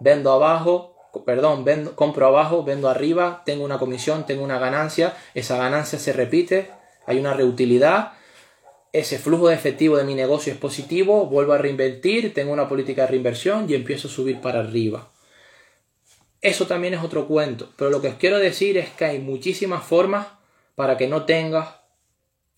Vendo 0.00 0.32
abajo, 0.32 0.96
perdón, 1.24 1.64
vendo, 1.64 1.94
compro 1.94 2.26
abajo, 2.26 2.64
vendo 2.64 2.88
arriba, 2.88 3.44
tengo 3.46 3.64
una 3.64 3.78
comisión, 3.78 4.26
tengo 4.26 4.42
una 4.42 4.58
ganancia, 4.58 5.16
esa 5.34 5.56
ganancia 5.58 6.00
se 6.00 6.12
repite, 6.12 6.72
hay 7.06 7.20
una 7.20 7.34
reutilidad, 7.34 8.14
ese 8.92 9.20
flujo 9.20 9.46
de 9.46 9.54
efectivo 9.54 9.96
de 9.96 10.02
mi 10.02 10.16
negocio 10.16 10.52
es 10.52 10.58
positivo, 10.58 11.26
vuelvo 11.26 11.52
a 11.52 11.58
reinvertir, 11.58 12.34
tengo 12.34 12.52
una 12.52 12.68
política 12.68 13.02
de 13.02 13.08
reinversión 13.08 13.70
y 13.70 13.74
empiezo 13.74 14.08
a 14.08 14.10
subir 14.10 14.40
para 14.40 14.58
arriba. 14.58 15.13
Eso 16.44 16.66
también 16.66 16.92
es 16.92 17.02
otro 17.02 17.26
cuento, 17.26 17.72
pero 17.74 17.88
lo 17.88 18.02
que 18.02 18.08
os 18.08 18.16
quiero 18.16 18.38
decir 18.38 18.76
es 18.76 18.90
que 18.90 19.06
hay 19.06 19.18
muchísimas 19.18 19.82
formas 19.82 20.26
para 20.74 20.98
que 20.98 21.08
no 21.08 21.24
tengas, 21.24 21.76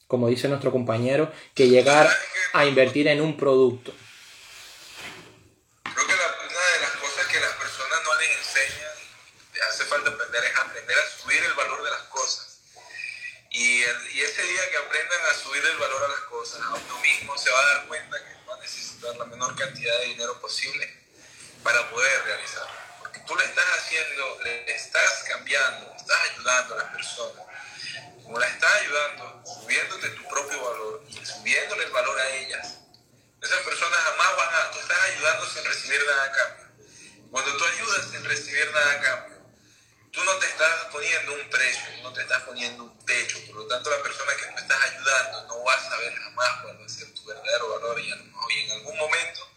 como 0.09 0.27
dice 0.27 0.49
nuestro 0.49 0.72
compañero, 0.72 1.31
que 1.55 1.68
llegar 1.68 2.11
a 2.53 2.66
invertir 2.66 3.07
en 3.07 3.20
un 3.20 3.37
producto. 3.37 3.94
Creo 5.85 6.05
que 6.05 6.14
una 6.14 6.66
de 6.75 6.81
las 6.81 6.90
cosas 6.99 7.27
que 7.29 7.38
las 7.38 7.53
personas 7.53 7.99
no 8.03 8.18
les 8.18 8.37
enseñan, 8.38 8.90
hace 9.70 9.85
falta 9.85 10.11
aprender, 10.11 10.42
es 10.42 10.59
aprender 10.59 10.96
a 10.99 11.22
subir 11.22 11.44
el 11.44 11.55
valor 11.55 11.85
de 11.85 11.90
las 11.92 12.03
cosas. 12.11 12.59
Y, 13.53 13.83
y 13.83 14.20
ese 14.20 14.42
día 14.42 14.62
que 14.68 14.79
aprendan 14.79 15.20
a 15.31 15.35
subir 15.35 15.62
el 15.64 15.77
valor 15.77 16.03
a 16.03 16.09
las 16.09 16.20
cosas, 16.22 16.61
a 16.61 16.75
uno 16.75 16.99
mismo 17.03 17.38
se 17.38 17.51
va 17.53 17.61
a 17.61 17.66
dar 17.66 17.87
cuenta 17.87 18.18
que 18.18 18.51
va 18.51 18.57
a 18.57 18.59
necesitar 18.59 19.14
la 19.16 19.27
menor 19.27 19.55
cantidad 19.55 19.96
de 20.01 20.07
dinero 20.07 20.40
posible 20.40 20.92
para 21.62 21.88
poder 21.88 22.25
realizarlo. 22.25 22.86
Tú 23.27 23.35
le 23.35 23.45
estás 23.45 23.65
haciendo, 23.79 24.39
le 24.45 24.73
estás 24.73 25.25
cambiando, 25.29 25.93
estás 25.97 26.19
ayudando 26.31 26.75
a 26.75 26.79
las 26.79 26.93
personas. 26.93 27.45
Como 28.23 28.39
la 28.39 28.47
estás 28.47 28.73
ayudando, 28.83 29.43
subiéndote 29.45 30.09
tu 30.11 30.29
propio 30.29 30.65
valor 30.65 31.05
y 31.09 31.27
subiéndole 31.27 31.85
el 31.85 31.91
valor 31.91 32.19
a 32.19 32.31
ellas, 32.37 32.79
esas 33.43 33.61
personas 33.61 33.99
jamás 33.99 34.37
van 34.37 34.55
a, 34.55 34.71
tú 34.71 34.79
estás 34.79 34.99
ayudando 35.12 35.47
sin 35.47 35.65
recibir 35.65 36.01
nada 36.07 36.25
a 36.25 36.33
cambio. 36.33 36.67
Cuando 37.31 37.57
tú 37.57 37.65
ayudas 37.65 38.11
sin 38.11 38.25
recibir 38.25 38.71
nada 38.73 38.93
a 38.93 39.01
cambio, 39.01 39.37
tú 40.12 40.25
no 40.25 40.33
te 40.37 40.47
estás 40.47 40.85
poniendo 40.93 41.35
un 41.35 41.51
precio, 41.51 42.03
no 42.03 42.12
te 42.12 42.23
estás 42.23 42.43
poniendo 42.43 42.85
un 42.85 43.07
techo, 43.07 43.39
por 43.47 43.57
lo 43.57 43.67
tanto 43.67 43.91
la 43.91 44.03
persona 44.03 44.33
que 44.37 44.47
tú 44.47 44.59
estás 44.59 44.83
ayudando 44.83 45.47
no 45.49 45.65
va 45.65 45.75
a 45.75 45.91
saber 45.91 46.15
jamás 46.15 46.62
cuál 46.62 46.81
va 46.81 46.87
a 46.87 46.89
ser 46.89 47.12
tu 47.12 47.25
verdadero 47.25 47.69
valor 47.71 48.01
y, 48.01 48.11
en 48.11 48.71
algún 48.73 48.97
momento 48.97 49.49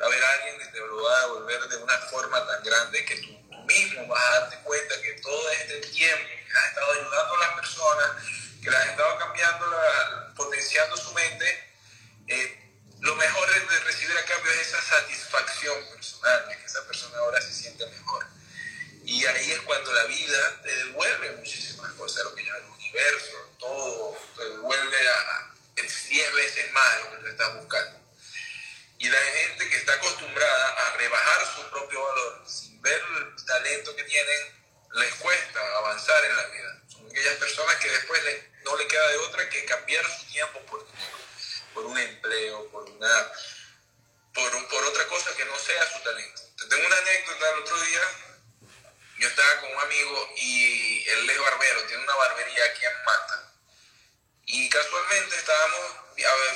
va 0.00 0.04
a 0.04 0.06
haber 0.06 0.22
alguien 0.24 0.58
que 0.58 0.66
te 0.66 0.78
lo 0.78 1.02
va 1.02 1.16
a 1.16 1.20
devolver 1.22 1.68
de 1.68 1.76
una 1.76 1.98
forma 1.98 2.46
tan 2.46 2.62
grande 2.62 3.04
que 3.04 3.16
tú, 3.16 3.38
mismo 3.68 4.06
vas 4.06 4.24
a 4.24 4.40
darte 4.40 4.58
cuenta 4.64 5.00
que 5.02 5.12
todo 5.20 5.50
este 5.50 5.80
tiempo 5.88 6.24
que 6.26 6.58
has 6.58 6.68
estado 6.68 6.92
ayudando 6.92 7.34
a 7.34 7.38
las 7.38 7.54
personas, 7.54 8.10
que 8.62 8.70
las 8.70 8.82
has 8.82 8.90
estado 8.90 9.18
cambiando, 9.18 10.34
potenciando 10.34 10.96
su 10.96 11.12
mente, 11.12 11.74
eh, 12.28 12.72
lo 13.00 13.14
mejor 13.14 13.68
de 13.68 13.78
recibir 13.80 14.16
a 14.16 14.24
cambio 14.24 14.50
es 14.52 14.68
esa 14.68 14.82
satisfacción 14.82 15.84
personal, 15.90 16.48
que 16.48 16.64
esa 16.64 16.84
persona 16.86 17.18
ahora 17.18 17.40
se 17.40 17.52
siente 17.52 17.86
mejor. 17.86 18.26
Y 19.04 19.24
ahí 19.26 19.52
es 19.52 19.60
cuando 19.60 19.92
la 19.92 20.04
vida 20.04 20.62
te 20.62 20.74
devuelve 20.74 21.36
muchísimas 21.36 21.92
cosas, 21.92 22.24
lo 22.24 22.34
que 22.34 22.44
llama 22.44 22.58
el 22.58 22.64
universo, 22.64 23.54
todo, 23.58 24.16
te 24.36 24.44
devuelve 24.44 25.08
a 25.08 25.54
10 26.08 26.34
veces 26.34 26.72
más 26.72 26.96
de 26.96 27.04
lo 27.04 27.10
que 27.10 27.16
tú 27.18 27.26
estás 27.28 27.54
buscando. 27.56 28.07
Y 28.98 29.08
la 29.08 29.18
gente 29.18 29.68
que 29.68 29.76
está 29.76 29.94
acostumbrada 29.94 30.68
a 30.68 30.96
rebajar 30.96 31.54
su 31.54 31.70
propio 31.70 32.02
valor 32.02 32.42
sin 32.46 32.80
ver 32.82 33.00
el 33.18 33.44
talento 33.44 33.94
que 33.94 34.04
tienen, 34.04 34.58
les 34.94 35.14
cuesta 35.14 35.60
avanzar 35.78 36.24
en 36.24 36.36
la 36.36 36.46
vida. 36.46 36.82
Son 36.88 37.06
aquellas 37.10 37.36
personas 37.36 37.76
que 37.76 37.90
después 37.90 38.20
no 38.64 38.76
le 38.76 38.86
queda 38.86 39.08
de 39.08 39.16
otra 39.18 39.48
que 39.48 39.64
cambiar 39.64 40.04
su 40.04 40.26
tiempo 40.26 40.60
por 40.66 40.86
por 41.74 41.86
un 41.86 41.98
empleo, 41.98 42.68
por 42.70 42.82
una 42.90 43.32
por, 44.34 44.68
por 44.68 44.84
otra 44.84 45.06
cosa 45.06 45.34
que 45.36 45.44
no 45.44 45.56
sea 45.58 45.92
su 45.92 46.02
talento. 46.02 46.42
Te 46.56 46.66
tengo 46.66 46.86
una 46.86 46.96
anécdota 46.96 47.50
el 47.50 47.58
otro 47.60 47.80
día 47.82 48.00
yo 49.18 49.26
estaba 49.26 49.60
con 49.60 49.72
un 49.72 49.80
amigo 49.80 50.32
y 50.36 51.08
él 51.08 51.28
es 51.28 51.40
barbero, 51.40 51.84
tiene 51.86 52.02
una 52.04 52.14
barbería 52.14 52.64
aquí 52.66 52.84
en 52.84 53.04
Manta. 53.04 53.52
Y 54.46 54.68
casualmente 54.70 55.36
estábamos 55.36 55.80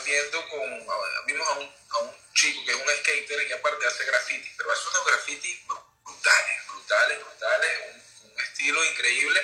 viendo 0.04 0.48
con, 0.48 0.86
vimos 1.26 1.48
a 1.48 1.52
un, 1.58 1.74
a 1.90 1.98
un 1.98 2.21
chico 2.34 2.64
que 2.64 2.72
es 2.72 2.76
un 2.76 2.96
skater 2.98 3.48
y 3.48 3.52
aparte 3.52 3.86
hace 3.86 4.04
graffiti, 4.04 4.50
pero 4.56 4.72
hace 4.72 4.88
unos 4.88 5.06
graffiti 5.06 5.64
brutales, 6.04 6.66
brutales, 6.68 7.18
brutales, 7.20 7.80
un, 7.92 8.30
un, 8.30 8.40
estilo 8.40 8.84
increíble. 8.84 9.40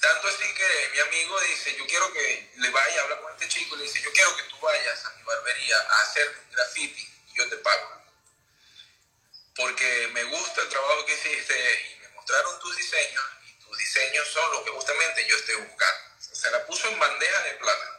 Tanto 0.00 0.28
así 0.28 0.54
que 0.54 0.90
mi 0.92 1.00
amigo 1.00 1.40
dice, 1.40 1.76
yo 1.76 1.86
quiero 1.86 2.12
que 2.12 2.50
le 2.56 2.70
vaya 2.70 3.00
a 3.00 3.04
hablar 3.04 3.20
con 3.20 3.32
este 3.32 3.48
chico 3.48 3.74
y 3.74 3.78
le 3.78 3.84
dice, 3.84 4.00
yo 4.02 4.12
quiero 4.12 4.36
que 4.36 4.42
tú 4.44 4.58
vayas 4.60 5.04
a 5.04 5.10
mi 5.14 5.22
barbería 5.22 5.76
a 5.80 6.00
hacer 6.02 6.36
graffiti 6.52 7.08
y 7.32 7.38
yo 7.38 7.48
te 7.48 7.56
pago. 7.56 8.02
Porque 9.56 10.08
me 10.12 10.24
gusta 10.24 10.62
el 10.62 10.68
trabajo 10.68 11.04
que 11.04 11.14
hiciste 11.14 11.98
mostraron 12.28 12.60
tus 12.60 12.76
diseños 12.76 13.24
y 13.46 13.64
tus 13.64 13.78
diseños 13.78 14.28
son 14.28 14.52
lo 14.52 14.64
que 14.64 14.70
justamente 14.70 15.26
yo 15.26 15.36
estoy 15.36 15.56
buscando. 15.56 16.00
Se 16.20 16.50
la 16.50 16.64
puso 16.66 16.88
en 16.88 16.98
bandeja 16.98 17.42
de 17.42 17.52
plata. 17.54 17.97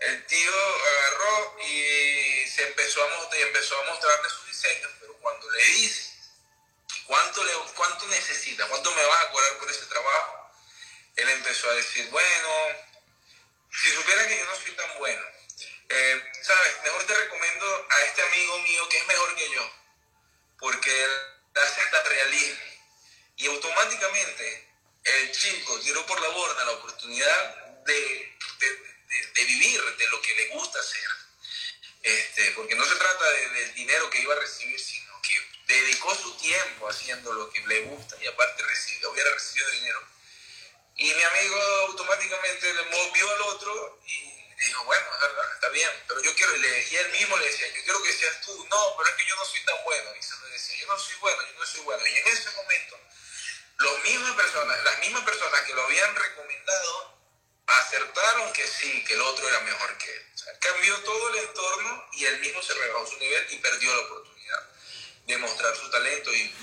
El 0.00 0.26
tío 0.26 0.52
agarró 0.52 1.58
y 1.60 2.48
se 2.48 2.66
empezó 2.66 3.04
a, 3.04 3.16
mostrar, 3.16 3.42
empezó 3.42 3.78
a 3.78 3.84
mostrarle 3.84 4.30
sus 4.30 4.46
diseños, 4.46 4.90
pero 4.98 5.14
cuando 5.14 5.50
le 5.50 5.64
dice 5.64 6.10
cuánto, 7.06 7.44
le, 7.44 7.52
cuánto 7.74 8.06
necesita, 8.06 8.66
cuánto 8.68 8.94
me 8.94 9.04
vas 9.04 9.22
a 9.22 9.30
cobrar 9.30 9.58
por 9.58 9.70
ese 9.70 9.84
trabajo, 9.86 10.52
él 11.16 11.28
empezó 11.28 11.70
a 11.70 11.74
decir, 11.74 12.08
bueno, 12.10 12.48
si 13.72 13.90
supiera 13.90 14.26
que 14.26 14.38
yo 14.38 14.44
no 14.46 14.56
soy 14.56 14.72
tan 14.72 14.98
bueno, 14.98 15.22
eh, 15.90 16.32
sabes, 16.42 16.82
mejor 16.84 17.04
te 17.04 17.14
recomiendo 17.14 17.86
a 17.90 18.00
este 18.02 18.22
amigo 18.22 18.58
mío 18.60 18.88
que 18.88 18.98
es 18.98 19.06
mejor 19.06 19.36
que 19.36 19.50
yo, 19.50 19.70
porque 20.58 21.04
él 21.04 21.10
hace 21.56 21.80
hasta 21.80 22.02
realismo. 22.04 22.64
Y 23.36 23.46
automáticamente 23.48 24.68
el 25.04 25.32
chico 25.32 25.80
tiró 25.80 26.06
por 26.06 26.20
la 26.20 26.28
borda 26.28 26.64
la 26.64 26.72
oportunidad 26.72 27.54
de, 27.84 28.36
vivir 29.34 29.96
de 29.96 30.08
lo 30.08 30.22
que 30.22 30.34
le 30.34 30.46
gusta 30.48 30.78
hacer. 30.78 31.10
Este, 32.02 32.50
porque 32.52 32.74
no 32.74 32.84
se 32.84 32.96
trata 32.96 33.30
del 33.30 33.74
dinero 33.74 34.08
que 34.08 34.20
iba 34.22 34.34
a 34.34 34.38
recibir, 34.38 34.80
sino 34.80 35.20
que 35.22 35.74
dedicó 35.74 36.14
su 36.14 36.34
tiempo 36.36 36.88
haciendo 36.88 37.32
lo 37.32 37.50
que 37.50 37.60
le 37.66 37.82
gusta 37.82 38.16
y 38.22 38.26
aparte 38.26 38.62
recibió, 38.62 39.10
hubiera 39.10 39.30
recibido 39.32 39.70
dinero. 39.70 40.02
Y 40.96 41.14
mi 41.14 41.22
amigo 41.22 41.60
automáticamente 41.88 42.72
le 42.72 42.82
movió 42.84 43.30
al 43.30 43.40
otro 43.42 44.00
y 44.06 44.40
dijo, 44.66 44.84
bueno, 44.84 45.06
está 45.54 45.68
bien, 45.70 45.90
pero 46.06 46.22
yo 46.22 46.34
quiero, 46.34 46.56
y 46.56 46.96
él 46.96 47.10
mismo 47.12 47.36
le 47.38 47.46
decía, 47.46 47.66
yo 47.68 47.82
quiero 47.84 48.02
que 48.02 48.12
seas 48.12 48.40
tú, 48.42 48.66
no, 48.70 48.96
pero 48.96 49.08
es 49.08 49.16
que 49.16 49.28
yo 49.28 49.36
no 49.36 49.44
soy 49.44 49.64
tan 49.64 49.84
bueno, 49.84 50.14
y 50.18 50.22
se 50.22 50.36
lo 50.36 50.46
decía, 50.48 50.76
yo 50.78 50.86
no 50.86 50.98
soy 50.98 51.16
bueno, 51.16 51.42
yo 51.46 51.58
no 51.58 51.66
soy 51.66 51.80
bueno, 51.82 52.06
y 52.06 52.16
en 52.16 52.28
ese 52.28 52.50
momento, 52.50 53.00
los 53.76 54.02
mismas 54.04 54.36
personas, 54.36 54.84
las 54.84 54.98
mismas 54.98 55.24
personas 55.24 55.60
que 55.62 55.74
lo 55.74 55.82
habían 55.82 56.14
recomendado, 56.14 57.19
acertaron 57.66 58.52
que 58.52 58.66
sí, 58.66 59.04
que 59.04 59.14
el 59.14 59.20
otro 59.20 59.48
era 59.48 59.60
mejor 59.60 59.98
que 59.98 60.10
él. 60.10 60.26
O 60.34 60.38
sea, 60.38 60.58
cambió 60.58 60.98
todo 61.00 61.28
el 61.30 61.36
entorno 61.36 62.04
y 62.12 62.24
él 62.24 62.40
mismo 62.40 62.62
se 62.62 62.74
rebajó 62.74 63.06
su 63.06 63.18
nivel 63.18 63.46
y 63.50 63.56
perdió 63.58 63.94
la 63.94 64.02
oportunidad 64.02 64.68
de 65.26 65.38
mostrar 65.38 65.76
su 65.76 65.90
talento 65.90 66.32
y, 66.34 66.54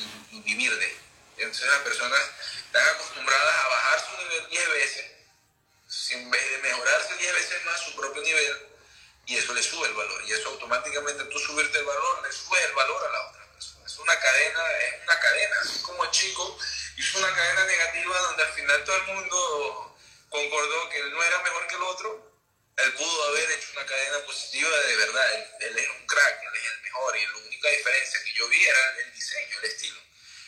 vivir 0.43 0.77
de 0.77 0.85
él. 0.85 0.97
Entonces 1.37 1.67
las 1.67 1.81
personas 1.81 2.21
están 2.65 2.87
acostumbradas 2.87 3.55
a 3.55 3.67
bajar 3.67 3.99
su 3.99 4.23
nivel 4.23 4.49
10 4.49 4.69
veces 4.69 5.17
en 6.11 6.29
vez 6.29 6.51
de 6.51 6.57
mejorarse 6.59 7.15
10 7.15 7.33
veces 7.33 7.65
más 7.65 7.81
su 7.81 7.95
propio 7.95 8.21
nivel, 8.21 8.67
y 9.25 9.37
eso 9.37 9.53
le 9.53 9.61
sube 9.61 9.87
el 9.87 9.93
valor. 9.93 10.23
Y 10.25 10.31
eso 10.31 10.49
automáticamente 10.49 11.23
tú 11.25 11.39
subirte 11.39 11.77
el 11.77 11.85
valor, 11.85 12.23
le 12.23 12.31
sube 12.31 12.63
el 12.63 12.73
valor 12.73 13.05
a 13.05 13.11
la 13.11 13.29
otra 13.29 13.45
persona. 13.53 13.85
Es 13.85 13.97
una 13.97 14.19
cadena, 14.19 14.71
es 14.71 15.03
una 15.03 15.19
cadena, 15.19 15.55
así 15.61 15.81
como 15.81 16.03
el 16.03 16.11
chico 16.11 16.57
hizo 16.97 17.19
una 17.19 17.33
cadena 17.33 17.65
negativa 17.65 18.19
donde 18.21 18.43
al 18.43 18.53
final 18.53 18.83
todo 18.83 18.95
el 18.95 19.03
mundo 19.03 19.86
concordó 20.29 20.89
que 20.89 20.99
él 20.99 21.11
no 21.11 21.23
era 21.23 21.41
mejor 21.43 21.67
que 21.67 21.75
el 21.75 21.83
otro, 21.83 22.37
él 22.77 22.93
pudo 22.93 23.23
haber 23.29 23.51
hecho 23.51 23.69
una 23.73 23.85
cadena 23.85 24.19
positiva 24.25 24.69
de 24.69 24.95
verdad. 24.97 25.33
Él, 25.61 25.77
es 25.77 25.89
un 25.89 26.05
crack, 26.05 26.41
él 26.43 26.55
es 26.55 26.71
el 26.73 26.81
mejor, 26.81 27.17
y 27.17 27.25
la 27.25 27.37
única 27.37 27.69
diferencia 27.69 28.23
que 28.23 28.33
yo 28.33 28.47
vi 28.47 28.63
era 28.65 28.97
el 28.99 29.13
diseño, 29.13 29.59
el 29.59 29.65
estilo. 29.65 29.99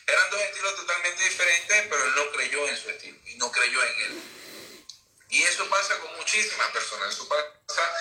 Eran 0.05 0.29
dos 0.29 0.41
estilos 0.41 0.75
totalmente 0.75 1.23
diferentes, 1.23 1.87
pero 1.89 2.05
él 2.05 2.15
no 2.15 2.31
creyó 2.31 2.67
en 2.67 2.77
su 2.77 2.89
estilo 2.89 3.19
y 3.25 3.35
no 3.35 3.51
creyó 3.51 3.83
en 3.83 4.01
él. 4.01 4.23
Y 5.29 5.43
eso 5.43 5.67
pasa 5.69 5.97
con 5.99 6.15
muchísimas 6.17 6.69
personas, 6.71 7.13
eso 7.13 7.27
pasa 7.27 7.93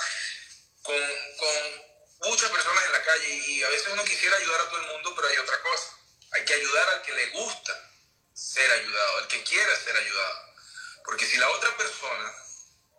con, 0.83 1.01
con 1.37 2.31
muchas 2.31 2.51
personas 2.51 2.85
en 2.87 2.93
la 2.93 3.03
calle 3.03 3.29
y 3.29 3.63
a 3.63 3.69
veces 3.69 3.89
uno 3.93 4.05
quisiera 4.05 4.37
ayudar 4.37 4.61
a 4.61 4.69
todo 4.71 4.81
el 4.81 4.93
mundo, 4.93 5.15
pero 5.15 5.29
hay 5.29 5.37
otra 5.39 5.61
cosa. 5.63 5.99
Hay 6.33 6.45
que 6.45 6.55
ayudar 6.55 6.89
al 6.89 7.03
que 7.03 7.13
le 7.13 7.27
gusta 7.31 7.91
ser 8.33 8.71
ayudado, 8.71 9.19
al 9.19 9.29
que 9.29 9.43
quiera 9.43 9.77
ser 9.77 9.97
ayudado. 9.97 10.48
Porque 11.09 11.25
si 11.25 11.39
la 11.39 11.49
otra 11.49 11.75
persona 11.75 12.35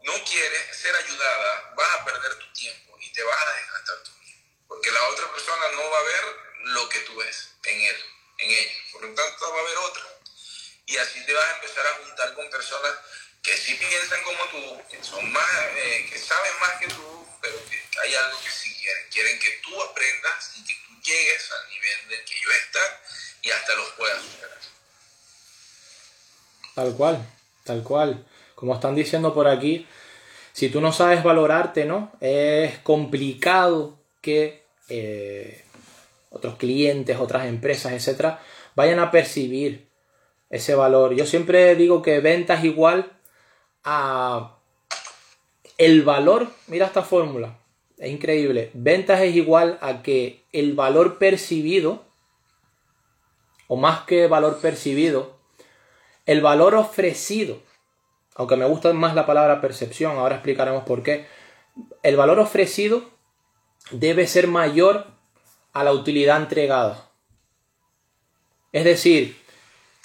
no 0.01 0.13
quiere 0.23 0.73
ser 0.73 0.95
ayudada, 0.95 1.73
vas 1.77 1.99
a 1.99 2.05
perder 2.05 2.39
tu 2.39 2.53
tiempo 2.53 2.97
y 2.99 3.13
te 3.13 3.21
vas 3.21 3.39
a 3.39 3.53
desgastar 3.53 3.97
tú 4.03 4.11
mismo. 4.23 4.41
Porque 4.67 4.89
la 4.89 5.07
otra 5.09 5.31
persona 5.31 5.67
no 5.73 5.89
va 5.91 5.99
a 5.99 6.03
ver 6.03 6.23
lo 6.73 6.89
que 6.89 6.99
tú 7.01 7.15
ves 7.17 7.49
en 7.65 7.79
él, 7.79 8.05
en 8.39 8.49
ella. 8.49 8.73
Por 8.91 9.03
lo 9.03 9.13
tanto, 9.13 9.53
va 9.53 9.59
a 9.59 9.61
haber 9.61 9.77
otra. 9.77 10.03
Y 10.87 10.97
así 10.97 11.23
te 11.23 11.33
vas 11.33 11.45
a 11.45 11.55
empezar 11.57 11.85
a 11.85 11.93
juntar 12.03 12.33
con 12.33 12.49
personas 12.49 12.95
que 13.43 13.55
sí 13.55 13.75
piensan 13.75 14.23
como 14.23 14.43
tú, 14.45 14.87
que 14.89 15.03
son 15.03 15.31
más, 15.31 15.49
eh, 15.75 16.07
que 16.09 16.17
saben 16.17 16.59
más 16.61 16.79
que 16.79 16.87
tú, 16.87 17.27
pero 17.39 17.63
que 17.69 17.99
hay 18.01 18.15
algo 18.15 18.41
que 18.41 18.49
sí 18.49 18.75
quieren. 18.75 19.07
Quieren 19.11 19.39
que 19.39 19.51
tú 19.61 19.79
aprendas 19.83 20.51
y 20.55 20.65
que 20.65 20.73
tú 20.73 20.99
llegues 21.03 21.51
al 21.51 21.69
nivel 21.69 22.07
del 22.09 22.25
que 22.25 22.37
ellos 22.39 22.55
están 22.55 22.97
y 23.43 23.51
hasta 23.51 23.75
los 23.75 23.91
puedas 23.91 24.23
superar. 24.23 24.59
Tal 26.73 26.95
cual, 26.95 27.38
tal 27.69 27.83
cual. 27.83 28.25
Como 28.55 28.73
están 28.73 28.95
diciendo 28.95 29.31
por 29.33 29.47
aquí, 29.47 29.85
si 30.53 30.69
tú 30.69 30.81
no 30.81 30.91
sabes 30.91 31.23
valorarte, 31.23 31.85
¿no? 31.85 32.11
Es 32.19 32.79
complicado 32.79 33.99
que 34.21 34.63
eh, 34.89 35.63
otros 36.31 36.55
clientes, 36.55 37.17
otras 37.19 37.45
empresas, 37.45 37.93
etcétera, 37.93 38.41
vayan 38.75 38.97
a 38.99 39.11
percibir 39.11 39.87
ese 40.49 40.73
valor. 40.73 41.13
Yo 41.13 41.27
siempre 41.27 41.75
digo 41.75 42.01
que 42.01 42.19
ventas 42.21 42.63
igual 42.63 43.11
a 43.83 44.57
el 45.77 46.01
valor, 46.01 46.47
mira 46.65 46.87
esta 46.87 47.03
fórmula, 47.03 47.59
es 47.99 48.11
increíble, 48.11 48.71
ventas 48.73 49.21
es 49.21 49.35
igual 49.35 49.77
a 49.81 50.01
que 50.01 50.43
el 50.53 50.73
valor 50.73 51.19
percibido, 51.19 52.03
o 53.67 53.77
más 53.77 54.01
que 54.01 54.25
valor 54.25 54.59
percibido, 54.59 55.38
el 56.31 56.41
valor 56.41 56.75
ofrecido 56.75 57.59
aunque 58.39 58.55
me 58.55 58.65
gusta 58.65 58.93
más 58.93 59.15
la 59.15 59.25
palabra 59.25 59.59
percepción, 59.59 60.17
ahora 60.17 60.35
explicaremos 60.35 60.85
por 60.85 61.03
qué, 61.03 61.27
el 62.03 62.15
valor 62.15 62.39
ofrecido 62.39 63.03
debe 63.91 64.27
ser 64.27 64.47
mayor 64.47 65.07
a 65.73 65.83
la 65.83 65.91
utilidad 65.91 66.37
entregada. 66.37 67.09
Es 68.71 68.85
decir, 68.85 69.37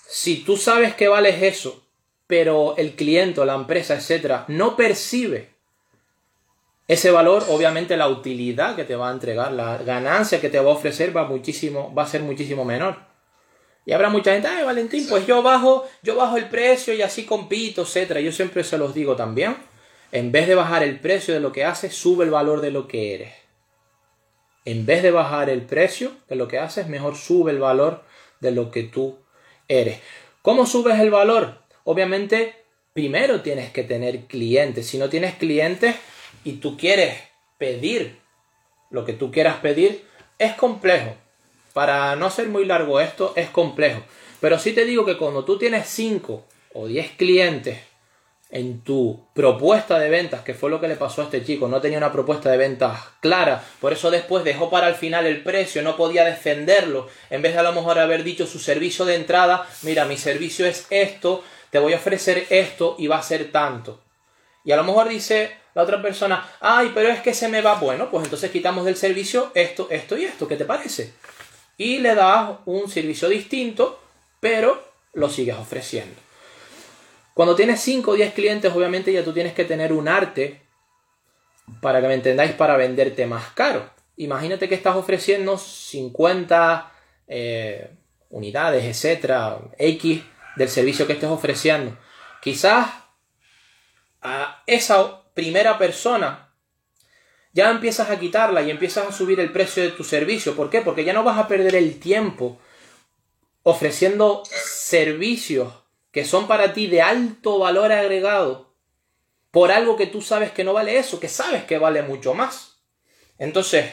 si 0.08 0.38
tú 0.38 0.56
sabes 0.56 0.96
que 0.96 1.06
vales 1.06 1.44
eso, 1.44 1.84
pero 2.26 2.76
el 2.76 2.96
cliente 2.96 3.40
o 3.40 3.44
la 3.44 3.54
empresa, 3.54 3.94
etcétera, 3.94 4.46
no 4.48 4.74
percibe 4.74 5.50
ese 6.88 7.12
valor, 7.12 7.44
obviamente 7.50 7.96
la 7.96 8.08
utilidad 8.08 8.74
que 8.74 8.82
te 8.82 8.96
va 8.96 9.10
a 9.10 9.12
entregar, 9.12 9.52
la 9.52 9.78
ganancia 9.78 10.40
que 10.40 10.50
te 10.50 10.58
va 10.58 10.72
a 10.72 10.74
ofrecer 10.74 11.16
va 11.16 11.24
muchísimo, 11.24 11.94
va 11.94 12.02
a 12.02 12.08
ser 12.08 12.22
muchísimo 12.22 12.64
menor. 12.64 13.13
Y 13.86 13.92
habrá 13.92 14.08
mucha 14.08 14.32
gente, 14.32 14.48
ay 14.48 14.64
Valentín, 14.64 15.06
pues 15.08 15.26
yo 15.26 15.42
bajo, 15.42 15.86
yo 16.02 16.16
bajo 16.16 16.36
el 16.36 16.48
precio 16.48 16.94
y 16.94 17.02
así 17.02 17.24
compito, 17.24 17.82
etcétera. 17.82 18.20
Yo 18.20 18.32
siempre 18.32 18.64
se 18.64 18.78
los 18.78 18.94
digo 18.94 19.14
también. 19.14 19.56
En 20.10 20.32
vez 20.32 20.46
de 20.46 20.54
bajar 20.54 20.82
el 20.82 21.00
precio 21.00 21.34
de 21.34 21.40
lo 21.40 21.52
que 21.52 21.64
haces, 21.64 21.94
sube 21.94 22.24
el 22.24 22.30
valor 22.30 22.60
de 22.60 22.70
lo 22.70 22.88
que 22.88 23.14
eres. 23.14 23.32
En 24.64 24.86
vez 24.86 25.02
de 25.02 25.10
bajar 25.10 25.50
el 25.50 25.62
precio 25.62 26.12
de 26.28 26.36
lo 26.36 26.48
que 26.48 26.58
haces, 26.58 26.88
mejor 26.88 27.16
sube 27.16 27.50
el 27.50 27.58
valor 27.58 28.04
de 28.40 28.50
lo 28.52 28.70
que 28.70 28.84
tú 28.84 29.18
eres. 29.68 30.00
¿Cómo 30.40 30.66
subes 30.66 30.98
el 31.00 31.10
valor? 31.10 31.58
Obviamente, 31.84 32.54
primero 32.92 33.42
tienes 33.42 33.70
que 33.72 33.82
tener 33.82 34.26
clientes. 34.26 34.86
Si 34.86 34.98
no 34.98 35.10
tienes 35.10 35.34
clientes 35.34 35.96
y 36.44 36.54
tú 36.54 36.76
quieres 36.76 37.18
pedir 37.58 38.18
lo 38.90 39.04
que 39.04 39.12
tú 39.12 39.30
quieras 39.30 39.56
pedir, 39.56 40.06
es 40.38 40.54
complejo. 40.54 41.14
Para 41.74 42.14
no 42.14 42.30
ser 42.30 42.48
muy 42.48 42.64
largo 42.64 43.00
esto, 43.00 43.32
es 43.36 43.50
complejo. 43.50 44.00
Pero 44.40 44.58
sí 44.58 44.72
te 44.72 44.84
digo 44.84 45.04
que 45.04 45.18
cuando 45.18 45.44
tú 45.44 45.58
tienes 45.58 45.88
5 45.88 46.44
o 46.72 46.86
10 46.86 47.10
clientes 47.18 47.80
en 48.48 48.82
tu 48.82 49.26
propuesta 49.34 49.98
de 49.98 50.08
ventas, 50.08 50.42
que 50.42 50.54
fue 50.54 50.70
lo 50.70 50.80
que 50.80 50.86
le 50.86 50.94
pasó 50.94 51.22
a 51.22 51.24
este 51.24 51.44
chico, 51.44 51.66
no 51.66 51.80
tenía 51.80 51.98
una 51.98 52.12
propuesta 52.12 52.48
de 52.48 52.58
ventas 52.58 53.00
clara, 53.18 53.64
por 53.80 53.92
eso 53.92 54.12
después 54.12 54.44
dejó 54.44 54.70
para 54.70 54.88
el 54.88 54.94
final 54.94 55.26
el 55.26 55.42
precio, 55.42 55.82
no 55.82 55.96
podía 55.96 56.24
defenderlo, 56.24 57.08
en 57.30 57.42
vez 57.42 57.54
de 57.54 57.58
a 57.58 57.64
lo 57.64 57.72
mejor 57.72 57.98
haber 57.98 58.22
dicho 58.22 58.46
su 58.46 58.60
servicio 58.60 59.04
de 59.04 59.16
entrada, 59.16 59.66
mira, 59.82 60.04
mi 60.04 60.16
servicio 60.16 60.66
es 60.66 60.86
esto, 60.90 61.42
te 61.70 61.80
voy 61.80 61.94
a 61.94 61.96
ofrecer 61.96 62.46
esto 62.50 62.94
y 62.96 63.08
va 63.08 63.18
a 63.18 63.22
ser 63.22 63.50
tanto. 63.50 64.00
Y 64.64 64.70
a 64.70 64.76
lo 64.76 64.84
mejor 64.84 65.08
dice 65.08 65.56
la 65.74 65.82
otra 65.82 66.00
persona, 66.00 66.48
ay, 66.60 66.92
pero 66.94 67.08
es 67.08 67.20
que 67.20 67.34
se 67.34 67.48
me 67.48 67.60
va, 67.60 67.74
bueno, 67.74 68.08
pues 68.08 68.22
entonces 68.22 68.52
quitamos 68.52 68.84
del 68.84 68.96
servicio 68.96 69.50
esto, 69.54 69.88
esto 69.90 70.16
y 70.16 70.26
esto, 70.26 70.46
¿qué 70.46 70.54
te 70.54 70.64
parece? 70.64 71.14
Y 71.76 71.98
le 71.98 72.14
das 72.14 72.58
un 72.66 72.88
servicio 72.88 73.28
distinto, 73.28 74.00
pero 74.40 74.82
lo 75.12 75.28
sigues 75.28 75.56
ofreciendo. 75.56 76.14
Cuando 77.34 77.56
tienes 77.56 77.80
5 77.80 78.12
o 78.12 78.14
10 78.14 78.32
clientes, 78.32 78.72
obviamente 78.72 79.12
ya 79.12 79.24
tú 79.24 79.32
tienes 79.32 79.54
que 79.54 79.64
tener 79.64 79.92
un 79.92 80.06
arte, 80.08 80.62
para 81.80 82.00
que 82.00 82.08
me 82.08 82.14
entendáis, 82.14 82.52
para 82.52 82.76
venderte 82.76 83.26
más 83.26 83.50
caro. 83.52 83.90
Imagínate 84.16 84.68
que 84.68 84.74
estás 84.76 84.94
ofreciendo 84.94 85.58
50 85.58 86.92
eh, 87.26 87.90
unidades, 88.30 88.84
etcétera, 88.84 89.58
X 89.78 90.22
del 90.56 90.68
servicio 90.68 91.06
que 91.06 91.14
estés 91.14 91.30
ofreciendo. 91.30 91.96
Quizás 92.40 92.88
a 94.22 94.62
esa 94.66 95.22
primera 95.34 95.78
persona 95.78 96.43
ya 97.54 97.70
empiezas 97.70 98.10
a 98.10 98.18
quitarla 98.18 98.62
y 98.62 98.70
empiezas 98.70 99.08
a 99.08 99.12
subir 99.12 99.38
el 99.38 99.52
precio 99.52 99.82
de 99.82 99.90
tu 99.90 100.02
servicio. 100.02 100.56
¿Por 100.56 100.68
qué? 100.68 100.82
Porque 100.82 101.04
ya 101.04 101.12
no 101.12 101.22
vas 101.22 101.38
a 101.38 101.48
perder 101.48 101.76
el 101.76 102.00
tiempo 102.00 102.58
ofreciendo 103.62 104.42
servicios 104.50 105.72
que 106.10 106.24
son 106.24 106.46
para 106.48 106.72
ti 106.72 106.88
de 106.88 107.00
alto 107.00 107.58
valor 107.60 107.92
agregado 107.92 108.74
por 109.52 109.70
algo 109.70 109.96
que 109.96 110.08
tú 110.08 110.20
sabes 110.20 110.50
que 110.50 110.64
no 110.64 110.72
vale 110.72 110.98
eso, 110.98 111.20
que 111.20 111.28
sabes 111.28 111.62
que 111.64 111.78
vale 111.78 112.02
mucho 112.02 112.34
más. 112.34 112.80
Entonces, 113.38 113.86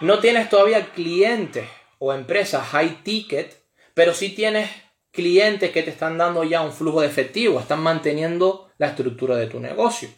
no 0.00 0.18
tienes 0.18 0.48
todavía 0.50 0.92
clientes 0.92 1.68
o 2.00 2.12
empresas 2.12 2.66
high 2.68 3.04
ticket, 3.04 3.62
pero 3.94 4.14
sí 4.14 4.30
tienes 4.30 4.68
clientes 5.12 5.70
que 5.70 5.84
te 5.84 5.90
están 5.90 6.18
dando 6.18 6.42
ya 6.42 6.62
un 6.62 6.72
flujo 6.72 7.02
de 7.02 7.06
efectivo, 7.06 7.60
están 7.60 7.80
manteniendo 7.80 8.72
la 8.78 8.88
estructura 8.88 9.36
de 9.36 9.46
tu 9.46 9.60
negocio. 9.60 10.08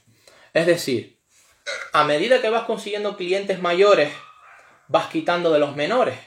Es 0.55 0.67
decir, 0.67 1.14
a 1.93 2.05
medida 2.05 2.41
que 2.41 2.51
vas 2.51 2.65
consiguiendo 2.65 3.17
clientes 3.17 3.61
mayores, 3.61 4.13
vas 4.89 5.09
quitando 5.09 5.53
de 5.53 5.59
los 5.59 5.77
menores. 5.77 6.19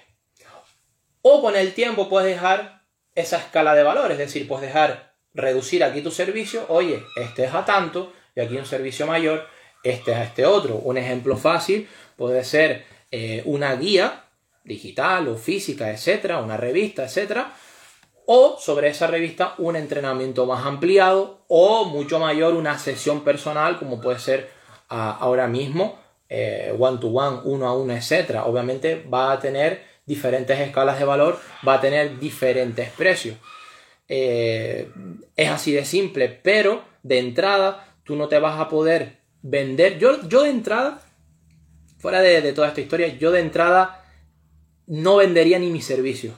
O 1.22 1.42
con 1.42 1.56
el 1.56 1.74
tiempo 1.74 2.10
puedes 2.10 2.30
dejar 2.34 2.84
esa 3.16 3.38
escala 3.38 3.76
de 3.76 3.84
valor, 3.84 4.12
es 4.12 4.18
decir, 4.18 4.48
pues 4.48 4.62
dejar 4.62 5.14
reducir 5.34 5.84
aquí 5.84 6.02
tu 6.02 6.12
servicio, 6.12 6.66
oye, 6.70 7.04
este 7.16 7.46
es 7.46 7.54
a 7.54 7.66
tanto 7.66 8.14
y 8.36 8.42
aquí 8.42 8.56
un 8.56 8.66
servicio 8.66 9.06
mayor, 9.08 9.48
este 9.84 10.12
es 10.12 10.18
a 10.18 10.24
este 10.24 10.46
otro. 10.46 10.76
Un 10.76 10.98
ejemplo 10.98 11.38
fácil 11.38 11.88
puede 12.16 12.44
ser 12.44 12.86
eh, 13.12 13.42
una 13.46 13.76
guía 13.76 14.26
digital 14.64 15.28
o 15.28 15.38
física, 15.38 15.92
etcétera, 15.92 16.40
una 16.40 16.58
revista, 16.58 17.06
etcétera, 17.06 17.54
o 18.26 18.58
sobre 18.60 18.90
esa 18.90 19.08
revista 19.08 19.56
un 19.58 19.76
entrenamiento 19.76 20.46
más 20.46 20.66
ampliado 20.66 21.46
o 21.48 21.86
mucho 21.86 22.20
mayor 22.20 22.56
una 22.56 22.78
sesión 22.78 23.24
personal 23.24 23.80
como 23.80 24.02
puede 24.02 24.20
ser 24.20 24.57
ah, 24.90 25.18
ahora 25.20 25.48
mismo 25.48 26.00
one 26.78 26.98
to 27.00 27.08
one, 27.08 27.40
uno 27.46 27.68
a 27.68 27.74
uno, 27.74 27.94
etcétera. 27.94 28.46
Obviamente 28.46 29.06
va 29.12 29.32
a 29.32 29.40
tener 29.40 29.82
diferentes 30.06 30.60
escalas 30.60 30.98
de 31.00 31.06
valor, 31.06 31.40
va 31.68 31.76
a 31.76 31.82
tener 31.82 32.20
diferentes 32.20 32.90
precios. 32.92 33.38
Eh, 34.08 34.90
es 35.36 35.50
así 35.50 35.74
de 35.74 35.86
simple, 35.86 36.30
pero 36.30 36.84
de 37.04 37.20
entrada 37.20 37.94
tú 38.04 38.16
no 38.16 38.28
te 38.28 38.40
vas 38.40 38.60
a 38.60 38.70
poder 38.70 39.18
vender. 39.42 40.00
Yo, 40.00 40.28
yo 40.28 40.44
de 40.44 40.50
entrada, 40.50 41.02
fuera 42.00 42.22
de, 42.22 42.54
toda 42.54 42.70
esta 42.70 42.82
historia, 42.82 43.08
yo 43.08 43.32
de 43.32 43.42
entrada 43.42 44.06
no 44.88 45.18
vendería 45.18 45.60
ni 45.60 45.70
mis 45.70 45.86
servicios. 45.86 46.34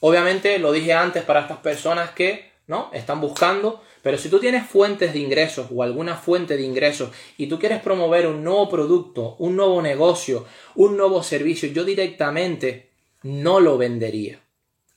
Obviamente 0.00 0.58
lo 0.58 0.72
dije 0.72 0.92
antes 0.92 1.22
para 1.22 1.42
estas 1.42 1.58
personas 1.58 2.10
que 2.10 2.50
¿no? 2.66 2.90
están 2.92 3.20
buscando, 3.20 3.82
pero 4.02 4.18
si 4.18 4.28
tú 4.28 4.40
tienes 4.40 4.66
fuentes 4.66 5.12
de 5.12 5.20
ingresos 5.20 5.68
o 5.72 5.82
alguna 5.82 6.16
fuente 6.16 6.56
de 6.56 6.62
ingresos 6.62 7.10
y 7.38 7.46
tú 7.46 7.58
quieres 7.58 7.80
promover 7.80 8.26
un 8.26 8.42
nuevo 8.42 8.68
producto, 8.68 9.36
un 9.38 9.56
nuevo 9.56 9.80
negocio, 9.80 10.44
un 10.74 10.96
nuevo 10.96 11.22
servicio, 11.22 11.68
yo 11.68 11.84
directamente 11.84 12.90
no 13.22 13.60
lo 13.60 13.78
vendería. 13.78 14.40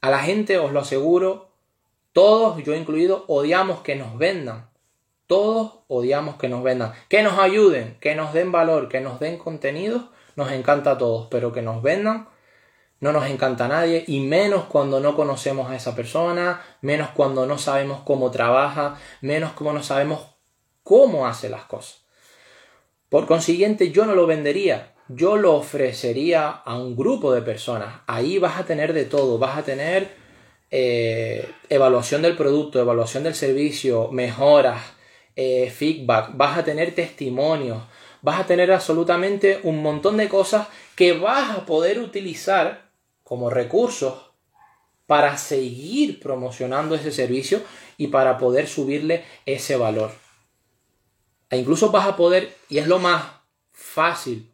A 0.02 0.10
la 0.10 0.20
gente, 0.20 0.58
os 0.58 0.72
lo 0.72 0.80
aseguro, 0.80 1.50
todos, 2.14 2.64
yo 2.64 2.74
incluido, 2.74 3.26
odiamos 3.28 3.82
que 3.82 3.96
nos 3.96 4.18
vendan. 4.18 4.70
Todos 5.28 5.80
odiamos 5.88 6.36
que 6.38 6.50
nos 6.50 6.64
vendan. 6.64 6.94
Que 7.08 7.22
nos 7.22 7.38
ayuden, 7.38 7.98
que 8.00 8.16
nos 8.16 8.34
den 8.34 8.52
valor, 8.52 8.90
que 8.90 9.02
nos 9.02 9.20
den 9.20 9.38
contenido, 9.38 10.10
nos 10.36 10.52
encanta 10.52 10.92
a 10.92 10.98
todos, 10.98 11.28
pero 11.30 11.52
que 11.52 11.62
nos 11.62 11.82
vendan 11.82 12.28
no 13.00 13.12
nos 13.12 13.28
encanta 13.28 13.66
a 13.66 13.70
nadie 13.70 14.04
y 14.08 14.22
menos 14.22 14.66
cuando 14.66 15.00
no 15.00 15.16
conocemos 15.16 15.70
a 15.70 15.76
esa 15.76 15.96
persona, 15.96 16.62
menos 16.82 17.10
cuando 17.10 17.46
no 17.46 17.58
sabemos 17.58 18.02
cómo 18.06 18.32
trabaja, 18.32 19.00
menos 19.22 19.52
cuando 19.52 19.74
no 19.74 19.84
sabemos 19.84 20.22
cómo 20.84 21.28
hace 21.28 21.50
las 21.50 21.66
cosas. 21.66 22.06
Por 23.10 23.28
consiguiente, 23.28 23.92
yo 23.92 24.06
no 24.06 24.16
lo 24.16 24.28
vendería, 24.28 24.94
yo 25.08 25.38
lo 25.38 25.56
ofrecería 25.56 26.50
a 26.50 26.78
un 26.78 26.96
grupo 26.96 27.34
de 27.34 27.42
personas. 27.42 28.02
Ahí 28.08 28.40
vas 28.40 28.60
a 28.60 28.66
tener 28.66 28.94
de 28.94 29.06
todo, 29.06 29.38
vas 29.38 29.58
a 29.58 29.64
tener 29.64 30.16
eh, 30.72 31.48
evaluación 31.70 32.22
del 32.22 32.36
producto, 32.36 32.80
evaluación 32.80 33.24
del 33.24 33.36
servicio, 33.36 34.10
mejoras, 34.12 34.82
eh, 35.36 35.70
feedback, 35.70 36.32
vas 36.34 36.58
a 36.58 36.64
tener 36.64 36.96
testimonios, 36.96 37.84
vas 38.22 38.40
a 38.40 38.46
tener 38.46 38.72
absolutamente 38.72 39.60
un 39.64 39.82
montón 39.84 40.18
de 40.18 40.28
cosas 40.28 40.68
que 40.96 41.14
vas 41.14 41.58
a 41.58 41.66
poder 41.66 42.00
utilizar 42.00 42.85
como 43.26 43.50
recursos 43.50 44.14
para 45.08 45.38
seguir 45.38 46.22
promocionando 46.22 46.96
ese 46.96 47.12
servicio 47.12 47.62
y 47.98 48.08
para 48.08 48.38
poder 48.38 48.68
subirle 48.68 49.26
ese 49.46 49.76
valor. 49.76 50.12
E 51.50 51.58
incluso 51.58 51.92
vas 51.92 52.08
a 52.08 52.16
poder, 52.16 52.56
y 52.70 52.78
es 52.78 52.88
lo 52.88 53.00
más 53.00 53.24
fácil 53.74 54.54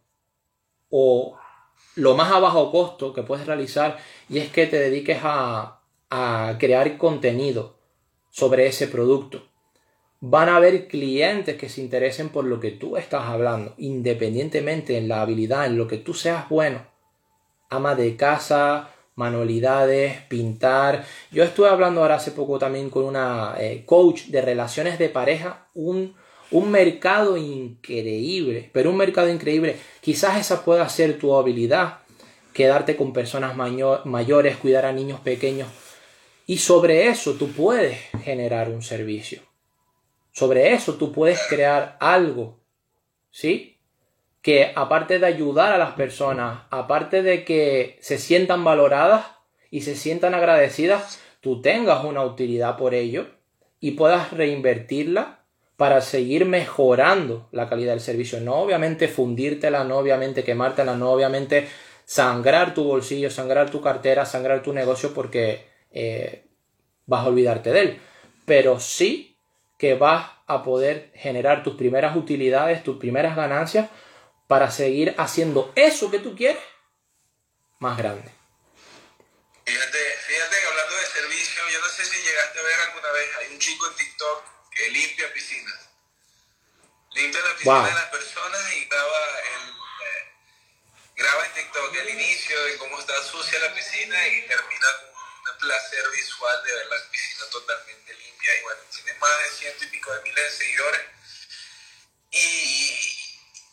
o 0.89 1.37
lo 1.95 2.15
más 2.15 2.31
a 2.31 2.39
bajo 2.39 2.71
costo 2.71 3.13
que 3.13 3.23
puedes 3.23 3.45
realizar 3.45 3.97
y 4.29 4.39
es 4.39 4.49
que 4.49 4.67
te 4.67 4.79
dediques 4.79 5.19
a, 5.23 5.77
crear 6.59 6.97
contenido 6.97 7.77
sobre 8.29 8.67
ese 8.67 8.87
producto. 8.87 9.47
Van 10.19 10.49
a 10.49 10.57
haber 10.57 10.89
clientes 10.89 11.55
que 11.55 11.69
se 11.69 11.79
interesen 11.79 12.29
por 12.29 12.43
lo 12.43 12.59
que 12.59 12.71
tú 12.71 12.97
estás 12.97 13.23
hablando, 13.23 13.75
independientemente 13.77 14.97
en 14.97 15.07
la 15.07 15.21
habilidad, 15.21 15.67
en 15.67 15.77
lo 15.77 15.87
que 15.87 15.97
tú 15.97 16.13
seas 16.13 16.49
bueno. 16.49 16.90
Ama 17.71 17.95
de 17.95 18.15
casa, 18.15 18.89
manualidades, 19.15 20.21
pintar. 20.29 21.03
Yo 21.31 21.43
estuve 21.43 21.67
hablando 21.67 22.01
ahora 22.01 22.15
hace 22.15 22.31
poco 22.31 22.59
también 22.59 22.89
con 22.89 23.03
una 23.05 23.55
eh, 23.59 23.83
coach 23.85 24.25
de 24.25 24.41
relaciones 24.41 24.99
de 24.99 25.09
pareja, 25.09 25.67
un 25.73 26.13
un 26.51 26.69
mercado 26.69 27.37
increíble, 27.37 28.69
pero 28.73 28.89
un 28.89 28.97
mercado 28.97 29.29
increíble. 29.29 29.77
Quizás 30.01 30.39
esa 30.39 30.63
pueda 30.63 30.87
ser 30.89 31.17
tu 31.17 31.35
habilidad, 31.35 31.99
quedarte 32.53 32.95
con 32.97 33.13
personas 33.13 33.55
mayores, 33.55 34.57
cuidar 34.57 34.85
a 34.85 34.91
niños 34.91 35.21
pequeños. 35.21 35.69
Y 36.45 36.57
sobre 36.57 37.07
eso 37.07 37.33
tú 37.35 37.51
puedes 37.51 37.97
generar 38.23 38.69
un 38.69 38.81
servicio. 38.83 39.41
sobre 40.33 40.73
eso 40.73 40.95
tú 40.95 41.11
puedes 41.11 41.39
crear 41.49 41.97
algo, 41.99 42.57
¿sí? 43.31 43.77
Que 44.41 44.71
aparte 44.75 45.19
de 45.19 45.25
ayudar 45.27 45.71
a 45.71 45.77
las 45.77 45.93
personas, 45.93 46.61
aparte 46.69 47.21
de 47.21 47.45
que 47.45 47.97
se 48.01 48.17
sientan 48.17 48.63
valoradas 48.63 49.25
y 49.69 49.81
se 49.81 49.95
sientan 49.95 50.33
agradecidas, 50.33 51.21
tú 51.41 51.61
tengas 51.61 52.03
una 52.03 52.23
utilidad 52.23 52.77
por 52.77 52.93
ello 52.93 53.27
y 53.79 53.91
puedas 53.91 54.31
reinvertirla 54.31 55.39
para 55.81 56.01
seguir 56.01 56.45
mejorando 56.45 57.49
la 57.51 57.67
calidad 57.67 57.93
del 57.93 58.01
servicio. 58.01 58.39
No 58.39 58.57
obviamente 58.57 59.07
fundírtela, 59.07 59.83
no 59.83 59.97
obviamente 59.97 60.43
quemártela, 60.43 60.95
no 60.95 61.11
obviamente 61.11 61.67
sangrar 62.05 62.73
tu 62.73 62.83
bolsillo, 62.83 63.31
sangrar 63.31 63.71
tu 63.71 63.81
cartera, 63.81 64.25
sangrar 64.25 64.61
tu 64.61 64.73
negocio 64.73 65.13
porque 65.13 65.65
eh, 65.91 66.45
vas 67.07 67.25
a 67.25 67.29
olvidarte 67.29 67.71
de 67.71 67.79
él. 67.79 67.99
Pero 68.45 68.79
sí 68.79 69.37
que 69.79 69.95
vas 69.95 70.29
a 70.45 70.61
poder 70.61 71.09
generar 71.15 71.63
tus 71.63 71.73
primeras 71.73 72.15
utilidades, 72.15 72.83
tus 72.83 72.97
primeras 72.97 73.35
ganancias 73.35 73.89
para 74.51 74.69
seguir 74.69 75.15
haciendo 75.17 75.71
eso 75.77 76.11
que 76.11 76.19
tú 76.19 76.35
quieres 76.35 76.61
más 77.79 77.97
grande. 77.97 78.29
Fíjate, 79.63 80.17
fíjate 80.27 80.59
que 80.59 80.67
hablando 80.67 80.95
de 80.97 81.05
servicio, 81.05 81.69
yo 81.69 81.79
no 81.79 81.87
sé 81.87 82.03
si 82.03 82.21
llegaste 82.21 82.59
a 82.59 82.63
ver 82.63 82.79
alguna 82.81 83.11
vez, 83.13 83.29
hay 83.37 83.53
un 83.53 83.59
chico 83.59 83.87
en 83.87 83.95
TikTok 83.95 84.43
que 84.71 84.89
limpia 84.89 85.31
piscinas. 85.31 85.79
Limpia 87.13 87.39
la 87.39 87.55
piscina 87.55 87.87
de 87.87 87.93
las 87.93 88.09
personas 88.09 88.73
y 88.73 88.85
graba, 88.87 89.39
el, 89.39 89.69
eh, 89.69 90.33
graba 91.15 91.45
en 91.45 91.53
TikTok 91.53 91.95
el 91.95 92.09
inicio 92.09 92.61
de 92.65 92.77
cómo 92.77 92.99
está 92.99 93.23
sucia 93.23 93.57
la 93.57 93.73
piscina 93.73 94.27
y 94.27 94.47
termina 94.47 94.87
con 94.99 95.53
un 95.53 95.59
placer 95.61 96.11
visual 96.11 96.61
de 96.65 96.73
ver 96.73 96.87
la 96.87 97.09
piscina 97.09 97.45
totalmente 97.51 98.13
limpia. 98.15 98.59
Y 98.59 98.63
bueno, 98.63 98.81
tiene 98.93 99.13
más 99.13 99.31
de 99.45 99.57
ciento 99.57 99.85
y 99.85 99.87
pico 99.87 100.13
de 100.13 100.21
miles 100.23 100.43
de 100.43 100.57
seguidores. 100.57 101.01
Y, 102.31 103.20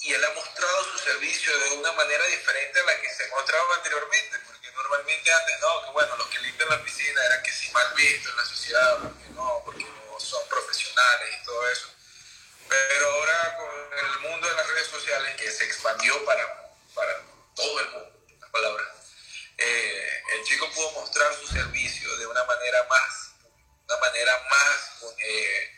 y 0.09 0.15
él 0.15 0.25
ha 0.25 0.31
mostrado 0.31 0.85
su 0.85 0.99
servicio 1.01 1.53
de 1.59 1.77
una 1.77 1.93
manera 1.93 2.25
diferente 2.25 2.81
a 2.81 2.85
la 2.85 2.99
que 2.99 3.11
se 3.13 3.29
mostraba 3.29 3.75
anteriormente, 3.75 4.39
porque 4.47 4.73
normalmente 4.73 5.31
antes, 5.31 5.61
no, 5.61 5.85
que 5.85 5.91
bueno, 5.91 6.17
los 6.17 6.27
que 6.29 6.39
limpian 6.39 6.71
la 6.71 6.83
piscina 6.83 7.27
eran 7.27 7.43
que 7.43 7.53
sí 7.53 7.71
mal 7.73 7.93
vistos 7.95 8.31
en 8.33 8.37
la 8.39 8.45
sociedad, 8.47 8.99
porque 9.03 9.29
no, 9.35 9.63
porque 9.67 9.85
no 9.85 10.19
son 10.19 10.49
profesionales 10.49 11.29
y 11.39 11.45
todo 11.45 11.69
eso. 11.69 11.89
Pero 12.71 13.11
ahora 13.11 13.57
con 13.59 13.99
el 13.99 14.21
mundo 14.21 14.49
de 14.49 14.55
las 14.55 14.67
redes 14.69 14.89
sociales 14.89 15.37
que 15.37 15.51
se 15.51 15.65
expandió 15.65 16.25
para, 16.25 16.73
para 16.95 17.23
todo 17.55 17.81
el 17.81 17.91
mundo, 17.91 18.19
la 18.41 18.49
palabra, 18.49 18.85
eh, 19.59 20.23
el 20.37 20.45
chico 20.45 20.71
pudo 20.73 20.91
mostrar 20.93 21.35
su 21.35 21.49
servicio 21.49 22.17
de 22.17 22.27
una 22.27 22.45
manera 22.45 22.83
más, 22.85 23.35
una 23.85 23.97
manera 23.99 24.43
más, 24.49 25.13
eh, 25.19 25.71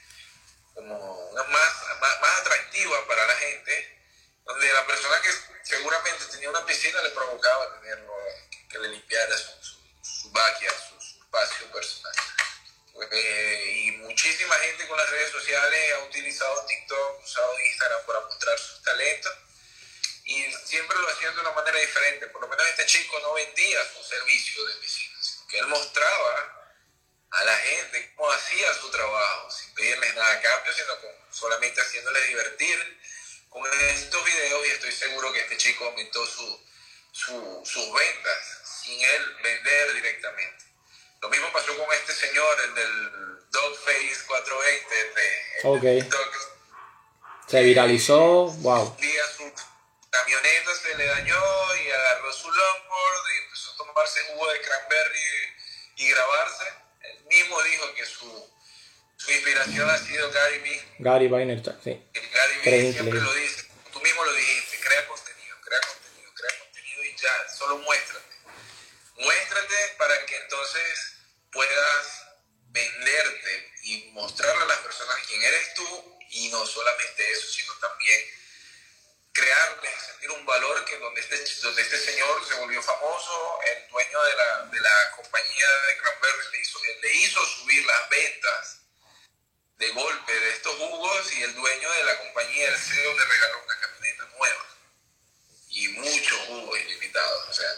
como 0.74 1.30
una 1.30 1.42
más, 1.42 1.72
más, 2.00 2.20
más 2.20 2.40
atractiva 2.42 3.08
para 3.08 3.26
la 3.26 3.34
gente, 3.34 3.99
donde 4.50 4.72
la 4.72 4.86
persona 4.86 5.20
que 5.22 5.30
seguramente 5.62 6.24
tenía 6.26 6.50
una 6.50 6.66
piscina 6.66 7.00
le 7.02 7.10
provocaba 7.10 7.80
tenerlo, 7.80 8.12
que, 8.68 8.78
le 8.78 8.88
limpiara 8.88 9.36
su, 9.38 9.52
su, 9.62 9.72
su, 10.02 10.28
espacio 10.28 11.72
personal. 11.72 12.14
Eh, 13.12 13.72
y 13.86 13.90
muchísima 13.92 14.54
gente 14.56 14.86
con 14.88 14.96
las 14.98 15.08
redes 15.10 15.30
sociales 15.30 15.92
ha 15.94 16.04
utilizado 16.04 16.66
TikTok, 16.66 17.22
usado 17.24 17.60
Instagram 17.60 18.06
para 18.06 18.20
mostrar 18.20 18.58
sus 18.58 18.82
talentos 18.82 19.32
y 20.24 20.52
siempre 20.64 20.98
lo 20.98 21.08
hacían 21.08 21.34
de 21.34 21.40
una 21.40 21.52
manera 21.52 21.78
diferente. 21.78 22.26
Por 22.26 22.42
lo 22.42 22.48
menos 22.48 22.66
este 22.66 22.86
chico 22.86 23.18
no 23.20 23.32
vendía 23.34 23.80
su 23.94 24.02
servicio 24.02 24.64
de 24.64 24.74
piscina, 24.74 25.16
sino 25.22 25.46
que 25.46 25.58
él 25.58 25.66
mostraba 25.68 26.74
a 27.30 27.44
la 27.44 27.56
gente 27.56 28.12
cómo 28.16 28.30
hacía 28.32 28.74
su 28.74 28.90
trabajo, 28.90 29.50
sin 29.50 29.72
pedirles 29.74 30.14
nada 30.14 30.32
a 30.32 30.40
cambio, 30.40 30.72
sino 30.72 30.94
solamente 31.30 31.80
haciéndoles 31.80 32.28
divertir 32.28 33.00
con 33.50 33.62
estos 33.90 34.24
videos 34.24 34.66
y 34.66 34.70
estoy 34.70 34.92
seguro 34.92 35.32
que 35.32 35.40
este 35.40 35.56
chico 35.58 35.84
aumentó 35.84 36.24
su, 36.24 36.60
su, 37.12 37.60
sus 37.64 37.92
ventas 37.92 38.60
sin 38.82 38.98
él 39.00 39.36
vender 39.42 39.94
directamente. 39.94 40.64
Lo 41.20 41.28
mismo 41.28 41.52
pasó 41.52 41.76
con 41.76 41.92
este 41.92 42.14
señor, 42.14 42.60
el 42.64 42.74
del 42.74 43.50
Dogface 43.50 44.24
420 44.26 44.94
de 44.94 45.60
Se 47.46 47.62
viralizó, 47.62 48.46
wow. 48.46 48.96
día 48.96 49.22
su 49.36 49.52
camioneta 50.08 50.74
se 50.74 50.96
le 50.96 51.04
dañó 51.04 51.76
y 51.76 51.90
agarró 51.90 52.32
su 52.32 52.50
longboard 52.50 53.24
y 53.34 53.44
empezó 53.44 53.72
a 53.72 53.76
tomarse 53.76 54.20
jugo 54.32 54.50
de 54.50 54.60
cranberry 54.62 55.18
y, 55.96 56.08
grabarse. 56.10 56.64
Él 57.00 57.24
mismo 57.26 57.62
dijo 57.62 57.94
que 57.94 58.06
su, 58.06 58.50
su 59.20 59.30
inspiración 59.32 59.88
ha 59.90 59.98
sido 59.98 60.30
Gary 60.30 60.58
Vee. 60.60 60.82
Gary 60.98 61.28
Vaynerchuk, 61.28 61.82
sí. 61.82 62.02
Gary 62.12 62.54
Vee 62.64 62.92
siempre 62.92 63.20
lo 63.20 63.32
dice, 63.34 63.66
tú 63.92 64.00
mismo 64.00 64.24
lo 64.24 64.32
dijiste, 64.32 64.80
crea 64.80 65.06
contenido, 65.06 65.56
crea 65.60 65.80
contenido, 65.80 66.32
crea 66.34 66.58
contenido 66.58 67.04
y 67.04 67.16
ya, 67.16 67.48
solo 67.56 67.78
muéstrate. 67.78 68.34
Muéstrate 69.16 69.76
para 69.98 70.24
que 70.24 70.36
entonces 70.36 71.16
puedas 71.52 72.30
venderte 72.70 73.72
y 73.82 74.10
mostrarle 74.12 74.62
a 74.62 74.66
las 74.66 74.78
personas 74.78 75.16
quién 75.26 75.42
eres 75.42 75.74
tú 75.74 76.18
y 76.30 76.48
no 76.48 76.64
solamente 76.64 77.30
eso, 77.32 77.46
sino 77.48 77.74
también 77.74 78.20
crearles, 79.32 79.94
sentir 80.06 80.30
un 80.30 80.46
valor 80.46 80.84
que 80.84 80.96
donde 80.98 81.20
este, 81.20 81.36
donde 81.62 81.82
este 81.82 81.98
señor 81.98 82.46
se 82.46 82.54
volvió 82.54 82.82
famoso, 82.82 83.58
el 83.66 83.88
dueño 83.88 84.22
de 84.22 84.36
la, 84.36 84.62
de 84.70 84.80
la 84.80 85.10
compañía 85.16 85.66
de 85.86 85.98
Cranberry 85.98 86.52
le 86.52 86.60
hizo, 86.60 86.78
le 87.02 87.12
hizo 87.12 87.46
subir 87.46 87.84
las 87.84 88.08
ventas 88.08 88.80
de 89.80 89.88
golpe 89.90 90.32
de 90.32 90.50
estos 90.50 90.74
jugos 90.76 91.32
y 91.32 91.42
el 91.42 91.54
dueño 91.54 91.90
de 91.90 92.04
la 92.04 92.18
compañía, 92.18 92.68
el 92.68 92.76
CEO, 92.76 93.18
le 93.18 93.24
regaló 93.24 93.64
una 93.64 93.80
camioneta 93.80 94.24
nueva 94.36 94.66
y 95.70 95.88
muchos 95.88 96.38
jugos 96.46 96.80
ilimitados. 96.80 97.48
O 97.48 97.54
sea, 97.54 97.70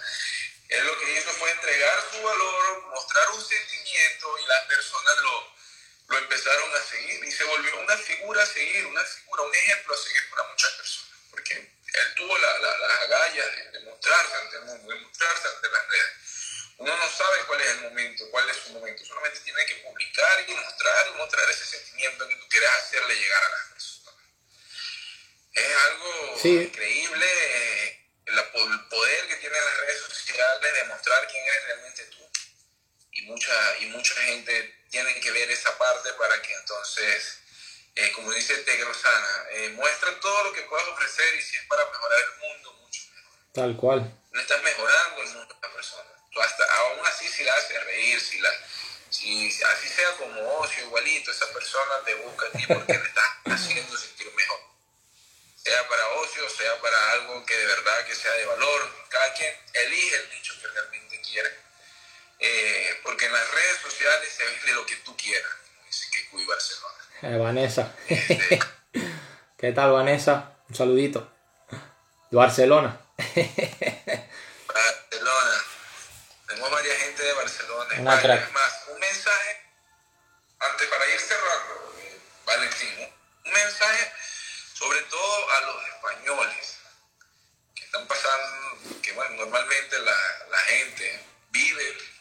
él 0.73 0.87
lo 0.87 0.99
que 0.99 1.13
hizo 1.13 1.31
fue 1.33 1.51
entregar 1.51 2.05
su 2.11 2.23
valor, 2.23 2.83
mostrar 2.89 3.31
un 3.31 3.45
sentimiento 3.45 4.39
y 4.39 4.47
las 4.47 4.65
personas 4.65 5.17
lo, 5.19 5.55
lo 6.09 6.19
empezaron 6.19 6.75
a 6.75 6.83
seguir 6.83 7.25
y 7.25 7.31
se 7.31 7.45
volvió 7.45 7.79
una 7.79 7.97
figura 7.99 8.43
a 8.43 8.47
seguir, 8.47 8.87
una 8.87 9.05
figura, 9.05 9.43
un 9.43 9.55
ejemplo 9.55 9.95
a 9.95 9.99
seguir 9.99 10.31
para 10.31 10.49
muchas 10.49 10.71
personas, 10.73 11.19
porque 11.31 11.55
él 11.55 12.15
tuvo 12.17 12.39
la, 12.39 12.59
la, 12.59 12.79
las 12.79 13.01
agallas 13.03 13.73
de, 13.73 13.81
mostrarse 13.81 14.35
ante 14.35 14.57
el 14.57 14.65
mundo, 14.65 14.95
de 14.95 15.01
mostrarse 15.01 15.49
ante 15.49 15.69
las 15.69 15.89
redes. 15.89 16.13
Uno 16.79 16.97
no 16.97 17.11
sabe 17.11 17.45
cuál 17.47 17.61
es 17.61 17.69
el 17.69 17.81
momento, 17.83 18.31
cuál 18.31 18.49
es 18.49 18.57
su 18.57 18.73
momento, 18.73 19.05
solamente 19.05 19.41
tiene 19.41 19.67
que 19.67 19.75
publicar 19.77 20.45
y 20.49 20.55
mostrar 20.55 21.07
y 21.09 21.19
mostrar 21.19 21.51
ese 21.51 21.67
sentimiento 21.67 22.27
que 22.27 22.37
tú 22.37 22.49
quieres 22.49 22.71
hacerle 22.71 23.15
llegar 23.15 23.45
a 23.45 23.51
las 23.51 23.65
personas. 23.73 24.15
Es 25.53 25.77
algo 25.77 26.41
increíble. 26.45 27.27
Eh, 27.27 28.03
el 28.25 28.89
poder 28.89 29.27
que 29.29 29.37
tienen 29.37 29.65
las 29.65 29.77
redes 29.79 30.01
sociales 30.01 30.75
de 30.75 30.85
mostrar 30.85 31.27
quién 31.29 31.45
eres 31.45 31.65
realmente 31.65 32.05
tú. 32.05 32.31
Y 33.13 33.23
mucha, 33.23 33.79
y 33.79 33.87
mucha 33.87 34.15
gente 34.23 34.83
tiene 34.91 35.21
que 35.21 35.31
ver 35.31 35.51
esa 35.51 35.77
parte 35.77 36.13
para 36.15 36.41
que 36.41 36.55
entonces, 36.55 37.39
eh, 37.95 38.13
como 38.13 38.33
dice 38.33 38.57
Tegrosana, 38.59 39.47
eh, 39.51 39.69
muestra 39.71 40.19
todo 40.21 40.45
lo 40.45 40.53
que 40.53 40.63
puedas 40.63 40.87
ofrecer 40.89 41.35
y 41.35 41.43
si 41.43 41.57
es 41.57 41.65
para 41.67 41.85
mejorar 41.87 42.19
el 42.21 42.49
mundo, 42.49 42.73
mucho 42.75 43.03
mejor. 43.15 43.39
Tal 43.53 43.72
cual. 43.83 44.01
No 44.31 44.41
estás 44.41 44.63
mejorando 44.63 45.23
el 45.23 45.29
mundo 45.35 45.55
de 45.55 45.61
la 45.61 45.75
persona. 45.75 46.11
Tú 46.31 46.41
hasta, 46.41 46.65
aún 46.79 47.07
así 47.07 47.27
si 47.29 47.43
la 47.43 47.53
haces 47.55 47.85
reír, 47.85 48.21
si 48.21 48.39
la, 48.39 48.51
si 49.11 49.47
así 49.49 49.89
sea 49.89 50.11
como 50.19 50.41
ocio, 50.61 50.85
igualito, 50.85 51.33
esa 51.33 51.53
persona 51.53 51.95
te 52.05 52.15
busca 52.15 52.47
a 52.47 52.51
ti 52.53 52.65
porque 52.67 52.93
le 52.93 53.05
estás 53.05 53.25
haciendo 53.45 53.97
sentir 53.97 54.33
mejor 54.35 54.73
sea 55.63 55.89
para 55.89 56.09
ocio, 56.21 56.49
sea 56.51 56.81
para 56.81 57.13
algo 57.13 57.47
que 57.47 57.57
de 57.57 57.67
verdad 57.67 58.05
que 58.07 58.15
sea 58.15 58.33
de 58.33 58.47
valor. 58.47 58.91
Cada 59.09 59.33
quien 59.35 59.55
elige 59.75 60.17
el 60.17 60.31
nicho 60.31 60.55
que 60.61 60.67
realmente 60.69 61.21
quiere. 61.21 61.51
Eh, 62.41 63.01
porque 63.05 63.27
en 63.27 63.33
las 63.33 63.51
redes 63.51 63.79
sociales 63.83 64.29
se 64.37 64.45
vende 64.45 64.73
lo 64.73 64.85
que 64.85 64.97
tú 64.97 65.17
quieras, 65.17 65.53
dice 65.87 66.07
que 66.11 66.45
Barcelona. 66.45 66.99
Eh, 67.23 67.39
Vanessa. 67.39 67.95
Este, 68.09 68.61
¿Qué 69.59 69.73
tal, 69.73 69.93
Vanessa? 69.93 70.57
Un 70.69 70.75
saludito. 70.75 71.33
De. 72.31 72.37
Barcelona. 72.37 73.01
Tengo 76.49 76.71
varias 76.71 76.99
gente 76.99 77.23
de 77.23 77.33
Más, 78.23 78.73
un 78.89 79.01
mensaje, 79.01 79.67
antes 80.61 80.89
para 80.89 81.07
ir 81.09 81.21
cerrando, 81.21 81.95
Valentín, 82.45 83.15
un 83.45 83.53
mensaje 83.53 84.13
sobre 84.75 85.01
todo 85.03 85.51
a 85.51 85.61
los 85.63 85.89
españoles, 85.89 86.79
que 87.75 87.85
están 87.85 88.07
pasando, 88.07 89.01
que 89.03 89.13
bueno, 89.13 89.37
normalmente 89.37 89.99
la, 89.99 90.47
la 90.51 90.59
gente 90.59 91.25
vive 91.51 92.13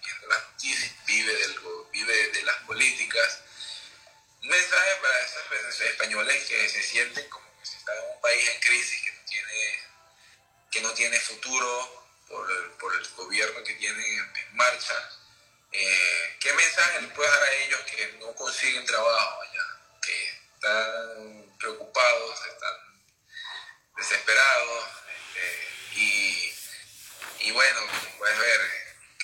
vive, 1.05 1.33
del, 1.33 1.59
vive 1.91 2.27
de 2.31 2.43
las 2.43 2.55
políticas. 2.57 3.39
Un 4.41 4.49
mensaje 4.49 4.95
para 5.01 5.19
esos 5.21 5.81
españoles 5.81 6.45
que 6.45 6.69
se 6.69 6.83
sienten 6.83 7.29
como 7.29 7.45
que 7.59 7.65
se 7.65 7.77
están 7.77 7.95
en 7.97 8.15
un 8.15 8.21
país 8.21 8.49
en 8.49 8.59
crisis, 8.61 9.01
que 9.03 9.11
no 9.11 9.25
tiene, 9.25 9.79
que 10.71 10.81
no 10.81 10.93
tiene 10.93 11.19
futuro 11.19 12.05
por 12.27 12.49
el, 12.49 12.71
por 12.71 12.95
el 12.95 13.07
gobierno 13.09 13.63
que 13.63 13.73
tienen 13.75 14.03
en, 14.03 14.55
marcha. 14.55 14.95
Eh, 15.73 16.37
¿Qué 16.39 16.53
mensaje 16.53 17.01
les 17.01 17.11
puedes 17.13 17.31
dar 17.31 17.43
a 17.43 17.53
ellos 17.53 17.79
que 17.81 18.17
no 18.19 18.35
consiguen 18.35 18.85
trabajo 18.85 19.41
allá, 19.41 19.65
que 20.01 20.27
están 20.55 21.57
preocupados, 21.57 22.45
están 22.45 22.75
desesperados? 23.95 24.85
Este, 25.33 25.99
y, 26.01 26.53
y, 27.39 27.51
bueno, 27.51 27.79
puedes 28.17 28.37
ver 28.37 28.61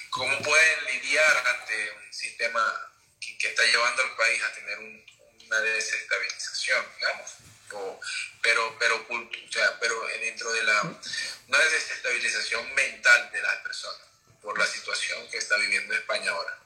cómo 0.10 0.40
pueden 0.40 0.86
lidiar 0.86 1.48
ante 1.48 1.92
un 1.92 2.14
sistema 2.14 2.92
que, 3.20 3.48
está 3.50 3.64
llevando 3.66 4.04
al 4.04 4.16
país 4.16 4.42
a 4.44 4.54
tener 4.54 4.80
una 4.80 5.60
desestabilización, 5.60 6.86
digamos. 6.98 7.32
O, 7.74 8.00
pero 8.42 8.78
pero 8.80 8.96
o 8.96 9.52
sea, 9.52 9.78
pero 9.82 10.08
dentro 10.22 10.54
de 10.54 10.64
la 10.64 10.82
una 10.84 11.60
desestabilización 11.60 12.74
mental 12.76 13.30
de 13.34 13.42
las 13.42 13.58
personas 13.58 14.08
por 14.48 14.58
la 14.58 14.66
situación 14.66 15.20
que 15.30 15.40
está 15.40 15.58
viviendo 15.58 15.94
España 15.94 16.32
ahora. 16.32 16.58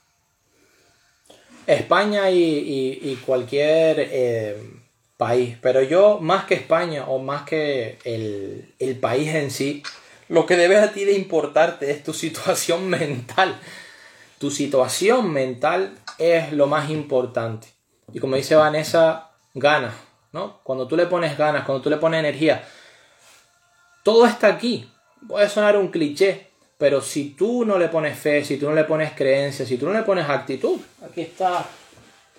España 1.65 2.29
y, 2.29 3.19
cualquier 3.25 4.07
eh, 4.11 4.61
país, 5.17 5.57
pero 5.59 5.82
yo 5.82 6.19
más 6.19 6.45
que 6.45 6.53
España 6.53 7.05
o 7.07 7.17
más 7.17 7.41
que 7.41 7.97
el, 8.03 8.75
el 8.77 8.99
país 8.99 9.29
en 9.34 9.49
sí, 9.49 9.82
lo 10.29 10.45
que 10.45 10.57
debe 10.57 10.77
a 10.77 10.93
ti 10.93 11.05
de 11.05 11.13
importarte 11.13 11.89
es 11.89 12.03
tu 12.03 12.13
situación 12.13 12.88
mental. 12.99 13.59
Tu 14.38 14.51
situación 14.51 15.34
mental 15.34 15.97
es 16.19 16.53
lo 16.53 16.67
más 16.67 16.91
importante. 16.91 17.67
Y 18.13 18.19
como 18.19 18.36
dice 18.36 18.53
Vanessa, 18.53 19.32
ganas, 19.55 19.95
¿no? 20.34 20.59
Cuando 20.61 20.88
tú 20.88 20.95
le 20.95 21.07
pones 21.07 21.36
ganas, 21.36 21.65
cuando 21.65 21.82
tú 21.82 21.89
le 21.89 21.97
pones 21.97 22.19
energía, 22.19 22.63
todo 24.03 24.27
está 24.27 24.49
aquí. 24.49 24.88
Puede 25.27 25.49
sonar 25.49 25.77
un 25.77 25.88
cliché, 25.88 26.51
pero 26.82 26.99
si 26.99 27.36
tú 27.36 27.63
no 27.63 27.77
le 27.77 27.89
pones 27.89 28.17
fe, 28.17 28.43
si 28.43 28.57
tú 28.57 28.67
no 28.67 28.73
le 28.73 28.86
pones 28.86 29.11
creencia, 29.11 29.67
si 29.67 29.77
tú 29.77 29.86
no 29.86 29.93
le 29.93 30.01
pones 30.01 30.27
actitud, 30.27 30.79
aquí 31.05 31.21
está 31.21 31.63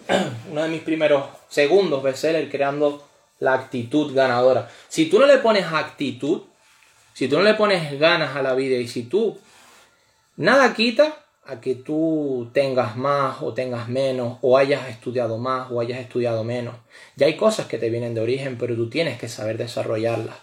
uno 0.50 0.64
de 0.64 0.68
mis 0.68 0.82
primeros 0.82 1.26
segundos 1.48 2.02
bestseller 2.02 2.50
creando 2.50 3.06
la 3.38 3.54
actitud 3.54 4.12
ganadora. 4.12 4.68
Si 4.88 5.06
tú 5.06 5.20
no 5.20 5.26
le 5.26 5.38
pones 5.38 5.64
actitud, 5.72 6.42
si 7.14 7.28
tú 7.28 7.36
no 7.36 7.44
le 7.44 7.54
pones 7.54 7.96
ganas 8.00 8.34
a 8.34 8.42
la 8.42 8.54
vida 8.54 8.78
y 8.78 8.88
si 8.88 9.04
tú 9.04 9.38
nada 10.38 10.74
quita 10.74 11.24
a 11.46 11.60
que 11.60 11.76
tú 11.76 12.50
tengas 12.52 12.96
más 12.96 13.42
o 13.42 13.54
tengas 13.54 13.88
menos 13.88 14.38
o 14.40 14.58
hayas 14.58 14.88
estudiado 14.88 15.38
más 15.38 15.70
o 15.70 15.80
hayas 15.80 16.00
estudiado 16.00 16.42
menos. 16.42 16.74
Ya 17.14 17.26
hay 17.26 17.36
cosas 17.36 17.66
que 17.66 17.78
te 17.78 17.90
vienen 17.90 18.12
de 18.12 18.22
origen, 18.22 18.58
pero 18.58 18.74
tú 18.74 18.90
tienes 18.90 19.20
que 19.20 19.28
saber 19.28 19.56
desarrollarlas. 19.56 20.34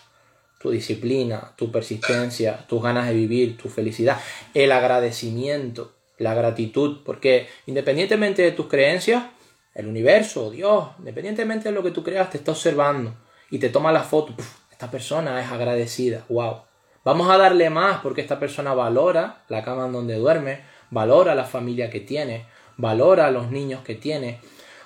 Tu 0.60 0.70
disciplina, 0.70 1.54
tu 1.56 1.72
persistencia, 1.72 2.66
tus 2.68 2.84
ganas 2.84 3.08
de 3.08 3.16
vivir, 3.16 3.58
tu 3.58 3.70
felicidad, 3.70 4.20
el 4.54 4.72
agradecimiento, 4.72 5.94
la 6.18 6.34
gratitud, 6.34 7.00
porque 7.04 7.48
independientemente 7.66 8.42
de 8.42 8.52
tus 8.52 8.68
creencias, 8.68 9.24
el 9.74 9.88
universo, 9.88 10.52
Dios, 10.52 10.90
independientemente 11.00 11.70
de 11.70 11.76
lo 11.76 11.82
que 11.82 11.92
tú 11.92 12.04
creas, 12.04 12.30
te 12.30 12.38
está 12.38 12.52
observando 12.52 13.16
y 13.50 13.60
te 13.60 13.70
toma 13.70 13.92
la 13.92 14.04
foto. 14.04 14.34
esta 14.72 14.92
persona 14.92 15.42
es 15.42 15.52
agradecida, 15.52 16.26
wow. 16.30 16.62
Vamos 17.06 17.30
a 17.30 17.38
darle 17.38 17.70
más 17.70 18.02
porque 18.02 18.22
esta 18.22 18.40
persona 18.40 18.74
valora 18.74 19.44
la 19.48 19.64
cama 19.64 19.86
en 19.86 19.94
donde 19.94 20.16
duerme, 20.16 20.62
valora 20.92 21.34
la 21.36 21.46
familia 21.46 21.90
que 21.90 22.02
tiene, 22.02 22.46
valora 22.78 23.32
los 23.32 23.52
niños 23.52 23.84
que 23.84 23.96
tiene, 23.96 24.42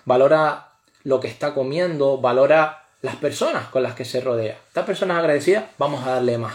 valora 0.05 0.69
lo 1.03 1.19
que 1.19 1.27
está 1.27 1.53
comiendo, 1.53 2.19
valora 2.19 2.82
las 3.03 3.17
personas 3.17 3.67
con 3.67 3.83
las 3.83 3.95
que 3.95 4.05
se 4.05 4.21
rodea. 4.21 4.57
Esta 4.67 4.85
persona 4.85 5.13
es 5.13 5.19
agradecida, 5.19 5.69
vamos 5.77 6.07
a 6.07 6.11
darle 6.11 6.37
más. 6.37 6.53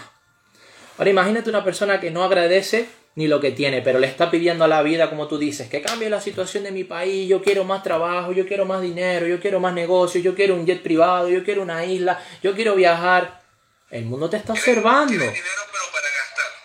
Ahora 0.96 1.10
imagínate 1.10 1.50
una 1.50 1.62
persona 1.62 2.00
que 2.00 2.10
no 2.10 2.24
agradece 2.24 2.88
ni 3.16 3.28
lo 3.28 3.38
que 3.38 3.52
tiene, 3.52 3.82
pero 3.82 3.98
le 3.98 4.06
está 4.06 4.30
pidiendo 4.30 4.64
a 4.64 4.68
la 4.68 4.80
vida, 4.82 5.10
como 5.10 5.28
tú 5.28 5.36
dices, 5.36 5.68
que 5.68 5.82
cambie 5.82 6.08
la 6.08 6.22
situación 6.22 6.64
de 6.64 6.72
mi 6.72 6.84
país, 6.84 7.28
yo 7.28 7.42
quiero 7.42 7.64
más 7.64 7.82
trabajo, 7.82 8.32
yo 8.32 8.46
quiero 8.46 8.64
más 8.64 8.80
dinero, 8.80 9.26
yo 9.26 9.40
quiero 9.40 9.60
más 9.60 9.74
negocio, 9.74 10.22
yo 10.22 10.34
quiero 10.34 10.54
un 10.54 10.64
jet 10.64 10.82
privado, 10.82 11.28
yo 11.28 11.44
quiero 11.44 11.60
una 11.60 11.84
isla, 11.84 12.18
yo 12.42 12.54
quiero 12.54 12.74
viajar. 12.74 13.42
El 13.90 14.06
mundo 14.06 14.30
te 14.30 14.38
está 14.38 14.54
observando. 14.54 15.24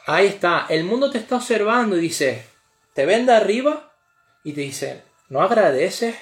Ahí 0.06 0.28
está, 0.28 0.66
el 0.70 0.86
mundo 0.86 1.12
te 1.12 1.18
está 1.18 1.36
observando 1.36 1.98
y 1.98 2.02
dice, 2.02 2.46
te 2.94 3.06
ven 3.06 3.26
de 3.26 3.34
arriba 3.34 3.92
y 4.46 4.54
te 4.54 4.62
dicen, 4.62 5.04
no 5.28 5.42
agradeces, 5.42 6.16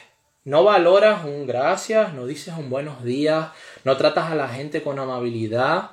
no 0.43 0.63
valoras 0.63 1.23
un 1.23 1.45
gracias, 1.45 2.13
no 2.13 2.25
dices 2.25 2.53
un 2.57 2.69
buenos 2.69 3.03
días, 3.03 3.49
no 3.83 3.97
tratas 3.97 4.31
a 4.31 4.35
la 4.35 4.47
gente 4.47 4.81
con 4.81 4.97
amabilidad. 4.97 5.91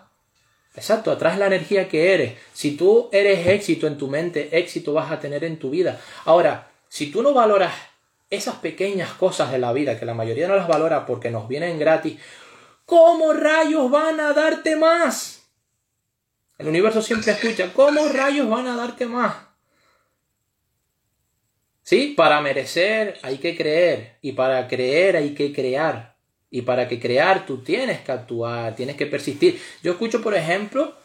Exacto, 0.75 1.11
atrás 1.11 1.39
la 1.39 1.47
energía 1.47 1.89
que 1.89 2.15
eres. 2.15 2.39
Si 2.53 2.77
tú 2.77 3.09
eres 3.13 3.47
éxito 3.47 3.87
en 3.87 3.99
tu 3.99 4.09
mente, 4.09 4.59
éxito 4.59 4.93
vas 4.93 5.11
a 5.11 5.21
tener 5.21 5.45
en 5.45 5.59
tu 5.59 5.71
vida. 5.71 6.01
Ahora, 6.25 6.71
si 6.89 7.11
tú 7.11 7.23
no 7.23 7.35
valoras 7.35 7.75
esas 8.31 8.57
pequeñas 8.57 9.13
cosas 9.15 9.51
de 9.51 9.59
la 9.59 9.73
vida, 9.73 9.99
que 9.99 10.07
la 10.07 10.15
mayoría 10.15 10.49
no 10.49 10.57
las 10.57 10.69
valora 10.69 11.05
porque 11.05 11.31
nos 11.31 11.49
vienen 11.49 11.79
gratis, 11.79 12.19
¿cómo 12.87 13.33
rayos 13.33 13.91
van 13.91 14.21
a 14.21 14.33
darte 14.33 14.77
más? 14.77 15.43
El 16.57 16.69
universo 16.69 17.03
siempre 17.03 17.33
escucha, 17.33 17.73
¿cómo 17.73 18.09
rayos 18.09 18.49
van 18.49 18.67
a 18.67 18.77
darte 18.77 19.07
más? 19.07 19.48
Sí, 21.89 22.13
para 22.15 22.43
merecer 22.43 23.19
hay 23.23 23.39
que 23.39 23.57
creer 23.57 24.19
y 24.21 24.33
para 24.33 24.69
creer 24.69 25.17
hay 25.17 25.33
que 25.33 25.55
crear. 25.55 26.17
Y 26.51 26.61
para 26.61 26.87
que 26.87 27.01
crear 27.01 27.47
tú 27.47 27.63
tienes 27.63 28.01
que 28.01 28.13
actuar, 28.13 28.77
tienes 28.77 28.95
que 28.95 29.07
persistir. 29.07 29.59
Yo 29.83 29.93
escucho, 29.93 30.21
por 30.21 30.35
ejemplo, 30.35 30.99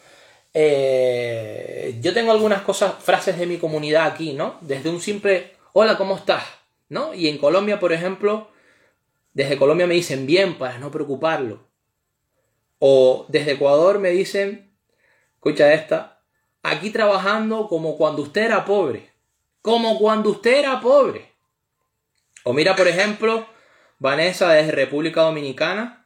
eh, 0.54 1.98
yo 2.02 2.14
tengo 2.14 2.34
algunas 2.34 2.64
cosas, 2.64 2.96
frases 3.02 3.40
de 3.40 3.46
mi 3.46 3.60
comunidad 3.60 4.08
aquí, 4.08 4.34
¿no? 4.34 4.58
Desde 4.60 4.90
un 4.90 5.00
simple, 5.00 5.54
hola, 5.72 5.98
¿cómo 5.98 6.18
estás? 6.18 6.44
¿No? 6.90 7.14
Y 7.14 7.30
en 7.30 7.38
Colombia, 7.38 7.80
por 7.80 7.94
ejemplo, 7.94 8.50
desde 9.32 9.58
Colombia 9.58 9.88
me 9.88 9.94
dicen 9.94 10.26
bien 10.26 10.58
para 10.58 10.80
no 10.80 10.92
preocuparlo. 10.92 11.66
O 12.80 13.26
desde 13.30 13.54
Ecuador 13.54 14.00
me 14.00 14.10
dicen, 14.10 14.76
escucha 15.36 15.74
esta, 15.74 16.20
aquí 16.62 16.90
trabajando 16.90 17.70
como 17.70 17.96
cuando 17.96 18.22
usted 18.22 18.42
era 18.42 18.66
pobre 18.66 19.12
como 19.64 19.97
cuando 19.97 20.30
usted 20.30 20.57
era 20.57 20.82
pobre. 20.82 21.32
O 22.43 22.53
mira, 22.53 22.76
por 22.76 22.88
ejemplo, 22.88 23.47
Vanessa 23.97 24.51
desde 24.51 24.74
República 24.74 25.22
Dominicana, 25.22 26.05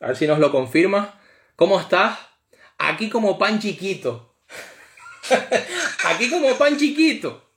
a 0.00 0.06
ver 0.06 0.16
si 0.16 0.26
nos 0.26 0.38
lo 0.38 0.52
confirma. 0.52 1.20
¿Cómo 1.56 1.80
estás? 1.80 2.16
Aquí 2.78 3.10
como 3.10 3.38
pan 3.38 3.58
chiquito. 3.58 4.36
Aquí 6.04 6.30
como 6.30 6.56
pan 6.56 6.78
chiquito. 6.78 7.50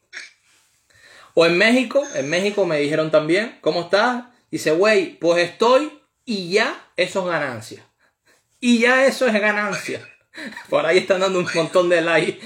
O 1.36 1.46
en 1.46 1.60
México, 1.60 2.04
en 2.16 2.28
México 2.28 2.66
me 2.66 2.80
dijeron 2.80 3.12
también, 3.12 3.60
¿cómo 3.62 3.82
estás? 3.82 4.26
Dice, 4.50 4.72
güey, 4.72 5.20
pues 5.20 5.48
estoy 5.48 6.02
y 6.26 6.50
ya 6.50 6.92
eso 6.98 7.22
es 7.22 7.28
ganancia. 7.28 7.86
Y 8.60 8.80
ya 8.80 9.06
eso 9.06 9.28
es 9.28 9.34
ganancia. 9.34 10.02
Por 10.70 10.88
ahí 10.88 10.98
están 10.98 11.22
dando 11.22 11.38
un 11.38 11.48
montón 11.54 11.88
de 11.88 12.02
likes. 12.02 12.40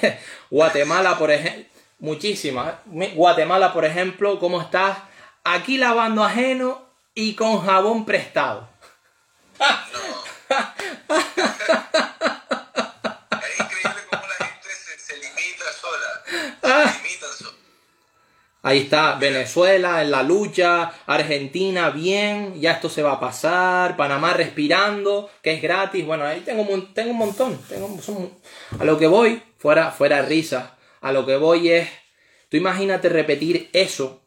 Guatemala, 0.50 1.18
por 1.18 1.30
ejemplo. 1.30 1.75
Muchísimas. 1.98 2.74
Guatemala, 3.14 3.72
por 3.72 3.84
ejemplo, 3.84 4.38
¿cómo 4.38 4.60
estás? 4.60 4.98
Aquí 5.44 5.78
lavando 5.78 6.22
ajeno 6.22 6.84
y 7.14 7.34
con 7.34 7.64
jabón 7.64 8.04
prestado. 8.04 8.68
es 9.58 9.66
increíble 13.60 14.02
cómo 14.10 14.22
la 14.22 14.44
gente 14.44 14.68
se, 14.98 15.16
limita 15.16 15.64
sola. 15.80 16.22
Se 16.92 17.02
limita 17.02 17.26
sola. 17.38 17.56
Ahí 18.62 18.80
está, 18.80 19.14
Venezuela 19.14 20.02
en 20.02 20.10
la 20.10 20.22
lucha, 20.22 20.92
Argentina 21.06 21.88
bien, 21.88 22.60
ya 22.60 22.72
esto 22.72 22.90
se 22.90 23.02
va 23.02 23.12
a 23.12 23.20
pasar, 23.20 23.96
Panamá 23.96 24.34
respirando, 24.34 25.30
que 25.40 25.54
es 25.54 25.62
gratis, 25.62 26.04
bueno, 26.04 26.24
ahí 26.24 26.40
tengo, 26.40 26.66
tengo 26.92 27.12
un 27.12 27.16
montón, 27.16 27.56
tengo, 27.68 27.88
a 28.78 28.84
lo 28.84 28.98
que 28.98 29.06
voy, 29.06 29.42
fuera, 29.56 29.92
fuera 29.92 30.20
risa, 30.22 30.75
a 31.06 31.12
lo 31.12 31.24
que 31.24 31.36
voy 31.36 31.70
es, 31.70 31.88
tú 32.48 32.56
imagínate 32.56 33.08
repetir 33.08 33.70
eso 33.72 34.26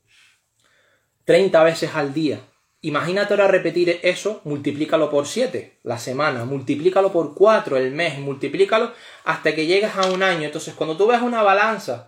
30 1.25 1.61
veces 1.63 1.93
al 1.93 2.13
día. 2.13 2.39
Imagínate 2.81 3.33
ahora 3.33 3.49
repetir 3.49 3.99
eso, 4.01 4.39
multiplícalo 4.45 5.09
por 5.09 5.27
7 5.27 5.79
la 5.83 5.99
semana, 5.99 6.45
multiplícalo 6.45 7.11
por 7.11 7.35
4 7.35 7.75
el 7.75 7.91
mes, 7.91 8.17
multiplícalo 8.19 8.93
hasta 9.25 9.53
que 9.53 9.65
llegues 9.65 9.93
a 9.97 10.07
un 10.07 10.23
año. 10.23 10.45
Entonces, 10.45 10.73
cuando 10.73 10.95
tú 10.95 11.07
ves 11.07 11.21
una 11.21 11.43
balanza, 11.43 12.07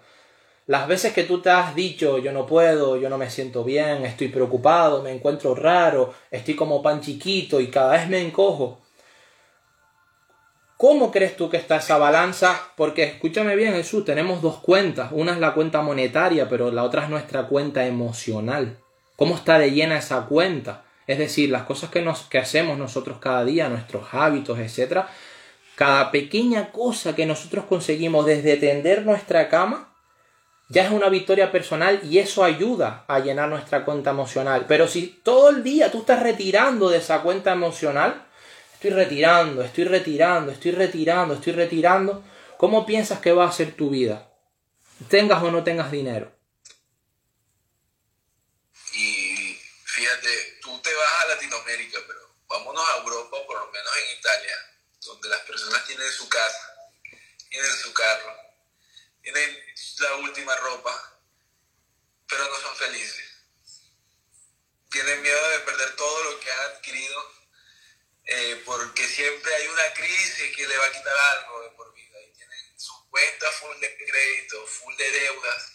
las 0.68 0.88
veces 0.88 1.12
que 1.12 1.26
tú 1.26 1.42
te 1.42 1.50
has 1.50 1.76
dicho 1.76 2.18
yo 2.20 2.32
no 2.32 2.46
puedo, 2.46 2.96
yo 2.96 3.10
no 3.10 3.18
me 3.18 3.30
siento 3.30 3.66
bien, 3.66 4.06
estoy 4.06 4.30
preocupado, 4.30 5.04
me 5.04 5.12
encuentro 5.12 5.54
raro, 5.54 6.14
estoy 6.32 6.56
como 6.56 6.82
pan 6.82 7.02
chiquito 7.02 7.60
y 7.60 7.68
cada 7.68 7.92
vez 7.92 8.08
me 8.08 8.22
encojo, 8.22 8.81
¿Cómo 10.82 11.12
crees 11.12 11.38
tú 11.38 11.48
que 11.48 11.58
está 11.58 11.76
esa 11.76 12.00
balanza? 12.00 12.60
Porque 12.76 13.04
escúchame 13.04 13.56
bien, 13.56 13.76
Jesús, 13.76 14.04
tenemos 14.04 14.42
dos 14.42 14.58
cuentas. 14.62 15.10
Una 15.12 15.34
es 15.34 15.38
la 15.38 15.54
cuenta 15.54 15.84
monetaria, 15.84 16.50
pero 16.50 16.72
la 16.72 16.84
otra 16.84 17.04
es 17.04 17.10
nuestra 17.12 17.44
cuenta 17.44 17.86
emocional. 17.86 18.80
¿Cómo 19.16 19.36
está 19.36 19.60
de 19.60 19.70
llena 19.70 20.00
esa 20.00 20.26
cuenta? 20.26 20.84
Es 21.06 21.20
decir, 21.20 21.52
las 21.52 21.66
cosas 21.66 21.92
que, 21.92 22.02
nos, 22.02 22.24
que 22.24 22.40
hacemos 22.40 22.80
nosotros 22.80 23.20
cada 23.20 23.46
día, 23.46 23.70
nuestros 23.70 24.12
hábitos, 24.12 24.58
etc. 24.58 25.04
Cada 25.76 26.10
pequeña 26.10 26.72
cosa 26.72 27.16
que 27.16 27.28
nosotros 27.28 27.66
conseguimos 27.66 28.26
desde 28.26 28.58
tender 28.58 29.06
nuestra 29.06 29.50
cama, 29.50 29.94
ya 30.68 30.86
es 30.86 30.92
una 30.92 31.10
victoria 31.10 31.52
personal 31.52 32.00
y 32.04 32.18
eso 32.18 32.44
ayuda 32.44 33.06
a 33.08 33.20
llenar 33.20 33.50
nuestra 33.50 33.86
cuenta 33.86 34.10
emocional. 34.10 34.66
Pero 34.68 34.88
si 34.88 35.22
todo 35.22 35.52
el 35.52 35.62
día 35.62 35.92
tú 35.92 36.00
estás 36.00 36.24
retirando 36.24 36.90
de 36.90 36.98
esa 36.98 37.22
cuenta 37.22 37.52
emocional, 37.52 38.26
Estoy 38.82 38.98
retirando, 38.98 39.62
estoy 39.62 39.84
retirando, 39.84 40.52
estoy 40.52 40.72
retirando, 40.72 41.36
estoy 41.36 41.54
retirando. 41.54 42.24
¿Cómo 42.58 42.84
piensas 42.84 43.20
que 43.20 43.32
va 43.32 43.48
a 43.48 43.52
ser 43.52 43.76
tu 43.76 43.92
vida? 43.92 44.34
Tengas 45.08 45.44
o 45.44 45.52
no 45.52 45.64
tengas 45.64 45.92
dinero. 45.92 46.36
Y, 48.94 49.56
tú 50.64 50.82
te 50.82 50.92
vas 50.96 51.14
a 51.24 51.28
Latinoamérica, 51.28 52.00
pero 52.08 52.22
vámonos 52.48 52.84
a 52.90 52.98
Europa, 53.04 53.38
por 53.46 53.60
lo 53.60 53.72
menos 53.72 53.92
en 53.98 54.18
Italia, 54.18 54.56
donde 55.02 55.30
las 55.30 55.42
personas 55.42 55.86
tienen 55.86 56.12
su 56.12 56.28
casa, 56.28 56.74
tienen 57.50 57.72
su 57.72 57.94
carro, 57.94 58.36
tienen 59.22 59.60
la 60.00 60.16
última 60.16 60.56
ropa, 60.56 61.22
pero 62.28 62.48
no 62.48 62.56
son 62.56 62.76
felices. 62.78 63.46
Tienen 64.90 65.22
miedo 65.22 65.50
de 65.52 65.60
perder 65.60 65.96
todo 65.96 66.32
lo 66.32 66.40
que 66.40 66.52
han 66.52 66.72
adquirido 66.72 67.41
eh, 68.26 68.62
porque 68.66 69.08
siempre 69.08 69.54
hay 69.56 69.68
una 69.68 69.94
crisis 69.94 70.56
que 70.56 70.68
le 70.68 70.78
va 70.78 70.86
a 70.86 70.92
quitar 70.92 71.18
algo 71.38 71.64
de 71.64 71.70
por 71.72 71.94
vida 71.94 72.22
y 72.22 72.32
tienen 72.34 72.80
sus 72.80 72.98
cuentas 73.10 73.56
full 73.56 73.80
de 73.80 73.98
crédito, 73.98 74.66
full 74.68 74.96
de 74.96 75.12
deudas 75.12 75.72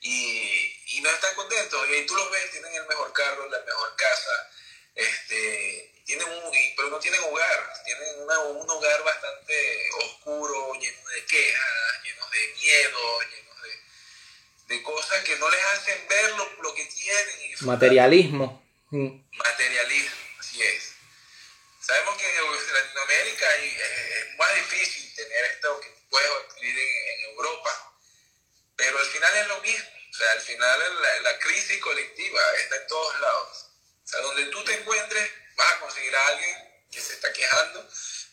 y, 0.00 0.96
y 0.96 1.00
no 1.00 1.10
están 1.10 1.34
contentos. 1.34 1.88
Y 1.90 2.06
tú 2.06 2.16
los 2.16 2.30
ves, 2.30 2.50
tienen 2.50 2.74
el 2.74 2.86
mejor 2.86 3.12
carro, 3.12 3.48
la 3.48 3.60
mejor 3.60 3.96
casa, 3.96 4.50
este, 4.94 5.92
tienen 6.04 6.28
un, 6.28 6.52
pero 6.76 6.88
no 6.88 6.98
tienen 6.98 7.22
hogar, 7.22 7.72
tienen 7.84 8.20
un 8.20 8.70
hogar 8.70 9.04
bastante 9.04 9.90
oscuro, 10.04 10.74
lleno 10.74 11.08
de 11.08 11.24
quejas, 11.26 12.02
lleno 12.04 12.26
de 12.30 12.54
miedo, 12.54 13.20
lleno 13.22 13.54
de, 13.62 14.74
de 14.74 14.82
cosas 14.82 15.22
que 15.24 15.36
no 15.36 15.48
les 15.50 15.64
hacen 15.64 16.08
ver 16.08 16.30
lo, 16.32 16.62
lo 16.62 16.74
que 16.74 16.84
tienen. 16.86 17.54
Materialismo. 17.60 18.62
Materialismo, 18.90 20.16
así 20.38 20.62
es. 20.62 20.91
Sabemos 21.92 22.16
que 22.16 22.26
en 22.26 22.72
Latinoamérica 22.72 23.54
es 23.56 24.36
más 24.38 24.54
difícil 24.54 25.14
tener 25.14 25.44
esto 25.44 25.78
que 25.78 25.90
puedes 26.08 26.30
adquirir 26.30 26.78
en, 26.78 27.20
Europa, 27.36 27.92
pero 28.76 28.98
al 28.98 29.04
final 29.04 29.36
es 29.36 29.46
lo 29.48 29.60
mismo. 29.60 29.90
O 30.10 30.14
sea, 30.14 30.32
al 30.32 30.40
final 30.40 31.02
la, 31.02 31.20
la 31.20 31.38
crisis 31.38 31.78
colectiva 31.82 32.40
está 32.54 32.76
en 32.76 32.86
todos 32.86 33.20
lados. 33.20 33.66
O 34.04 34.08
sea, 34.08 34.20
donde 34.20 34.46
tú 34.46 34.64
te 34.64 34.72
encuentres, 34.72 35.32
vas 35.54 35.70
a 35.70 35.80
conseguir 35.80 36.16
a 36.16 36.26
alguien 36.28 36.86
que 36.90 37.00
se 37.02 37.12
está 37.12 37.30
quejando 37.30 37.86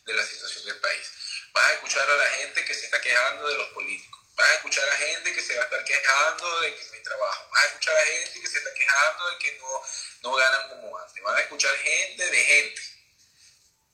de 0.05 0.13
la 0.13 0.25
situación 0.25 0.63
del 0.63 0.79
país. 0.79 1.11
Vas 1.51 1.65
a 1.65 1.73
escuchar 1.73 2.09
a 2.09 2.15
la 2.15 2.29
gente 2.29 2.63
que 2.63 2.73
se 2.73 2.85
está 2.85 3.01
quejando 3.01 3.45
de 3.45 3.57
los 3.57 3.67
políticos. 3.71 4.21
Vas 4.37 4.51
a 4.51 4.55
escuchar 4.55 4.87
a 4.87 4.95
gente 4.95 5.33
que 5.33 5.41
se 5.41 5.55
va 5.55 5.63
a 5.63 5.65
estar 5.65 5.83
quejando 5.83 6.61
de 6.61 6.75
que 6.75 6.85
no 6.85 6.93
hay 6.93 7.03
trabajo. 7.03 7.49
Vas 7.51 7.63
a 7.63 7.67
escuchar 7.67 7.97
a 7.97 8.05
gente 8.05 8.39
que 8.39 8.47
se 8.47 8.57
está 8.57 8.73
quejando 8.73 9.31
de 9.31 9.37
que 9.37 9.51
no, 9.57 9.83
no 10.23 10.35
ganan 10.35 10.69
como 10.69 10.97
antes. 10.97 11.21
Vas 11.23 11.35
a 11.35 11.41
escuchar 11.41 11.75
gente 11.75 12.25
de 12.25 12.45
gente. 12.45 12.88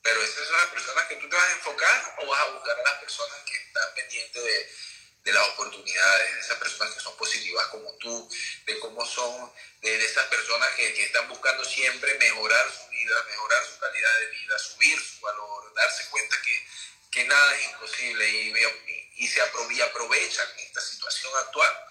Pero 0.06 0.22
esas 0.22 0.46
son 0.46 0.56
las 0.56 0.66
personas 0.66 1.04
que 1.06 1.16
tú 1.16 1.28
te 1.28 1.34
vas 1.34 1.48
a 1.48 1.56
enfocar 1.56 2.14
o 2.18 2.26
vas 2.26 2.40
a 2.40 2.50
buscar 2.52 2.78
a 2.78 2.82
las 2.84 3.00
personas 3.00 3.38
que 3.44 3.56
están 3.56 3.94
pendientes 3.96 4.44
de, 4.44 5.32
las 5.32 5.48
oportunidades, 5.48 6.32
de 6.32 6.40
esas 6.40 6.58
personas 6.58 6.94
que 6.94 7.00
son 7.00 7.16
positivas 7.16 7.66
como 7.66 7.92
tú, 7.96 8.30
de 8.66 8.78
cómo 8.78 9.04
son, 9.04 9.52
de, 9.80 9.96
esas 10.04 10.24
personas 10.26 10.70
que, 10.76 11.02
están 11.02 11.28
buscando 11.28 11.64
siempre 11.64 12.14
mejorar 12.20 12.70
su 12.70 12.88
vida, 12.88 13.20
mejorar 13.28 13.66
su 13.66 13.80
calidad 13.80 14.18
de 14.20 14.26
vida, 14.28 14.58
subir 14.60 15.00
su 15.00 15.20
valor, 15.22 15.74
darse 15.74 16.08
cuenta 16.08 16.36
que, 16.40 16.68
que 17.10 17.24
nada 17.24 17.56
es 17.56 17.64
imposible 17.64 18.28
y, 18.28 18.54
y, 19.16 19.26
se 19.26 19.42
aprovechan 19.42 20.46
esta 20.58 20.80
situación 20.82 21.32
actual 21.36 21.84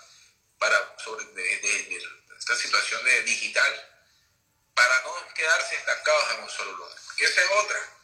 para 0.57 0.95
sobre 1.03 1.25
de, 1.25 2.01
esta 2.39 2.55
situación 2.55 3.01
digital 3.25 3.89
para 4.73 5.01
no 5.01 5.33
quedarse 5.33 5.75
estancados 5.75 6.31
en 6.35 6.43
un 6.43 6.49
solo 6.49 6.71
lugar. 6.77 6.97
Esa 7.17 7.41
es 7.41 7.51
otra 7.51 7.94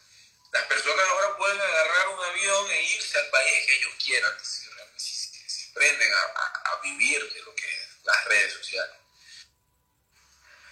las 0.52 0.64
personas 0.64 1.04
ahora 1.08 1.36
pueden 1.36 1.60
agarrar 1.60 2.08
un 2.08 2.24
avión 2.24 2.70
e 2.70 2.82
irse 2.82 3.18
al 3.18 3.30
país 3.30 3.66
que 3.66 3.76
ellos 3.76 3.92
quieran, 4.04 4.32
si, 4.42 4.68
si, 4.96 5.48
si 5.48 5.72
a, 5.74 6.80
vivir 6.82 7.32
de 7.32 7.42
lo 7.42 7.54
que 7.54 7.64
es 7.64 7.88
las 8.04 8.24
redes 8.26 8.52
sociales. 8.52 8.96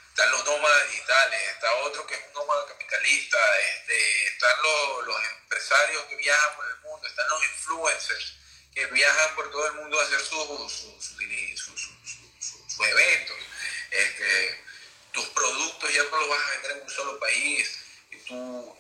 Están 0.09 0.31
los 0.33 0.45
nómadas 0.45 0.91
digitales, 0.91 1.41
está 1.49 1.73
otro 1.77 2.07
que 2.07 2.15
es 2.15 2.21
un 2.27 2.33
nómada 2.35 2.67
capitalista, 2.67 3.39
este, 3.59 4.27
están 4.27 4.55
los, 4.63 5.17
empresarios 5.43 6.05
que 6.05 6.17
viajan 6.17 6.57
por 6.57 6.67
el 6.67 6.77
mundo, 6.81 7.07
están 7.07 7.29
los 7.29 7.43
influencers 7.43 8.35
que 8.75 8.87
viajan 8.87 9.35
por 9.35 9.51
todo 9.51 9.67
el 9.67 9.73
mundo 9.75 9.99
a 9.99 10.05
hacer 10.05 10.21
sus 10.21 10.73
su, 10.73 11.01
su, 11.01 11.79
su, 12.69 12.85
eventos. 12.85 13.37
Este, 13.91 14.65
tus 15.13 15.27
productos 15.31 15.93
ya 15.93 16.03
no 16.05 16.19
los 16.19 16.29
vas 16.29 16.41
a 16.41 16.51
vender 16.51 16.71
en 16.73 16.83
un 16.83 16.91
solo 16.91 17.19
país. 17.19 17.79
Y 18.11 18.17
tú, 18.19 18.80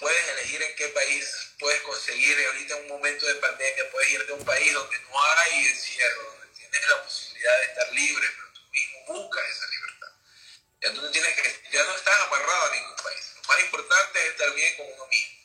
puedes 0.00 0.28
elegir 0.28 0.62
en 0.62 0.74
qué 0.76 0.88
país 0.88 1.52
puedes 1.58 1.80
conseguir, 1.82 2.46
ahorita 2.46 2.74
en 2.74 2.82
un 2.84 2.88
momento 2.88 3.26
de 3.26 3.34
pandemia, 3.34 3.90
puedes 3.90 4.10
ir 4.10 4.26
de 4.26 4.32
un 4.32 4.44
país 4.44 4.72
donde 4.72 4.98
no 4.98 5.22
hay 5.22 5.66
encierro, 5.66 6.22
donde 6.22 6.46
tienes 6.56 6.88
la 6.88 7.04
posibilidad 7.04 7.58
de 7.58 7.64
estar 7.66 7.92
libre, 7.92 8.26
pero 8.34 8.52
tú 8.54 8.60
mismo 8.72 9.04
buscas 9.08 9.44
esa 9.50 9.66
libertad. 9.66 10.08
Ya, 10.80 10.94
tú 10.94 11.02
no 11.02 11.10
tienes 11.10 11.34
que, 11.36 11.70
ya 11.70 11.84
no 11.84 11.94
estás 11.94 12.20
amarrado 12.22 12.72
a 12.72 12.74
ningún 12.74 12.96
país. 12.96 13.32
Lo 13.36 13.42
más 13.42 13.60
importante 13.60 14.18
es 14.20 14.30
estar 14.30 14.54
bien 14.54 14.76
con 14.78 14.86
uno 14.90 15.06
mismo. 15.06 15.38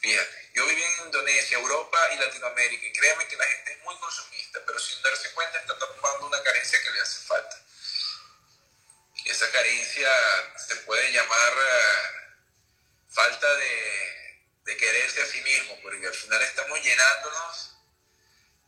Fíjate, 0.00 0.50
yo 0.54 0.66
viví 0.66 0.82
en 0.82 1.06
Indonesia, 1.06 1.58
Europa 1.58 1.98
y 2.14 2.16
Latinoamérica, 2.18 2.86
y 2.86 2.92
créeme 2.92 3.28
que 3.28 3.36
la 3.36 3.46
gente 3.46 3.72
es 3.72 3.78
muy 3.84 3.96
consumista, 3.98 4.60
pero 4.66 4.78
sin 4.80 5.00
darse 5.02 5.30
cuenta 5.32 5.58
está 5.58 5.78
tapando 5.78 6.26
una 6.26 6.42
carencia 6.42 6.82
que 6.82 6.90
le 6.90 7.00
hace 7.00 7.20
falta. 7.26 7.62
Y 9.24 9.30
esa 9.30 9.48
carencia 9.52 10.10
se 10.66 10.76
puede 10.76 11.12
llamar... 11.12 11.52
Falta 13.10 13.54
de, 13.56 14.44
de, 14.64 14.76
quererse 14.76 15.22
a 15.22 15.26
sí 15.26 15.40
mismo, 15.40 15.78
porque 15.82 16.06
al 16.06 16.14
final 16.14 16.42
estamos 16.42 16.82
llenándonos, 16.82 17.76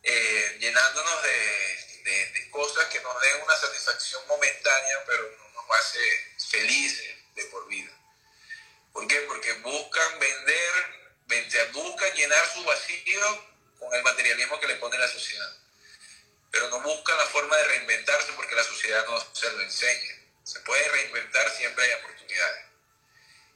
eh, 0.02 0.56
llenándonos 0.58 1.22
de, 1.22 2.30
de, 2.32 2.50
cosas 2.50 2.86
que 2.86 3.00
nos 3.00 3.20
den 3.20 3.42
una 3.42 3.56
satisfacción 3.56 4.26
momentánea, 4.26 5.04
pero 5.06 5.30
no 5.38 5.62
nos 5.62 5.78
hace 5.78 6.00
felices 6.50 7.16
de 7.34 7.44
por 7.44 7.68
vida. 7.68 7.92
¿Por 8.92 9.06
qué? 9.06 9.20
Porque 9.20 9.52
buscan 9.54 10.18
vender, 10.18 11.70
buscan 11.72 12.12
llenar 12.14 12.52
su 12.52 12.64
vacío 12.64 13.44
con 13.78 13.94
el 13.94 14.02
materialismo 14.02 14.58
que 14.58 14.68
le 14.68 14.76
pone 14.76 14.98
la 14.98 15.08
sociedad. 15.08 15.56
Pero 16.50 16.68
no 16.70 16.80
buscan 16.80 17.16
la 17.16 17.26
forma 17.26 17.56
de 17.56 17.64
reinventarse 17.64 18.32
porque 18.32 18.56
la 18.56 18.64
sociedad 18.64 19.06
no 19.06 19.34
se 19.34 19.52
lo 19.52 19.60
enseña. 19.60 20.18
Se 20.42 20.58
puede 20.60 20.88
reinventar, 20.88 21.48
siempre 21.56 21.84
hay 21.84 21.92
oportunidades 21.92 22.69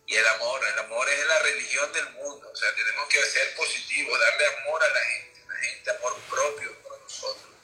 y 0.06 0.16
el 0.16 0.26
amor. 0.26 0.60
El 0.66 0.78
amor 0.80 1.08
es 1.08 1.26
la 1.26 1.38
religión 1.40 1.92
del 1.92 2.10
mundo. 2.10 2.50
O 2.52 2.56
sea, 2.56 2.74
tenemos 2.74 3.08
que 3.08 3.22
ser 3.24 3.54
positivos, 3.54 4.18
darle 4.18 4.46
amor 4.58 4.82
a 4.82 4.88
la 4.88 5.00
gente, 5.00 5.44
la 5.48 5.56
gente 5.56 5.90
amor 5.90 6.20
propio 6.30 6.82
para 6.82 7.02
nosotros. 7.02 7.54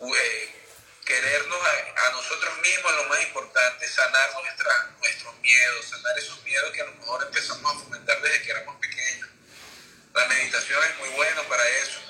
Eh, 0.00 0.56
querernos 1.04 1.60
a, 1.62 2.10
nosotros 2.10 2.58
mismos 2.58 2.90
es 2.90 2.96
lo 2.96 3.04
más 3.04 3.22
importante, 3.22 3.88
sanar 3.88 4.32
nuestra, 4.34 4.94
nuestros 5.00 5.38
miedos, 5.38 5.86
sanar 5.86 6.18
esos 6.18 6.42
miedos 6.42 6.72
que 6.72 6.80
a 6.80 6.84
lo 6.84 6.94
mejor 6.94 7.22
empezamos 7.22 7.76
a 7.76 7.78
fomentar 7.78 8.20
desde 8.20 8.42
que 8.42 8.50
éramos 8.50 8.76
pequeños. 8.80 9.28
La 10.14 10.26
meditación 10.26 10.82
es 10.84 10.96
muy 10.98 11.08
buena 11.10 11.42
para 11.44 11.68
eso. 11.68 12.00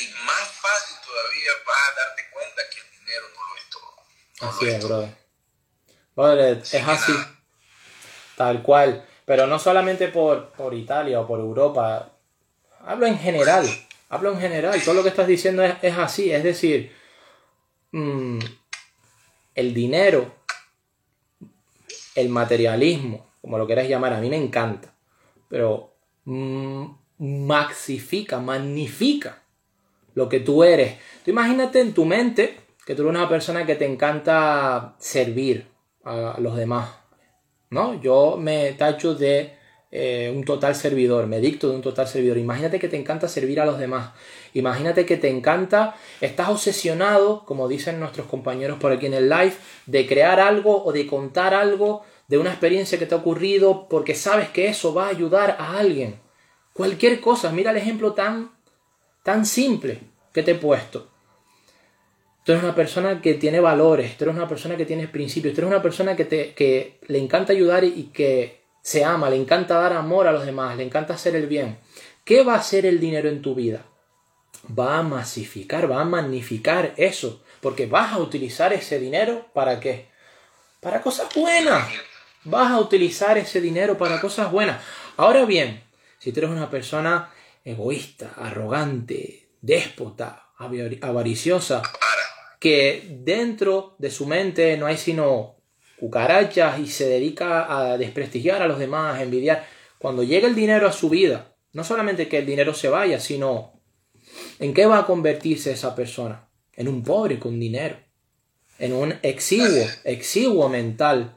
Y 0.00 0.24
más 0.24 0.48
fácil 0.50 0.96
todavía 1.04 1.50
vas 1.66 1.76
a 1.76 2.06
darte 2.06 2.22
cuenta 2.32 2.62
que 2.72 2.80
el 2.80 2.98
dinero 3.00 3.24
no 3.34 3.40
lo 3.48 3.56
es 3.56 3.70
todo. 3.70 3.94
No 4.42 4.48
Así 4.48 4.68
es, 4.68 4.80
todo. 4.80 4.88
brother. 4.88 5.16
Brother, 6.14 6.58
es 6.58 6.74
así. 6.74 7.12
nada. 7.12 7.40
Tal 8.36 8.62
cual. 8.62 9.04
Pero 9.24 9.46
no 9.46 9.58
solamente 9.58 10.08
por, 10.08 10.50
por 10.52 10.74
Italia 10.74 11.20
o 11.20 11.26
por 11.26 11.40
Europa. 11.40 12.12
Hablo 12.84 13.06
en 13.06 13.18
general. 13.18 13.68
Hablo 14.08 14.32
en 14.32 14.40
general. 14.40 14.82
Todo 14.82 14.94
lo 14.94 15.02
que 15.02 15.10
estás 15.10 15.26
diciendo 15.26 15.62
es, 15.62 15.74
es 15.82 15.98
así. 15.98 16.30
Es 16.32 16.42
decir, 16.42 16.94
mm, 17.92 18.38
el 19.54 19.74
dinero, 19.74 20.34
el 22.14 22.28
materialismo, 22.30 23.30
como 23.42 23.58
lo 23.58 23.66
quieras 23.66 23.88
llamar, 23.88 24.12
a 24.14 24.20
mí 24.20 24.30
me 24.30 24.36
encanta. 24.36 24.94
Pero 25.48 25.94
mm, 26.24 26.86
maxifica, 27.18 28.38
magnifica 28.38 29.42
lo 30.18 30.28
que 30.28 30.40
tú 30.40 30.64
eres. 30.64 30.96
Tú 31.24 31.30
imagínate 31.30 31.80
en 31.80 31.94
tu 31.94 32.04
mente 32.04 32.58
que 32.84 32.94
tú 32.94 33.02
eres 33.02 33.14
una 33.14 33.28
persona 33.28 33.64
que 33.64 33.76
te 33.76 33.86
encanta 33.86 34.96
servir 34.98 35.68
a 36.04 36.36
los 36.40 36.56
demás. 36.56 36.90
¿no? 37.70 38.00
Yo 38.00 38.36
me 38.36 38.72
tacho 38.72 39.14
de 39.14 39.56
eh, 39.92 40.32
un 40.34 40.44
total 40.44 40.74
servidor, 40.74 41.28
me 41.28 41.38
dicto 41.38 41.68
de 41.68 41.76
un 41.76 41.82
total 41.82 42.08
servidor. 42.08 42.36
Imagínate 42.36 42.80
que 42.80 42.88
te 42.88 42.96
encanta 42.96 43.28
servir 43.28 43.60
a 43.60 43.66
los 43.66 43.78
demás. 43.78 44.10
Imagínate 44.54 45.06
que 45.06 45.16
te 45.16 45.28
encanta, 45.28 45.94
estás 46.20 46.48
obsesionado, 46.48 47.44
como 47.44 47.68
dicen 47.68 48.00
nuestros 48.00 48.26
compañeros 48.26 48.78
por 48.80 48.90
aquí 48.90 49.06
en 49.06 49.14
el 49.14 49.28
live, 49.28 49.54
de 49.86 50.06
crear 50.06 50.40
algo 50.40 50.84
o 50.84 50.92
de 50.92 51.06
contar 51.06 51.54
algo 51.54 52.02
de 52.26 52.38
una 52.38 52.50
experiencia 52.50 52.98
que 52.98 53.06
te 53.06 53.14
ha 53.14 53.18
ocurrido 53.18 53.88
porque 53.88 54.16
sabes 54.16 54.48
que 54.48 54.66
eso 54.66 54.92
va 54.92 55.06
a 55.06 55.10
ayudar 55.10 55.56
a 55.60 55.78
alguien. 55.78 56.20
Cualquier 56.72 57.20
cosa, 57.20 57.52
mira 57.52 57.70
el 57.70 57.76
ejemplo 57.76 58.14
tan, 58.14 58.50
tan 59.22 59.46
simple 59.46 60.07
que 60.32 60.42
te 60.42 60.52
he 60.52 60.54
puesto. 60.54 61.08
Tú 62.44 62.52
eres 62.52 62.64
una 62.64 62.74
persona 62.74 63.20
que 63.20 63.34
tiene 63.34 63.60
valores, 63.60 64.16
tú 64.16 64.24
eres 64.24 64.36
una 64.36 64.48
persona 64.48 64.76
que 64.76 64.86
tiene 64.86 65.06
principios, 65.08 65.54
tú 65.54 65.60
eres 65.60 65.70
una 65.70 65.82
persona 65.82 66.16
que, 66.16 66.24
te, 66.24 66.54
que 66.54 66.98
le 67.06 67.18
encanta 67.18 67.52
ayudar 67.52 67.84
y 67.84 68.04
que 68.04 68.62
se 68.80 69.04
ama, 69.04 69.28
le 69.28 69.36
encanta 69.36 69.74
dar 69.74 69.92
amor 69.92 70.26
a 70.26 70.32
los 70.32 70.46
demás, 70.46 70.76
le 70.76 70.84
encanta 70.84 71.14
hacer 71.14 71.36
el 71.36 71.46
bien. 71.46 71.78
¿Qué 72.24 72.42
va 72.42 72.54
a 72.54 72.58
hacer 72.58 72.86
el 72.86 73.00
dinero 73.00 73.28
en 73.28 73.42
tu 73.42 73.54
vida? 73.54 73.84
Va 74.78 74.98
a 74.98 75.02
masificar, 75.02 75.90
va 75.90 76.00
a 76.00 76.04
magnificar 76.04 76.94
eso, 76.96 77.42
porque 77.60 77.86
vas 77.86 78.12
a 78.14 78.18
utilizar 78.18 78.72
ese 78.72 78.98
dinero 78.98 79.48
para 79.52 79.78
qué? 79.78 80.08
Para 80.80 81.02
cosas 81.02 81.28
buenas. 81.34 81.86
Vas 82.44 82.70
a 82.70 82.80
utilizar 82.80 83.36
ese 83.36 83.60
dinero 83.60 83.98
para 83.98 84.20
cosas 84.20 84.50
buenas. 84.50 84.82
Ahora 85.16 85.44
bien, 85.44 85.82
si 86.18 86.32
tú 86.32 86.40
eres 86.40 86.50
una 86.50 86.70
persona 86.70 87.30
egoísta, 87.64 88.32
arrogante, 88.36 89.47
déspota, 89.60 90.50
avari- 90.58 90.98
avariciosa, 91.02 91.82
que 92.58 93.18
dentro 93.24 93.94
de 93.98 94.10
su 94.10 94.26
mente 94.26 94.76
no 94.76 94.86
hay 94.86 94.96
sino 94.96 95.56
cucarachas 95.98 96.78
y 96.78 96.86
se 96.86 97.08
dedica 97.08 97.66
a 97.76 97.98
desprestigiar 97.98 98.62
a 98.62 98.68
los 98.68 98.78
demás, 98.78 99.18
a 99.18 99.22
envidiar. 99.22 99.66
Cuando 99.98 100.22
llega 100.22 100.48
el 100.48 100.54
dinero 100.54 100.86
a 100.86 100.92
su 100.92 101.08
vida, 101.08 101.54
no 101.72 101.84
solamente 101.84 102.28
que 102.28 102.38
el 102.38 102.46
dinero 102.46 102.74
se 102.74 102.88
vaya, 102.88 103.20
sino 103.20 103.80
en 104.58 104.74
qué 104.74 104.86
va 104.86 104.98
a 104.98 105.06
convertirse 105.06 105.72
esa 105.72 105.94
persona. 105.94 106.48
En 106.72 106.86
un 106.88 107.02
pobre 107.02 107.38
con 107.38 107.58
dinero. 107.58 107.96
En 108.78 108.92
un 108.92 109.14
exiguo, 109.22 109.84
exiguo 110.04 110.68
mental 110.68 111.36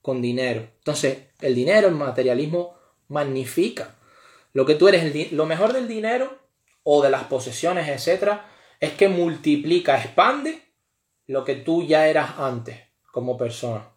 con 0.00 0.20
dinero. 0.20 0.68
Entonces, 0.78 1.18
el 1.40 1.54
dinero, 1.54 1.86
el 1.86 1.94
materialismo, 1.94 2.74
magnifica. 3.06 3.94
Lo 4.52 4.66
que 4.66 4.74
tú 4.74 4.88
eres, 4.88 5.04
el 5.04 5.36
lo 5.36 5.46
mejor 5.46 5.72
del 5.72 5.86
dinero 5.86 6.41
o 6.84 7.02
de 7.02 7.10
las 7.10 7.24
posesiones, 7.24 7.88
etcétera, 7.88 8.46
es 8.80 8.92
que 8.92 9.08
multiplica, 9.08 9.98
expande 10.00 10.62
lo 11.26 11.44
que 11.44 11.54
tú 11.54 11.82
ya 11.84 12.08
eras 12.08 12.38
antes 12.38 12.78
como 13.12 13.36
persona. 13.38 13.88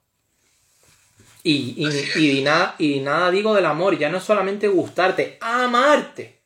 Y, 1.43 1.75
y, 2.17 2.39
y, 2.39 2.41
nada, 2.43 2.75
y 2.79 2.99
nada 3.01 3.29
digo 3.31 3.53
del 3.53 3.65
amor, 3.65 3.97
ya 3.97 4.09
no 4.09 4.17
es 4.17 4.23
solamente 4.23 4.67
gustarte, 4.67 5.37
amarte. 5.41 6.41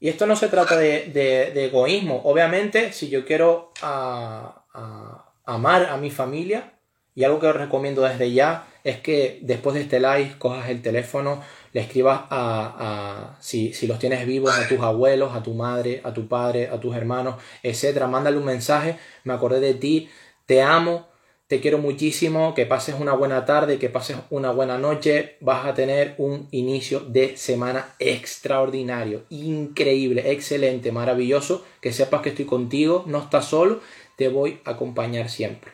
Y 0.00 0.08
esto 0.08 0.26
no 0.26 0.34
se 0.34 0.48
trata 0.48 0.76
de, 0.76 1.06
de- 1.06 1.52
de 1.52 1.64
egoísmo. 1.66 2.22
Obviamente, 2.24 2.92
si 2.92 3.08
yo 3.08 3.24
quiero 3.24 3.72
a- 3.82 4.64
a- 4.74 5.32
amar 5.44 5.86
a 5.86 5.96
mi 5.96 6.10
familia, 6.10 6.72
y 7.14 7.24
algo 7.24 7.38
que 7.38 7.48
os 7.48 7.56
recomiendo 7.56 8.02
desde 8.02 8.32
ya 8.32 8.66
es 8.82 8.98
que 9.00 9.38
después 9.42 9.74
de 9.74 9.82
este 9.82 10.00
live 10.00 10.36
cojas 10.38 10.70
el 10.70 10.80
teléfono, 10.80 11.42
le 11.72 11.80
escribas 11.80 12.22
a, 12.30 13.34
a- 13.38 13.42
si, 13.42 13.72
si 13.72 13.86
los 13.86 13.98
tienes 13.98 14.26
vivos, 14.26 14.52
a 14.52 14.68
tus 14.68 14.80
abuelos, 14.80 15.34
a 15.34 15.42
tu 15.42 15.54
madre, 15.54 16.00
a 16.04 16.12
tu 16.12 16.26
padre, 16.28 16.68
a 16.68 16.78
tus 16.80 16.94
hermanos, 16.96 17.36
etcétera. 17.62 18.06
Mándale 18.06 18.36
un 18.38 18.44
mensaje, 18.44 18.96
me 19.24 19.32
acordé 19.32 19.60
de 19.60 19.74
ti, 19.74 20.08
te 20.46 20.62
amo, 20.62 21.08
te 21.46 21.60
quiero 21.60 21.78
muchísimo, 21.78 22.54
que 22.54 22.64
pases 22.66 22.94
una 22.98 23.12
buena 23.12 23.44
tarde, 23.44 23.78
que 23.78 23.88
pases 23.88 24.16
una 24.30 24.52
buena 24.52 24.78
noche, 24.78 25.36
vas 25.40 25.66
a 25.66 25.74
tener 25.74 26.14
un 26.18 26.46
inicio 26.52 27.00
de 27.00 27.36
semana 27.36 27.94
extraordinario, 27.98 29.24
increíble, 29.30 30.30
excelente, 30.32 30.92
maravilloso, 30.92 31.64
que 31.80 31.92
sepas 31.92 32.22
que 32.22 32.28
estoy 32.30 32.44
contigo, 32.44 33.02
no 33.06 33.18
estás 33.18 33.46
solo, 33.46 33.80
te 34.16 34.28
voy 34.28 34.60
a 34.64 34.70
acompañar 34.72 35.28
siempre. 35.28 35.72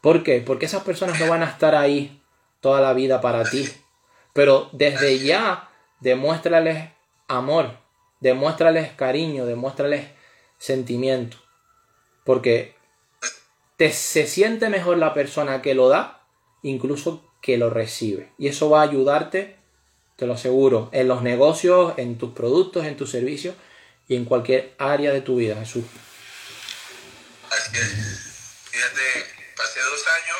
¿Por 0.00 0.22
qué? 0.22 0.40
Porque 0.40 0.66
esas 0.66 0.82
personas 0.82 1.18
no 1.18 1.28
van 1.28 1.42
a 1.42 1.46
estar 1.46 1.74
ahí 1.74 2.20
toda 2.60 2.80
la 2.80 2.92
vida 2.92 3.20
para 3.20 3.42
ti. 3.44 3.66
Pero 4.34 4.68
desde 4.72 5.18
ya 5.20 5.70
demuéstrales 6.00 6.90
amor, 7.28 7.78
demuéstrales 8.20 8.92
cariño, 8.92 9.46
demuéstrales 9.46 10.08
sentimiento. 10.58 11.38
Porque 12.24 12.74
te, 13.76 13.92
se 13.92 14.26
siente 14.26 14.68
mejor 14.68 14.98
la 14.98 15.14
persona 15.14 15.62
que 15.62 15.74
lo 15.74 15.88
da, 15.88 16.20
incluso 16.62 17.24
que 17.40 17.56
lo 17.58 17.70
recibe. 17.70 18.32
Y 18.38 18.48
eso 18.48 18.68
va 18.70 18.80
a 18.80 18.84
ayudarte, 18.84 19.56
te 20.16 20.26
lo 20.26 20.34
aseguro, 20.34 20.88
en 20.92 21.08
los 21.08 21.22
negocios, 21.22 21.94
en 21.96 22.18
tus 22.18 22.32
productos, 22.34 22.84
en 22.86 22.96
tus 22.96 23.10
servicios 23.10 23.54
y 24.08 24.16
en 24.16 24.24
cualquier 24.24 24.74
área 24.78 25.12
de 25.12 25.20
tu 25.20 25.36
vida, 25.36 25.56
Jesús. 25.56 25.84
Así 27.50 27.76
es. 27.76 27.90
Fíjate, 28.70 29.52
pasé 29.56 29.80
dos 29.80 30.04
años, 30.06 30.38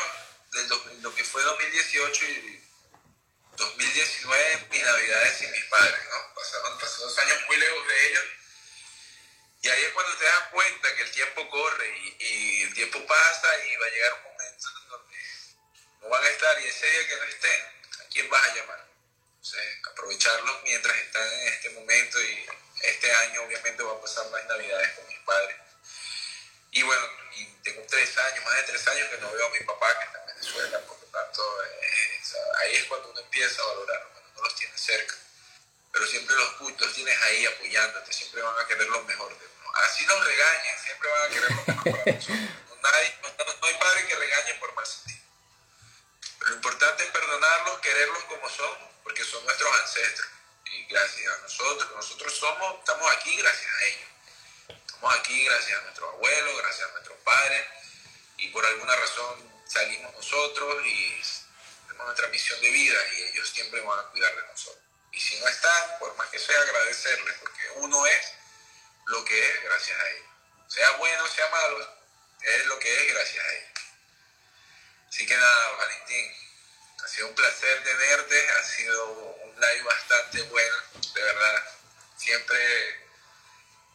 del 0.53 0.69
do- 0.69 1.03
lo 1.03 1.15
que 1.15 1.23
fue 1.25 1.43
2018 1.43 2.25
y 2.25 2.54
2019, 3.65 4.67
mis 4.71 4.83
navidades 4.83 5.39
sin 5.39 5.51
mis 5.51 5.65
padres, 5.65 6.01
¿no? 6.11 6.35
Pasaron, 6.35 6.79
pasé 6.79 7.01
dos 7.01 7.19
años 7.19 7.39
muy 7.47 7.57
lejos 7.57 7.89
de 7.89 8.07
ellos. 8.09 8.25
Y 9.63 9.69
ahí 9.71 9.85
es 9.85 9.93
cuando 9.93 10.17
te 10.19 10.25
das 10.25 10.49
cuenta 10.51 10.95
que 10.95 11.03
el 11.03 11.11
tiempo 11.11 11.49
corre 11.49 11.89
y, 12.19 12.63
el 12.63 12.75
tiempo 12.75 13.07
pasa 13.07 13.49
y 13.65 13.77
va 13.77 13.87
a 13.87 13.91
llegar 13.91 14.13
un 14.15 14.23
momento 14.33 14.69
en 14.69 14.89
donde 14.89 15.17
no 16.01 16.09
van 16.09 16.25
a 16.25 16.29
estar 16.29 16.61
y 16.61 16.67
ese 16.67 16.87
día 16.87 17.09
que 17.09 17.17
no 17.17 17.23
estén, 17.25 17.63
¿a 18.01 18.09
quién 18.13 18.29
vas 18.29 18.49
a 18.49 18.55
llamar? 18.55 18.87
Entonces, 19.37 19.79
aprovecharlos 19.91 20.63
mientras 20.65 20.97
están 20.99 21.33
en 21.33 21.49
este 21.49 21.71
momento 21.71 22.23
y 22.23 22.47
este 22.83 23.13
año 23.13 23.43
obviamente 23.43 23.83
voy 23.83 23.97
a 23.97 24.01
pasar 24.01 24.27
las 24.27 24.45
navidades 24.47 24.91
con 24.91 25.07
mis 25.09 25.19
padres. 25.21 25.57
Y 26.73 26.83
bueno, 26.83 27.09
tengo 27.63 27.83
tres 27.89 28.19
años, 28.19 28.45
más 28.45 28.57
de 28.57 28.63
tres 28.65 28.87
años 28.89 29.09
que 29.09 29.19
no 29.19 29.33
veo 29.33 29.47
a 29.47 29.51
mi 29.51 29.61
papá 29.61 29.99
que 29.99 30.05
está 30.05 30.24
Venezuela, 30.35 30.81
por 30.81 30.99
lo 31.01 31.07
tanto, 31.07 31.65
eh, 31.65 32.21
ahí 32.61 32.75
es 32.77 32.85
cuando 32.85 33.11
uno 33.11 33.21
empieza 33.21 33.63
a 33.63 33.67
valorar, 33.67 34.09
cuando 34.13 34.31
no 34.35 34.43
los 34.43 34.55
tiene 34.57 34.77
cerca. 34.79 35.15
Pero 35.93 36.07
siempre 36.07 36.35
los, 36.37 36.61
los 36.81 36.93
tienes 36.95 37.23
ahí 37.23 37.47
apoyándote, 37.47 38.13
siempre 38.13 38.43
van 38.43 38.59
a 38.59 38.67
querer 38.67 38.89
lo 38.89 39.03
mejor 39.05 39.29
de 39.39 39.47
uno. 39.47 39.71
Así 39.85 40.05
nos 40.07 40.25
regañen, 40.25 40.79
siempre 40.85 41.09
van 41.11 41.23
a 41.23 41.29
querer 41.35 41.51
lo 41.51 41.65
mejor 41.67 41.85
para 42.05 42.13
nosotros. 42.17 42.39
No, 42.83 43.45
no- 43.45 43.55
no 43.61 43.67
hay 43.67 43.75
padre 43.79 44.07
que 44.07 44.15
regañe 44.17 44.55
por 44.55 44.75
mal 44.75 44.87
sentido. 44.87 45.21
Pero 46.39 46.51
lo 46.51 46.57
importante 46.57 47.05
es 47.05 47.11
perdonarlos, 47.11 47.79
quererlos 47.81 48.25
como 48.25 48.49
son, 48.51 48.77
porque 49.03 49.25
son 49.25 49.45
nuestros 49.45 49.81
ancestros. 49.81 50.29
Y 50.67 50.85
gracias 50.87 51.33
a 51.33 51.39
nosotros, 51.39 51.91
nosotros 51.95 52.35
somos, 52.37 52.79
estamos 52.81 53.11
aquí 53.13 53.37
gracias 53.37 53.71
a 53.73 53.85
ellos. 53.85 54.09
Estamos 54.87 55.15
aquí 55.15 55.45
gracias 55.45 55.79
a 55.79 55.83
nuestros 55.83 56.13
abuelos, 56.15 56.59
gracias 56.59 56.89
a 56.89 56.93
nuestros 56.93 57.19
padres, 57.19 57.67
y 58.39 58.49
por 58.49 58.67
alguna 58.67 58.97
razón 58.97 59.54
salimos 59.75 60.15
nosotros 60.15 60.87
y 60.87 61.21
tenemos 61.89 62.07
nuestra 62.07 62.29
misión 62.29 62.61
de 62.61 62.71
vida 62.71 62.99
y 63.13 63.23
ellos 63.25 63.51
siempre 63.51 63.81
van 63.81 63.99
a 63.99 64.11
cuidar 64.11 64.35
de 64.37 64.43
nosotros. 64.43 64.85
Y 65.11 65.21
si 65.21 65.37
no 65.41 65.49
están, 65.49 65.99
por 65.99 66.15
más 66.17 66.29
que 66.29 66.39
sea, 66.39 66.61
agradecerles, 66.61 67.37
porque 67.41 67.63
uno 67.77 68.07
es 68.07 68.33
lo 69.07 69.25
que 69.25 69.51
es 69.51 69.63
gracias 69.65 69.99
a 69.99 70.11
ellos. 70.11 70.29
Sea 70.69 70.91
bueno, 70.93 71.27
sea 71.27 71.49
malo, 71.51 71.99
es 72.41 72.67
lo 72.67 72.79
que 72.79 72.95
es 72.95 73.15
gracias 73.15 73.45
a 73.45 73.53
ellos. 73.53 73.71
Así 75.09 75.27
que 75.27 75.37
nada, 75.37 75.71
Valentín, 75.73 76.33
ha 77.05 77.09
sido 77.09 77.29
un 77.29 77.35
placer 77.35 77.85
tenerte, 77.85 78.51
ha 78.51 78.63
sido 78.63 79.09
un 79.13 79.61
live 79.61 79.83
bastante 79.83 80.43
bueno, 80.43 80.77
de 81.15 81.23
verdad. 81.23 81.65
Siempre 82.17 83.04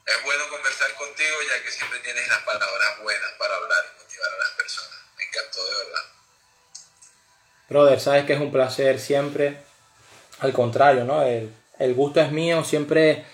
es 0.06 0.24
bueno 0.24 0.43
conversar 0.50 0.93
contigo 0.95 1.36
ya 1.47 1.64
que 1.64 1.72
siempre 1.72 2.00
tienes 2.00 2.28
las 2.28 2.39
palabras 2.39 3.00
buenas 3.02 3.32
para 3.38 3.56
hablar 3.56 3.80
y 3.86 4.02
motivar 4.02 4.28
a 4.34 4.38
las 4.38 4.50
personas. 4.52 5.00
Me 5.18 5.24
encantó 5.24 5.66
de 5.66 5.72
verdad. 5.72 6.02
Brother, 7.70 8.00
sabes 8.00 8.26
que 8.26 8.34
es 8.34 8.39
un 8.39 8.52
placer 8.52 9.00
siempre. 9.00 9.58
Al 10.39 10.54
contrario, 10.54 11.04
¿no? 11.04 11.22
El, 11.24 11.54
el 11.80 11.93
gusto 11.93 12.22
es 12.22 12.32
mío, 12.32 12.64
siempre 12.64 13.26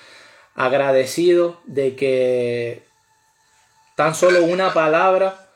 agradecido 0.56 1.62
de 1.66 1.96
que 1.96 2.84
tan 3.96 4.16
solo 4.16 4.44
una 4.44 4.74
palabra, 4.74 5.50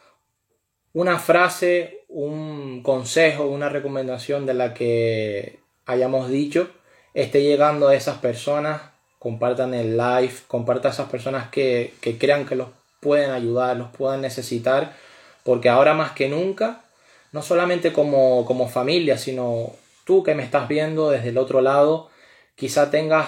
una 0.93 1.19
frase, 1.19 2.05
un 2.07 2.83
consejo, 2.83 3.45
una 3.45 3.69
recomendación 3.69 4.45
de 4.45 4.53
la 4.53 4.73
que 4.73 5.59
hayamos 5.85 6.29
dicho 6.29 6.69
esté 7.13 7.41
llegando 7.43 7.87
a 7.87 7.95
esas 7.95 8.19
personas, 8.19 8.88
compartan 9.19 9.73
el 9.73 9.97
live, 9.97 10.33
compartan 10.47 10.91
a 10.91 10.93
esas 10.93 11.09
personas 11.09 11.49
que, 11.49 11.93
que 12.01 12.17
crean 12.17 12.45
que 12.45 12.55
los 12.55 12.69
pueden 12.99 13.31
ayudar, 13.31 13.77
los 13.77 13.89
puedan 13.89 14.21
necesitar, 14.21 14.95
porque 15.43 15.69
ahora 15.69 15.93
más 15.93 16.13
que 16.13 16.29
nunca, 16.29 16.81
no 17.31 17.41
solamente 17.41 17.93
como, 17.93 18.45
como 18.45 18.67
familia, 18.67 19.17
sino 19.17 19.73
tú 20.05 20.23
que 20.23 20.35
me 20.35 20.43
estás 20.43 20.67
viendo 20.67 21.11
desde 21.11 21.29
el 21.29 21.37
otro 21.37 21.61
lado, 21.61 22.09
quizá 22.55 22.89
tengas 22.89 23.27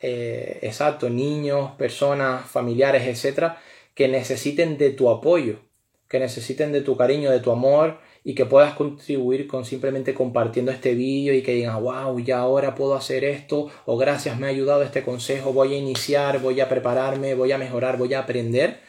eh, 0.00 0.58
exacto, 0.62 1.08
niños, 1.08 1.70
personas, 1.78 2.48
familiares, 2.48 3.06
etcétera, 3.06 3.60
que 3.94 4.08
necesiten 4.08 4.76
de 4.76 4.90
tu 4.90 5.10
apoyo, 5.10 5.60
que 6.08 6.18
necesiten 6.18 6.72
de 6.72 6.82
tu 6.82 6.96
cariño, 6.96 7.30
de 7.30 7.40
tu 7.40 7.50
amor 7.50 7.98
y 8.28 8.34
que 8.34 8.44
puedas 8.44 8.74
contribuir 8.74 9.46
con 9.46 9.64
simplemente 9.64 10.12
compartiendo 10.12 10.72
este 10.72 10.96
vídeo 10.96 11.32
y 11.32 11.42
que 11.42 11.54
digan, 11.54 11.80
wow, 11.80 12.18
ya 12.18 12.40
ahora 12.40 12.74
puedo 12.74 12.96
hacer 12.96 13.22
esto, 13.22 13.70
o 13.84 13.96
gracias, 13.96 14.36
me 14.36 14.48
ha 14.48 14.50
ayudado 14.50 14.82
este 14.82 15.04
consejo, 15.04 15.52
voy 15.52 15.74
a 15.74 15.78
iniciar, 15.78 16.40
voy 16.40 16.60
a 16.60 16.68
prepararme, 16.68 17.36
voy 17.36 17.52
a 17.52 17.58
mejorar, 17.58 17.98
voy 17.98 18.14
a 18.14 18.18
aprender 18.18 18.80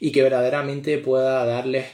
y 0.00 0.10
que 0.10 0.22
verdaderamente 0.22 0.96
pueda 0.96 1.44
darles 1.44 1.84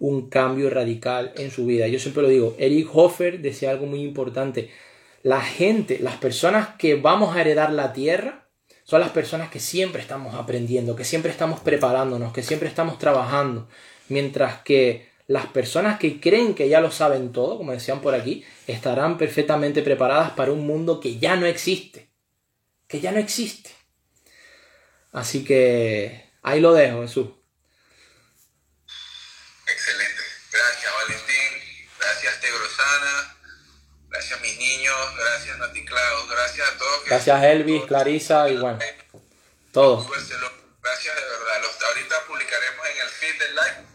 un 0.00 0.28
cambio 0.28 0.68
radical 0.68 1.32
en 1.36 1.50
su 1.50 1.64
vida. 1.64 1.88
Yo 1.88 1.98
siempre 1.98 2.22
lo 2.22 2.28
digo, 2.28 2.54
Eric 2.58 2.90
Hoffer 2.92 3.40
decía 3.40 3.70
algo 3.70 3.86
muy 3.86 4.02
importante, 4.02 4.68
la 5.22 5.40
gente, 5.40 5.98
las 5.98 6.16
personas 6.16 6.76
que 6.76 6.96
vamos 6.96 7.34
a 7.34 7.40
heredar 7.40 7.72
la 7.72 7.94
tierra, 7.94 8.50
son 8.84 9.00
las 9.00 9.10
personas 9.10 9.48
que 9.48 9.60
siempre 9.60 10.02
estamos 10.02 10.34
aprendiendo, 10.34 10.94
que 10.94 11.04
siempre 11.04 11.30
estamos 11.30 11.60
preparándonos, 11.60 12.34
que 12.34 12.42
siempre 12.42 12.68
estamos 12.68 12.98
trabajando. 12.98 13.66
Mientras 14.10 14.60
que 14.62 15.07
las 15.28 15.46
personas 15.46 15.98
que 15.98 16.20
creen 16.20 16.54
que 16.54 16.70
ya 16.70 16.80
lo 16.80 16.90
saben 16.90 17.32
todo, 17.32 17.58
como 17.58 17.72
decían 17.72 18.00
por 18.00 18.14
aquí, 18.14 18.46
estarán 18.66 19.18
perfectamente 19.18 19.82
preparadas 19.82 20.30
para 20.30 20.52
un 20.52 20.66
mundo 20.66 21.00
que 21.00 21.18
ya 21.18 21.36
no 21.36 21.44
existe. 21.44 22.10
Que 22.88 23.00
ya 23.00 23.12
no 23.12 23.18
existe. 23.18 23.70
Así 25.12 25.44
que 25.44 26.30
ahí 26.42 26.60
lo 26.60 26.72
dejo, 26.72 27.02
Jesús. 27.02 27.28
Excelente. 29.66 30.22
Gracias, 30.50 30.92
Valentín. 30.94 31.88
Gracias, 32.00 32.40
Tegrosana. 32.40 33.36
Gracias 34.08 34.40
mis 34.40 34.58
niños, 34.58 34.96
gracias 35.14 35.58
Nati 35.58 35.84
Claus, 35.84 36.30
gracias 36.30 36.66
a 36.66 36.78
todos. 36.78 37.04
Gracias 37.04 37.44
Elvis, 37.44 37.84
Clarisa 37.84 38.48
y 38.48 38.56
bueno, 38.56 38.78
todos. 39.70 40.08
Gracias 40.08 41.14
de 41.14 41.20
verdad. 41.20 41.62
Los, 41.62 41.82
ahorita 41.82 42.16
publicaremos 42.26 42.86
en 42.88 43.00
el 43.02 43.08
feed 43.10 43.38
del 43.38 43.54
live 43.54 43.87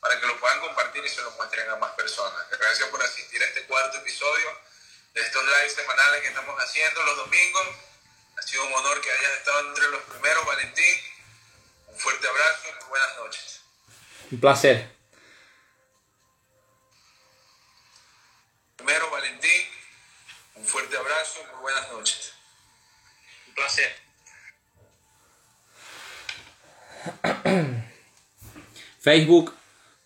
para 0.00 0.18
que 0.18 0.26
lo 0.26 0.40
puedan 0.40 0.60
compartir 0.60 1.04
y 1.04 1.08
se 1.08 1.22
lo 1.22 1.30
muestren 1.32 1.68
a 1.70 1.76
más 1.76 1.92
personas. 1.92 2.48
Gracias 2.50 2.88
por 2.88 3.02
asistir 3.02 3.42
a 3.42 3.46
este 3.46 3.64
cuarto 3.66 3.98
episodio 3.98 4.58
de 5.14 5.20
estos 5.20 5.44
lives 5.44 5.74
semanales 5.74 6.22
que 6.22 6.28
estamos 6.28 6.56
haciendo 6.58 7.02
los 7.02 7.16
domingos. 7.18 7.68
Ha 8.38 8.42
sido 8.42 8.66
un 8.66 8.72
honor 8.72 9.00
que 9.00 9.10
hayas 9.10 9.32
estado 9.38 9.68
entre 9.68 9.88
los 9.88 10.02
primeros, 10.02 10.46
Valentín. 10.46 10.94
Un 11.88 11.98
fuerte 11.98 12.28
abrazo 12.28 12.68
y 12.68 12.72
muy 12.80 12.88
buenas 12.88 13.16
noches. 13.18 13.60
Un 14.30 14.40
placer. 14.40 15.00
Primero, 18.76 19.10
Valentín, 19.10 19.66
un 20.54 20.66
fuerte 20.66 20.96
abrazo, 20.96 21.44
muy 21.52 21.60
buenas 21.60 21.90
noches. 21.92 22.32
Un 23.48 23.54
placer. 23.54 24.00
Facebook, 29.02 29.59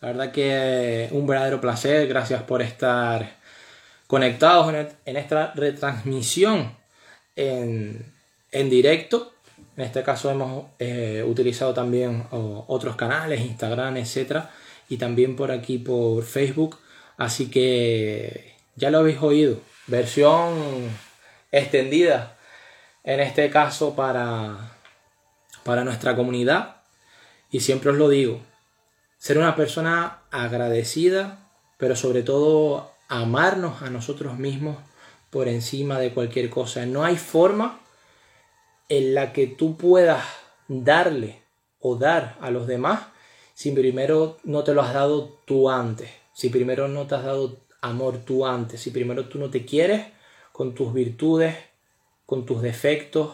la 0.04 0.12
verdad 0.12 0.32
que 0.32 1.08
un 1.12 1.26
verdadero 1.26 1.62
placer, 1.62 2.06
gracias 2.06 2.42
por 2.42 2.60
estar 2.60 3.38
conectados 4.06 4.74
en, 5.06 5.16
esta 5.16 5.54
retransmisión 5.54 6.76
en, 7.34 8.12
directo. 8.52 9.32
En 9.78 9.84
este 9.84 10.02
caso 10.02 10.30
hemos 10.30 10.66
eh, 10.78 11.24
utilizado 11.26 11.72
también 11.72 12.26
otros 12.30 12.96
canales, 12.96 13.40
Instagram, 13.40 13.96
etc. 13.96 14.42
Y 14.90 14.98
también 14.98 15.36
por 15.36 15.50
aquí 15.50 15.78
por 15.78 16.22
Facebook. 16.22 16.78
Así 17.16 17.50
que 17.50 18.56
ya 18.76 18.90
lo 18.90 18.98
habéis 18.98 19.22
oído. 19.22 19.58
Versión 19.86 20.52
extendida. 21.50 22.36
En 23.04 23.20
este 23.20 23.48
caso 23.48 23.96
para, 23.96 24.76
para 25.62 25.82
nuestra 25.82 26.14
comunidad. 26.14 26.82
Y 27.50 27.60
siempre 27.60 27.90
os 27.90 27.96
lo 27.96 28.10
digo, 28.10 28.42
ser 29.24 29.38
una 29.38 29.56
persona 29.56 30.18
agradecida, 30.30 31.48
pero 31.78 31.96
sobre 31.96 32.22
todo 32.22 32.90
amarnos 33.08 33.80
a 33.80 33.88
nosotros 33.88 34.38
mismos 34.38 34.76
por 35.30 35.48
encima 35.48 35.98
de 35.98 36.12
cualquier 36.12 36.50
cosa. 36.50 36.84
No 36.84 37.04
hay 37.04 37.16
forma 37.16 37.80
en 38.90 39.14
la 39.14 39.32
que 39.32 39.46
tú 39.46 39.78
puedas 39.78 40.22
darle 40.68 41.40
o 41.80 41.96
dar 41.96 42.36
a 42.42 42.50
los 42.50 42.66
demás 42.66 43.00
si 43.54 43.70
primero 43.70 44.36
no 44.44 44.62
te 44.62 44.74
lo 44.74 44.82
has 44.82 44.92
dado 44.92 45.40
tú 45.46 45.70
antes, 45.70 46.10
si 46.34 46.50
primero 46.50 46.88
no 46.88 47.06
te 47.06 47.14
has 47.14 47.24
dado 47.24 47.56
amor 47.80 48.18
tú 48.26 48.44
antes, 48.44 48.82
si 48.82 48.90
primero 48.90 49.26
tú 49.30 49.38
no 49.38 49.48
te 49.48 49.64
quieres 49.64 50.06
con 50.52 50.74
tus 50.74 50.92
virtudes, 50.92 51.56
con 52.26 52.44
tus 52.44 52.60
defectos, 52.60 53.30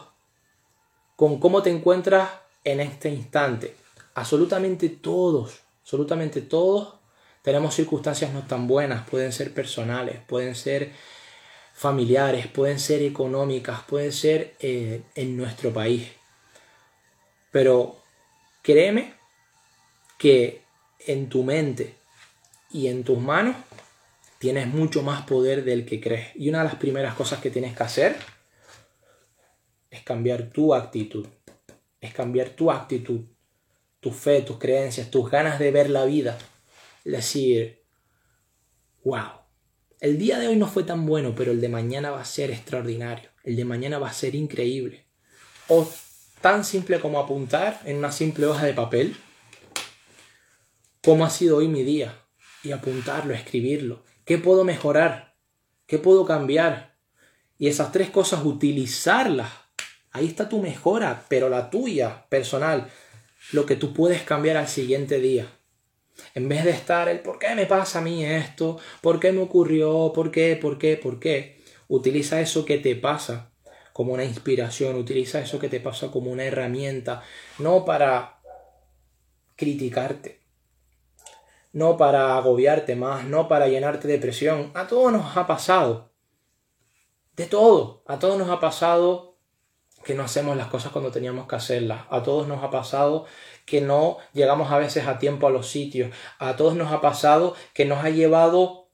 con 1.17 1.41
cómo 1.41 1.65
te 1.65 1.71
encuentras 1.71 2.31
en 2.63 2.79
este 2.79 3.09
instante 3.09 3.75
absolutamente 4.15 4.89
todos, 4.89 5.61
absolutamente 5.91 6.41
todos 6.43 6.95
tenemos 7.43 7.75
circunstancias 7.75 8.33
no 8.33 8.47
tan 8.47 8.69
buenas, 8.69 9.09
pueden 9.09 9.33
ser 9.33 9.53
personales, 9.53 10.21
pueden 10.25 10.55
ser 10.55 10.93
familiares, 11.75 12.47
pueden 12.47 12.79
ser 12.79 13.03
económicas, 13.03 13.83
pueden 13.89 14.13
ser 14.13 14.55
eh, 14.61 15.03
en 15.17 15.37
nuestro 15.37 15.73
país. 15.73 16.07
Pero 17.51 17.97
créeme 18.63 19.15
que 20.17 20.63
en 21.01 21.29
tu 21.29 21.43
mente 21.43 21.97
y 22.71 22.87
en 22.87 23.03
tus 23.03 23.19
manos 23.19 23.57
tienes 24.39 24.69
mucho 24.69 25.03
más 25.03 25.23
poder 25.23 25.65
del 25.65 25.85
que 25.85 26.01
crees. 26.01 26.29
Y 26.37 26.51
una 26.51 26.59
de 26.59 26.67
las 26.67 26.77
primeras 26.77 27.17
cosas 27.17 27.41
que 27.41 27.51
tienes 27.51 27.77
que 27.77 27.83
hacer 27.83 28.17
es 29.91 30.03
cambiar 30.03 30.51
tu 30.51 30.73
actitud. 30.73 31.27
Es 32.01 32.15
cambiar 32.15 32.51
tu 32.51 32.71
actitud 32.71 33.23
tu 34.01 34.11
fe, 34.11 34.43
tus 34.43 34.59
creencias, 34.59 35.11
tus 35.11 35.31
ganas 35.31 35.59
de 35.59 35.71
ver 35.71 35.91
la 35.91 36.05
vida. 36.05 36.39
Decir, 37.05 37.83
wow, 39.05 39.41
el 40.01 40.19
día 40.19 40.39
de 40.39 40.49
hoy 40.49 40.57
no 40.57 40.67
fue 40.67 40.83
tan 40.83 41.07
bueno, 41.07 41.35
pero 41.37 41.53
el 41.53 41.61
de 41.61 41.69
mañana 41.69 42.11
va 42.11 42.21
a 42.21 42.25
ser 42.25 42.51
extraordinario. 42.51 43.31
El 43.45 43.57
de 43.57 43.65
mañana 43.65 43.99
va 43.99 44.09
a 44.09 44.13
ser 44.13 44.35
increíble. 44.35 45.07
O 45.69 45.89
tan 46.41 46.65
simple 46.65 47.01
como 47.01 47.21
apuntar 47.21 47.81
en 47.85 47.99
una 47.99 48.13
simple 48.13 48.47
hoja 48.47 48.65
de 48.65 48.73
papel 48.73 49.17
cómo 51.03 51.25
ha 51.25 51.31
sido 51.31 51.59
hoy 51.59 51.69
mi 51.69 51.83
día 51.83 52.15
y 52.63 52.73
apuntarlo, 52.73 53.35
escribirlo. 53.35 54.05
¿Qué 54.25 54.39
puedo 54.39 54.65
mejorar? 54.65 55.37
¿Qué 55.87 55.99
puedo 55.99 56.25
cambiar? 56.25 56.97
Y 57.59 57.69
esas 57.69 57.93
tres 57.93 58.11
cosas 58.11 58.45
utilizarlas. 58.45 59.51
Ahí 60.13 60.27
está 60.27 60.49
tu 60.49 60.61
mejora, 60.61 61.25
pero 61.29 61.49
la 61.49 61.71
tuya, 61.71 62.27
personal 62.29 62.91
lo 63.53 63.67
que 63.67 63.77
tú 63.77 63.93
puedes 63.93 64.23
cambiar 64.23 64.57
al 64.57 64.69
siguiente 64.69 65.19
día. 65.19 65.47
En 66.35 66.49
vez 66.49 66.65
de 66.65 66.71
estar 66.71 67.09
el 67.09 67.21
por 67.21 67.39
qué 67.39 67.55
me 67.55 67.67
pasa 67.67 67.99
a 67.99 68.03
mí 68.03 68.25
esto, 68.25 68.79
por 69.01 69.19
qué 69.19 69.33
me 69.33 69.41
ocurrió, 69.41 70.13
por 70.15 70.31
qué, 70.31 70.57
por 70.57 70.79
qué, 70.79 70.97
por 70.97 71.19
qué, 71.19 71.63
utiliza 71.89 72.41
eso 72.41 72.65
que 72.65 72.79
te 72.79 72.95
pasa 72.97 73.51
como 73.93 74.13
una 74.13 74.25
inspiración, 74.25 74.97
utiliza 74.97 75.41
eso 75.41 75.59
que 75.59 75.69
te 75.69 75.81
pasa 75.81 76.11
como 76.11 76.31
una 76.31 76.45
herramienta, 76.45 77.23
no 77.59 77.85
para 77.85 78.41
criticarte, 79.57 80.41
no 81.73 81.97
para 81.97 82.37
agobiarte 82.37 82.97
más, 82.97 83.25
no 83.25 83.49
para 83.49 83.69
llenarte 83.69 84.09
de 84.09 84.19
presión. 84.19 84.71
A 84.75 84.87
todos 84.87 85.13
nos 85.13 85.37
ha 85.37 85.47
pasado. 85.47 86.11
De 87.37 87.47
todo. 87.47 88.03
A 88.07 88.19
todos 88.19 88.39
nos 88.39 88.51
ha 88.51 88.61
pasado 88.61 89.30
que 90.05 90.15
no 90.15 90.23
hacemos 90.23 90.57
las 90.57 90.69
cosas 90.69 90.93
cuando 90.93 91.11
teníamos 91.11 91.47
que 91.47 91.57
hacerlas. 91.57 92.03
A 92.11 92.23
todos 92.23 92.49
nos 92.49 92.63
ha 92.63 92.71
pasado 92.71 93.27
que 93.67 93.81
no 93.81 94.19
llegamos 94.33 94.73
a 94.73 94.79
veces 94.79 95.07
a 95.07 95.19
tiempo 95.19 95.47
a 95.47 95.51
los 95.51 95.69
sitios. 95.69 96.15
A 96.39 96.57
todos 96.57 96.75
nos 96.75 96.93
ha 96.93 97.01
pasado 97.01 97.55
que 97.75 97.85
nos 97.85 98.05
ha 98.05 98.11
llevado 98.11 98.89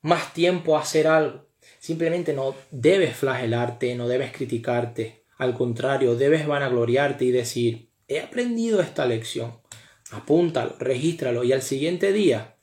más 0.00 0.32
tiempo 0.32 0.76
a 0.76 0.80
hacer 0.80 1.06
algo. 1.06 1.46
Simplemente 1.78 2.32
no 2.32 2.54
debes 2.70 3.16
flagelarte, 3.16 3.94
no 3.94 4.08
debes 4.08 4.32
criticarte. 4.32 5.24
Al 5.38 5.54
contrario, 5.54 6.14
debes 6.14 6.46
vanagloriarte 6.46 7.24
y 7.24 7.30
decir, 7.30 7.90
he 8.08 8.20
aprendido 8.20 8.80
esta 8.80 9.06
lección. 9.06 9.60
Apúntalo, 10.12 10.76
regístralo 10.78 11.42
y 11.42 11.52
al 11.52 11.62
siguiente 11.62 12.12
día 12.12 12.56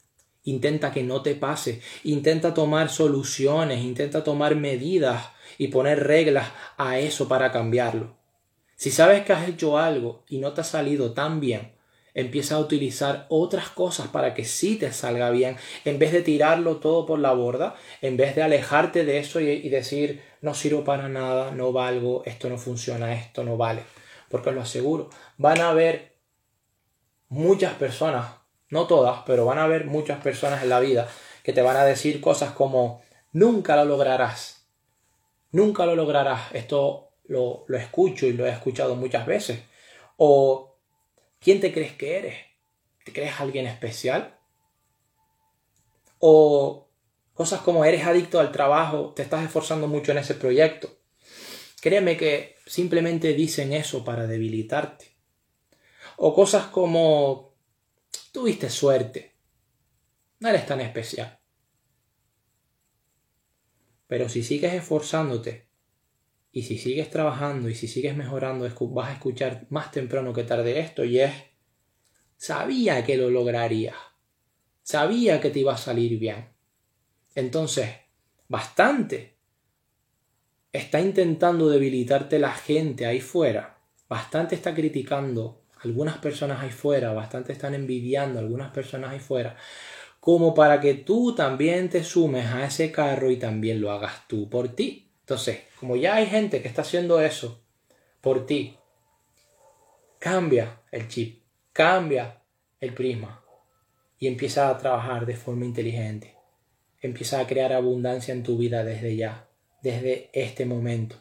intenta 0.44 0.92
que 0.92 1.04
no 1.04 1.22
te 1.22 1.36
pase. 1.36 1.82
Intenta 2.04 2.54
tomar 2.54 2.90
soluciones, 2.90 3.84
intenta 3.84 4.24
tomar 4.24 4.56
medidas 4.56 5.30
y 5.60 5.68
poner 5.68 6.08
reglas 6.08 6.48
a 6.78 6.98
eso 6.98 7.28
para 7.28 7.52
cambiarlo. 7.52 8.16
Si 8.76 8.92
sabes 8.92 9.26
que 9.26 9.34
has 9.34 9.48
hecho 9.48 9.78
algo 9.78 10.24
y 10.30 10.38
no 10.38 10.54
te 10.54 10.62
ha 10.62 10.64
salido 10.64 11.12
tan 11.12 11.42
bien, 11.42 11.74
empieza 12.14 12.56
a 12.56 12.60
utilizar 12.60 13.26
otras 13.28 13.68
cosas 13.68 14.08
para 14.08 14.34
que 14.34 14.46
sí 14.46 14.78
te 14.78 14.94
salga 14.94 15.30
bien, 15.32 15.58
en 15.84 16.00
vez 16.00 16.14
de 16.14 16.22
tirarlo 16.22 16.78
todo 16.78 17.06
por 17.06 17.20
la 17.20 17.34
borda, 17.34 17.76
en 18.02 18.16
vez 18.16 18.36
de 18.36 18.42
alejarte 18.42 19.04
de 19.04 19.20
eso 19.20 19.42
y, 19.42 19.68
decir 19.68 20.24
no 20.42 20.54
sirvo 20.54 20.86
para 20.86 21.10
nada, 21.10 21.52
no 21.52 21.74
valgo, 21.74 22.24
esto 22.26 22.50
no 22.50 22.58
funciona, 22.58 23.14
esto 23.14 23.44
no 23.44 23.58
vale. 23.58 23.84
Porque 24.30 24.50
os 24.50 24.56
lo 24.56 24.62
aseguro, 24.62 25.10
van 25.38 25.60
a 25.60 25.72
haber 25.72 26.16
muchas 27.28 27.74
personas, 27.74 28.28
no 28.70 28.88
todas, 28.88 29.24
pero 29.26 29.44
van 29.44 29.58
a 29.58 29.66
haber 29.66 29.88
muchas 29.88 30.22
personas 30.22 30.64
en 30.64 30.70
la 30.70 30.80
vida 30.80 31.10
que 31.44 31.52
te 31.52 31.62
van 31.62 31.76
a 31.76 31.84
decir 31.84 32.22
cosas 32.22 32.52
como 32.52 33.02
nunca 33.34 33.76
lo 33.76 33.84
lograrás, 33.84 34.59
nunca 35.52 35.86
lo 35.86 35.96
lograrás. 35.96 36.54
Esto 36.54 37.12
lo, 37.26 37.66
escucho 37.70 38.26
y 38.26 38.34
lo 38.34 38.46
he 38.46 38.50
escuchado 38.50 38.96
muchas 38.96 39.26
veces. 39.26 39.62
O, 40.18 40.78
¿quién 41.40 41.60
te 41.60 41.74
crees 41.74 41.94
que 41.94 42.18
eres? 42.18 42.36
¿Te 43.06 43.14
crees 43.14 43.40
alguien 43.40 43.68
especial? 43.68 44.38
O 46.20 46.88
cosas 47.34 47.62
como 47.62 47.86
eres 47.86 48.06
adicto 48.06 48.40
al 48.40 48.52
trabajo, 48.52 49.14
te 49.16 49.22
estás 49.22 49.44
esforzando 49.46 49.88
mucho 49.88 50.12
en 50.12 50.18
ese 50.18 50.36
proyecto. 50.36 50.90
Créeme 51.82 52.18
que 52.18 52.56
simplemente 52.66 53.34
dicen 53.34 53.72
eso 53.72 54.04
para 54.04 54.28
debilitarte. 54.28 55.16
O 56.18 56.36
cosas 56.36 56.66
como 56.66 57.54
tuviste 58.34 58.70
suerte, 58.70 59.36
no 60.40 60.50
eres 60.50 60.66
tan 60.66 60.82
especial. 60.82 61.39
Pero 64.10 64.28
si 64.28 64.42
sigues 64.42 64.74
esforzándote 64.74 65.68
y 66.52 66.64
si 66.64 66.80
sigues 66.80 67.12
trabajando 67.12 67.70
y 67.70 67.76
si 67.76 67.88
sigues 67.88 68.18
mejorando, 68.18 68.68
vas 68.92 69.10
a 69.10 69.14
escuchar 69.14 69.68
más 69.70 69.92
temprano 69.92 70.34
que 70.34 70.44
tarde 70.44 70.80
esto 70.80 71.06
y 71.06 71.20
es, 71.20 71.32
sabía 72.36 73.06
que 73.06 73.18
lo 73.18 73.30
lograrías, 73.30 73.96
sabía 74.82 75.40
que 75.40 75.52
te 75.52 75.60
iba 75.60 75.76
a 75.76 75.78
salir 75.78 76.18
bien. 76.18 76.50
Entonces, 77.36 77.92
bastante 78.48 79.38
está 80.74 81.00
intentando 81.00 81.70
debilitarte 81.70 82.40
la 82.40 82.54
gente 82.54 83.06
ahí 83.06 83.22
fuera, 83.22 83.78
bastante 84.08 84.56
está 84.56 84.74
criticando 84.74 85.66
algunas 85.84 86.18
personas 86.18 86.62
ahí 86.64 86.72
fuera, 86.72 87.14
bastante 87.14 87.54
están 87.54 87.76
envidiando 87.76 88.40
algunas 88.40 88.72
personas 88.72 89.12
ahí 89.12 89.20
fuera, 89.20 89.56
como 90.20 90.54
para 90.54 90.82
que 90.82 90.96
tú 90.96 91.34
también 91.34 91.90
te 91.90 92.04
sumes 92.04 92.46
a 92.48 92.66
ese 92.66 92.92
carro 92.92 93.32
y 93.32 93.38
también 93.38 93.80
lo 93.82 93.92
hagas 93.92 94.28
tú 94.28 94.50
por 94.50 94.70
ti. 94.70 95.12
Entonces, 95.22 95.60
como 95.80 95.96
ya 95.96 96.16
hay 96.16 96.26
gente 96.26 96.62
que 96.62 96.68
está 96.68 96.82
haciendo 96.82 97.22
eso 97.22 97.62
por 98.22 98.46
ti, 98.46 98.78
cambia 100.20 100.82
el 100.92 101.08
chip, 101.08 101.44
cambia 101.72 102.42
el 102.80 102.94
prisma 102.94 103.44
y 104.18 104.28
empieza 104.28 104.70
a 104.70 104.78
trabajar 104.78 105.26
de 105.26 105.36
forma 105.36 105.66
inteligente. 105.66 106.36
Empieza 107.02 107.40
a 107.40 107.48
crear 107.48 107.72
abundancia 107.72 108.34
en 108.34 108.44
tu 108.44 108.58
vida 108.58 108.84
desde 108.84 109.16
ya, 109.16 109.48
desde 109.82 110.30
este 110.34 110.66
momento. 110.66 111.16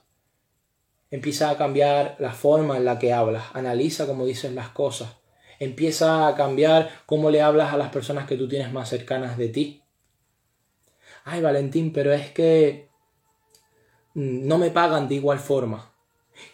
Empieza 1.11 1.51
a 1.51 1.57
cambiar 1.57 2.17
la 2.19 2.33
forma 2.33 2.77
en 2.77 2.85
la 2.85 2.99
que 2.99 3.13
hablas, 3.13 3.45
analiza 3.55 4.07
cómo 4.07 4.27
dices 4.27 4.53
las 4.53 4.71
cosas, 4.71 5.18
empieza 5.59 6.29
a 6.29 6.35
cambiar 6.35 6.91
cómo 7.07 7.31
le 7.31 7.43
hablas 7.43 7.73
a 7.73 7.77
las 7.77 7.91
personas 7.91 8.27
que 8.27 8.37
tú 8.37 8.49
tienes 8.49 8.73
más 8.73 8.89
cercanas 8.89 9.37
de 9.37 9.49
ti. 9.49 9.83
Ay, 11.25 11.41
Valentín, 11.41 11.93
pero 11.93 12.13
es 12.13 12.31
que 12.31 12.89
no 14.15 14.59
me 14.59 14.71
pagan 14.71 15.09
de 15.09 15.17
igual 15.17 15.39
forma. 15.39 15.93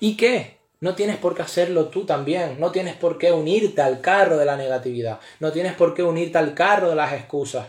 ¿Y 0.00 0.16
qué? 0.16 0.58
No 0.80 0.94
tienes 0.94 1.16
por 1.16 1.34
qué 1.34 1.42
hacerlo 1.42 1.86
tú 1.86 2.04
también. 2.04 2.60
No 2.60 2.70
tienes 2.70 2.94
por 2.96 3.16
qué 3.16 3.32
unirte 3.32 3.80
al 3.80 4.00
carro 4.00 4.36
de 4.36 4.44
la 4.44 4.56
negatividad. 4.56 5.20
No 5.40 5.52
tienes 5.52 5.74
por 5.74 5.94
qué 5.94 6.02
unirte 6.02 6.38
al 6.38 6.54
carro 6.54 6.90
de 6.90 6.96
las 6.96 7.12
excusas. 7.12 7.68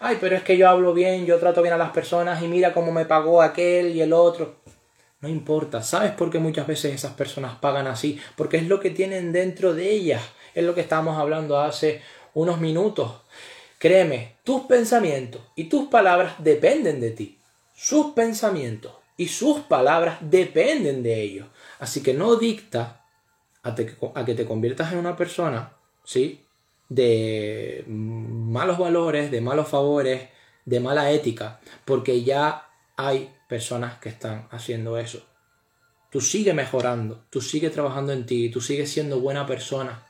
Ay, 0.00 0.18
pero 0.20 0.36
es 0.36 0.42
que 0.42 0.56
yo 0.56 0.68
hablo 0.68 0.94
bien, 0.94 1.26
yo 1.26 1.38
trato 1.38 1.62
bien 1.62 1.74
a 1.74 1.78
las 1.78 1.90
personas 1.90 2.42
y 2.42 2.48
mira 2.48 2.72
cómo 2.72 2.92
me 2.92 3.04
pagó 3.04 3.42
aquel 3.42 3.94
y 3.94 4.00
el 4.00 4.12
otro. 4.12 4.56
No 5.20 5.28
importa. 5.28 5.82
¿Sabes 5.82 6.12
por 6.12 6.30
qué 6.30 6.38
muchas 6.38 6.66
veces 6.66 6.94
esas 6.94 7.14
personas 7.14 7.56
pagan 7.56 7.86
así? 7.86 8.20
Porque 8.36 8.58
es 8.58 8.68
lo 8.68 8.80
que 8.80 8.90
tienen 8.90 9.32
dentro 9.32 9.74
de 9.74 9.90
ellas. 9.90 10.22
Es 10.54 10.64
lo 10.64 10.74
que 10.74 10.80
estábamos 10.80 11.18
hablando 11.18 11.58
hace 11.58 12.02
unos 12.32 12.60
minutos. 12.60 13.12
Créeme, 13.78 14.36
tus 14.44 14.62
pensamientos 14.62 15.42
y 15.56 15.64
tus 15.64 15.88
palabras 15.88 16.34
dependen 16.38 17.00
de 17.00 17.10
ti. 17.10 17.38
Sus 17.74 18.12
pensamientos 18.14 18.92
y 19.16 19.28
sus 19.28 19.60
palabras 19.60 20.18
dependen 20.20 21.02
de 21.02 21.20
ellos. 21.20 21.48
Así 21.78 22.02
que 22.02 22.14
no 22.14 22.36
dicta 22.36 23.04
a, 23.62 23.74
que 23.74 24.34
te 24.34 24.46
conviertas 24.46 24.92
en 24.92 24.98
una 24.98 25.16
persona, 25.16 25.72
¿sí? 26.04 26.44
De 26.88 27.84
malos 27.88 28.78
valores, 28.78 29.30
de 29.30 29.40
malos 29.40 29.68
favores, 29.68 30.28
de 30.64 30.80
mala 30.80 31.10
ética, 31.10 31.60
porque 31.84 32.22
ya 32.22 32.68
hay 32.96 33.34
personas 33.48 33.98
que 33.98 34.08
están 34.08 34.48
haciendo 34.50 34.98
eso. 34.98 35.24
Tú 36.10 36.20
sigues 36.20 36.54
mejorando, 36.54 37.24
tú 37.30 37.40
sigues 37.40 37.72
trabajando 37.72 38.12
en 38.12 38.24
ti, 38.24 38.48
tú 38.50 38.60
sigues 38.60 38.90
siendo 38.90 39.20
buena 39.20 39.46
persona. 39.46 40.06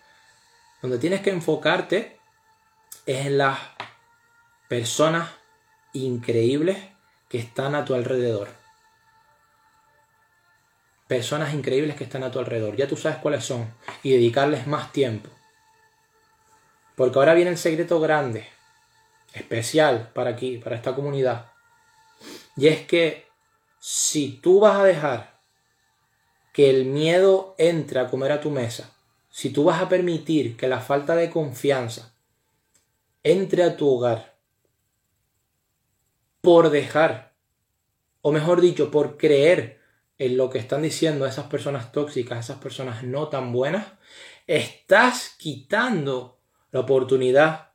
Donde 0.85 0.99
tienes 0.99 1.22
que 1.22 1.30
enfocarte 1.30 2.20
es 3.07 3.26
en 3.26 3.39
las 3.39 3.59
personas 4.68 5.30
increíbles 5.95 6.76
que 7.28 7.39
están 7.39 7.74
a 7.74 7.85
tu 7.85 7.95
alrededor 7.95 8.49
personas 11.07 11.55
increíbles 11.55 11.97
que 11.97 12.05
están 12.05 12.22
a 12.22 12.30
tu 12.30 12.39
alrededor. 12.39 12.76
Ya 12.76 12.89
tú 12.89 12.97
sabes 12.97 13.18
cuáles 13.18 13.45
son 13.45 13.72
y 14.03 14.12
dedicarles 14.12 14.66
más 14.66 14.93
tiempo. 14.93 15.30
Porque 16.97 17.18
ahora 17.18 17.35
viene 17.35 17.51
el 17.51 17.59
secreto 17.59 18.01
grande, 18.01 18.49
especial 19.32 20.11
para 20.14 20.30
aquí, 20.30 20.59
para 20.59 20.76
esta 20.76 20.95
comunidad. 20.95 21.53
Y 22.57 22.68
es 22.68 22.87
que 22.87 23.26
si 23.78 24.41
tú 24.43 24.61
vas 24.61 24.76
a 24.78 24.85
dejar 24.85 25.39
que 26.53 26.70
el 26.70 26.85
miedo 26.87 27.55
entre 27.59 28.01
a 28.01 28.09
comer 28.09 28.30
a 28.32 28.41
tu 28.41 28.51
mesa, 28.51 28.93
si 29.35 29.51
tú 29.51 29.64
vas 29.64 29.82
a 29.82 29.89
permitir 29.89 30.57
que 30.57 30.68
la 30.68 30.78
falta 30.78 31.16
de 31.16 31.28
confianza 31.28 32.14
entre 33.24 33.64
a 33.64 33.76
tu 33.76 33.89
hogar 33.89 34.37
por 36.41 36.70
dejar, 36.70 37.35
o 38.20 38.30
mejor 38.30 38.61
dicho, 38.61 38.93
por 38.93 39.16
creer 39.16 39.80
en 40.18 40.37
lo 40.37 40.51
que 40.51 40.61
están 40.61 40.82
diciendo 40.82 41.26
esas 41.26 41.47
personas 41.47 41.91
tóxicas, 41.91 42.45
esas 42.45 42.59
personas 42.61 43.03
no 43.03 43.26
tan 43.26 43.53
buenas, 43.53 43.85
estás 44.47 45.35
quitando 45.37 46.39
la 46.70 46.78
oportunidad 46.78 47.72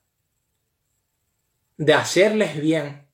de 1.76 1.94
hacerles 1.94 2.58
bien 2.62 3.06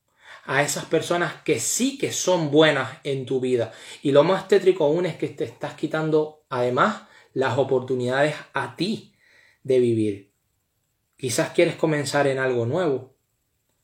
a 0.43 0.62
esas 0.62 0.86
personas 0.86 1.34
que 1.41 1.60
sí 1.60 1.98
que 1.98 2.12
son 2.12 2.52
buenas 2.52 3.00
en 3.04 3.26
tu 3.26 3.39
vida. 3.39 3.74
Y 4.04 4.12
lo 4.12 4.24
más 4.24 4.48
tétrico 4.48 4.84
aún 4.84 5.08
es 5.08 5.16
que 5.16 5.30
te 5.30 5.46
estás 5.46 5.74
quitando 5.74 6.46
además 6.50 7.08
las 7.36 7.57
oportunidades 7.57 8.33
a 8.53 8.77
ti 8.77 9.13
de 9.61 9.79
vivir. 9.79 10.31
Quizás 11.17 11.49
quieres 11.49 11.75
comenzar 11.75 12.27
en 12.27 12.39
algo 12.39 12.65
nuevo. 12.65 13.13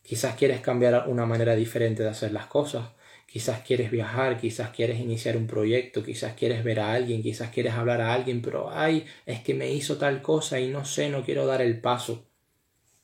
Quizás 0.01 0.35
quieres 0.35 0.61
cambiar 0.61 1.09
una 1.09 1.25
manera 1.25 1.53
diferente 1.55 2.01
de 2.01 2.09
hacer 2.09 2.31
las 2.31 2.47
cosas. 2.47 2.91
Quizás 3.27 3.61
quieres 3.61 3.91
viajar, 3.91 4.39
quizás 4.39 4.69
quieres 4.69 5.01
iniciar 5.01 5.35
un 5.35 5.47
proyecto, 5.47 6.01
quizás 6.01 6.33
quieres 6.33 6.63
ver 6.63 6.79
a 6.79 6.93
alguien, 6.93 7.21
quizás 7.21 7.49
quieres 7.49 7.73
hablar 7.73 7.99
a 8.01 8.13
alguien, 8.13 8.41
pero 8.41 8.71
ay, 8.71 9.05
es 9.25 9.41
que 9.41 9.53
me 9.53 9.71
hizo 9.71 9.97
tal 9.97 10.21
cosa 10.21 10.59
y 10.59 10.69
no 10.69 10.85
sé, 10.85 11.09
no 11.09 11.23
quiero 11.23 11.45
dar 11.45 11.61
el 11.61 11.81
paso. 11.81 12.25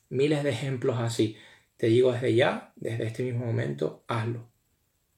Miles 0.08 0.42
de 0.44 0.50
ejemplos 0.50 0.98
así. 0.98 1.36
Te 1.76 1.88
digo 1.88 2.12
desde 2.12 2.34
ya, 2.34 2.72
desde 2.76 3.06
este 3.06 3.22
mismo 3.22 3.44
momento, 3.44 4.02
hazlo. 4.08 4.48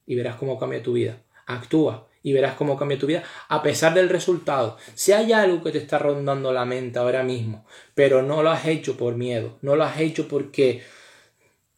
Y 0.07 0.17
verás 0.17 0.37
cómo 0.37 0.59
cambia 0.59 0.83
tu 0.83 0.95
vida. 0.95 1.23
Actúa 1.47 2.10
y 2.23 2.33
verás 2.33 2.55
cómo 2.55 2.77
cambia 2.77 2.99
tu 2.99 3.07
vida 3.07 3.23
a 3.49 3.63
pesar 3.63 3.95
del 3.95 4.09
resultado. 4.09 4.77
Si 4.95 5.13
hay 5.13 5.33
algo 5.33 5.63
que 5.63 5.73
te 5.73 5.79
está 5.79 5.99
rondando 5.99 6.53
la 6.53 6.65
mente 6.65 6.99
ahora 6.99 7.23
mismo, 7.23 7.65
pero 7.95 8.23
no 8.23 8.43
lo 8.43 8.51
has 8.51 8.67
hecho 8.67 8.97
por 8.97 9.15
miedo, 9.15 9.59
no 9.63 9.77
lo 9.77 9.85
has 9.85 9.99
hecho 10.01 10.29
porque 10.29 10.83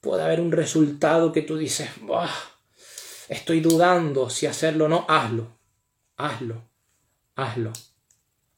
puede 0.01 0.23
haber 0.25 0.41
un 0.41 0.53
resultado 0.53 1.33
que 1.33 1.43
tú 1.43 1.57
dices, 1.57 1.89
estoy 3.29 3.61
dudando 3.61 4.29
si 4.31 4.47
hacerlo 4.47 4.87
o 4.87 4.89
no, 4.89 5.07
hazlo, 5.09 5.57
hazlo, 6.17 6.65
hazlo, 7.37 7.73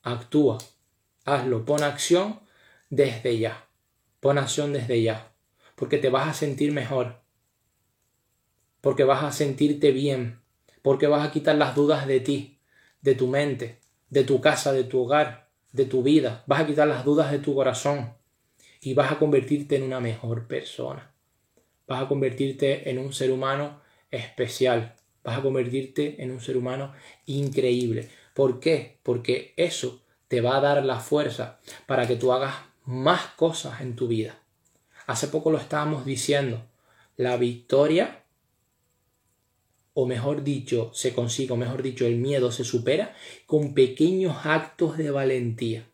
actúa, 0.03 0.59
hazlo, 1.25 1.65
pon 1.65 1.83
acción 1.83 2.41
desde 2.89 3.39
ya, 3.39 3.69
pon 4.21 4.39
acción 4.39 4.73
desde 4.73 5.03
ya, 5.03 5.33
porque 5.75 5.99
te 5.99 6.09
vas 6.09 6.29
a 6.29 6.35
sentir 6.35 6.73
mejor, 6.73 7.21
porque 8.81 9.05
vas 9.05 9.23
a 9.23 9.33
sentirte 9.33 9.93
bien, 9.93 10.41
porque 10.85 11.09
vas 11.09 11.27
a 11.27 11.33
quitar 11.33 11.57
las 11.57 11.75
dudas 11.75 12.07
de 12.07 12.21
ti, 12.21 12.61
de 13.01 13.17
tu 13.17 13.27
mente, 13.27 13.81
de 14.11 14.23
tu 14.23 14.41
casa, 14.41 14.73
de 14.73 14.85
tu 14.85 15.01
hogar, 15.01 15.49
de 15.73 15.87
tu 15.87 16.05
vida, 16.05 16.45
vas 16.47 16.61
a 16.61 16.67
quitar 16.69 16.87
las 16.87 17.05
dudas 17.05 17.33
de 17.33 17.41
tu 17.41 17.57
corazón 17.57 18.15
y 18.81 18.95
vas 18.95 19.11
a 19.11 19.19
convertirte 19.19 19.75
en 19.75 19.83
una 19.83 19.99
mejor 19.99 20.47
persona 20.47 21.11
vas 21.87 22.03
a 22.03 22.09
convertirte 22.09 22.91
en 22.91 22.99
un 22.99 23.13
ser 23.13 23.31
humano 23.31 23.81
especial, 24.11 24.95
vas 25.23 25.39
a 25.39 25.43
convertirte 25.43 26.23
en 26.23 26.31
un 26.31 26.41
ser 26.41 26.57
humano 26.57 26.93
increíble. 27.27 28.09
¿Por 28.35 28.61
qué? 28.61 28.99
Porque 29.03 29.55
eso 29.57 30.03
te 30.29 30.41
va 30.41 30.57
a 30.57 30.61
dar 30.61 30.85
la 30.85 31.01
fuerza 31.01 31.61
para 31.87 32.07
que 32.07 32.17
tú 32.17 32.33
hagas 32.33 32.55
más 32.85 33.27
cosas 33.37 33.81
en 33.81 33.97
tu 33.97 34.09
vida. 34.09 34.39
Hace 35.07 35.29
poco 35.29 35.51
lo 35.51 35.59
estábamos 35.59 36.05
diciendo, 36.05 36.65
la 37.17 37.37
victoria, 37.37 38.24
o 39.95 40.07
mejor 40.07 40.43
dicho, 40.43 40.91
se 40.93 41.15
consigue, 41.15 41.53
o 41.53 41.57
mejor 41.57 41.83
dicho, 41.83 42.05
el 42.05 42.17
miedo 42.17 42.51
se 42.51 42.65
supera 42.65 43.15
con 43.47 43.75
pequeños 43.75 44.45
actos 44.45 44.99
de 44.99 45.11
valentía. 45.11 45.89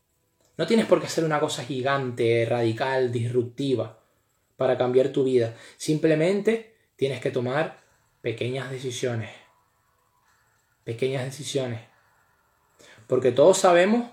No 0.56 0.66
tienes 0.66 0.86
por 0.86 1.00
qué 1.00 1.06
hacer 1.06 1.24
una 1.24 1.38
cosa 1.38 1.64
gigante, 1.64 2.46
radical, 2.48 3.12
disruptiva 3.12 4.02
para 4.56 4.76
cambiar 4.76 5.10
tu 5.10 5.24
vida. 5.24 5.56
Simplemente 5.76 6.74
tienes 6.96 7.20
que 7.20 7.30
tomar 7.30 7.78
pequeñas 8.20 8.70
decisiones. 8.70 9.30
Pequeñas 10.84 11.24
decisiones. 11.24 11.80
Porque 13.06 13.32
todos 13.32 13.58
sabemos, 13.58 14.10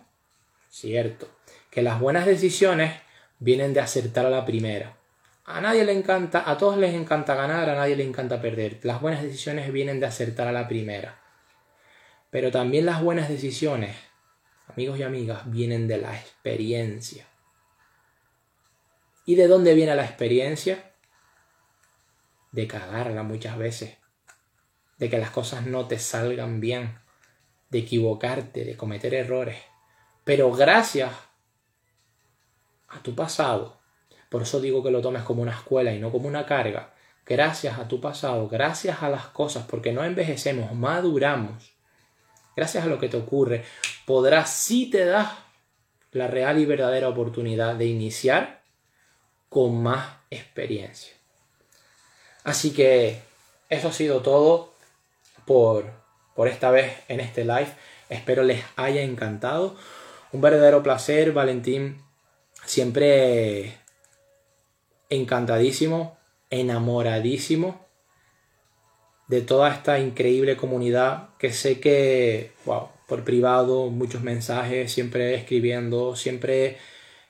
cierto, 0.70 1.30
que 1.70 1.82
las 1.82 2.00
buenas 2.00 2.26
decisiones 2.26 2.94
vienen 3.40 3.74
de 3.74 3.82
acertar 3.82 4.26
a 4.26 4.30
la 4.30 4.46
primera. 4.46 4.97
A 5.50 5.62
nadie 5.62 5.86
le 5.86 5.94
encanta, 5.94 6.44
a 6.46 6.58
todos 6.58 6.78
les 6.78 6.94
encanta 6.94 7.34
ganar, 7.34 7.70
a 7.70 7.76
nadie 7.76 7.96
le 7.96 8.04
encanta 8.04 8.42
perder. 8.42 8.82
Las 8.84 9.00
buenas 9.00 9.24
decisiones 9.24 9.72
vienen 9.72 10.02
de 10.02 10.06
acertar 10.06 10.46
a 10.46 10.52
la 10.52 10.68
primera. 10.68 11.22
Pero 12.30 12.52
también 12.52 12.86
las 12.86 13.02
buenas 13.02 13.30
decisiones, 13.30 13.96
amigos 14.68 15.00
y 15.00 15.04
amigas, 15.04 15.50
vienen 15.50 15.88
de 15.88 16.00
la 16.00 16.14
experiencia. 16.18 17.28
¿Y 19.26 19.36
de 19.36 19.48
dónde 19.48 19.74
viene 19.74 19.96
la 19.96 20.04
experiencia? 20.04 20.92
De 22.52 22.68
cagarla 22.68 23.24
muchas 23.24 23.58
veces. 23.58 23.96
De 24.98 25.10
que 25.10 25.18
las 25.18 25.32
cosas 25.32 25.66
no 25.66 25.88
te 25.88 25.98
salgan 25.98 26.60
bien. 26.60 27.00
De 27.70 27.80
equivocarte, 27.80 28.66
de 28.66 28.76
cometer 28.76 29.14
errores. 29.14 29.62
Pero 30.26 30.52
gracias 30.52 31.14
a 32.90 33.02
tu 33.02 33.16
pasado, 33.16 33.77
por 34.30 34.42
eso 34.42 34.60
digo 34.60 34.84
que 34.84 34.92
lo 34.92 35.02
tomes 35.02 35.24
como 35.24 35.42
una 35.42 35.54
escuela 35.54 35.94
y 35.94 36.00
no 36.00 36.12
como 36.12 36.28
una 36.28 36.46
carga, 36.46 36.94
gracias 37.26 37.80
a 37.80 37.88
tu 37.88 38.02
pasado, 38.02 38.48
gracias 38.48 39.04
a 39.04 39.10
las 39.10 39.28
cosas, 39.28 39.66
porque 39.68 39.92
no 39.92 40.04
envejecemos, 40.04 40.74
maduramos, 40.74 41.74
gracias 42.56 42.86
a 42.86 42.88
lo 42.88 43.00
que 43.00 43.10
te 43.10 43.18
ocurre, 43.18 43.64
podrás, 44.06 44.50
si 44.50 44.90
te 44.90 45.06
das 45.06 45.30
la 46.12 46.28
real 46.28 46.60
y 46.60 46.66
verdadera 46.66 47.10
oportunidad 47.10 47.76
de 47.76 47.86
iniciar 47.86 48.62
con 49.50 49.82
más 49.82 50.18
experiencia. 50.30 51.14
Así 52.44 52.72
que 52.72 53.22
eso 53.70 53.90
ha 53.90 53.94
sido 53.94 54.22
todo 54.22 54.74
por, 55.46 55.92
por 56.36 56.48
esta 56.48 56.72
vez 56.72 56.94
en 57.08 57.20
este 57.20 57.44
live. 57.44 57.68
Espero 58.10 58.44
les 58.44 58.64
haya 58.76 59.02
encantado. 59.02 59.76
Un 60.32 60.42
verdadero 60.42 60.82
placer, 60.82 61.34
Valentín. 61.34 62.02
Siempre 62.66 63.78
encantadísimo, 65.10 66.18
enamoradísimo 66.50 67.88
de 69.28 69.42
toda 69.42 69.70
esta 69.70 70.00
increíble 70.00 70.56
comunidad 70.56 71.30
que 71.38 71.52
sé 71.52 71.80
que, 71.80 72.54
wow, 72.66 72.90
por 73.08 73.24
privado, 73.24 73.90
muchos 73.90 74.22
mensajes, 74.22 74.92
siempre 74.92 75.36
escribiendo, 75.36 76.16
siempre 76.16 76.78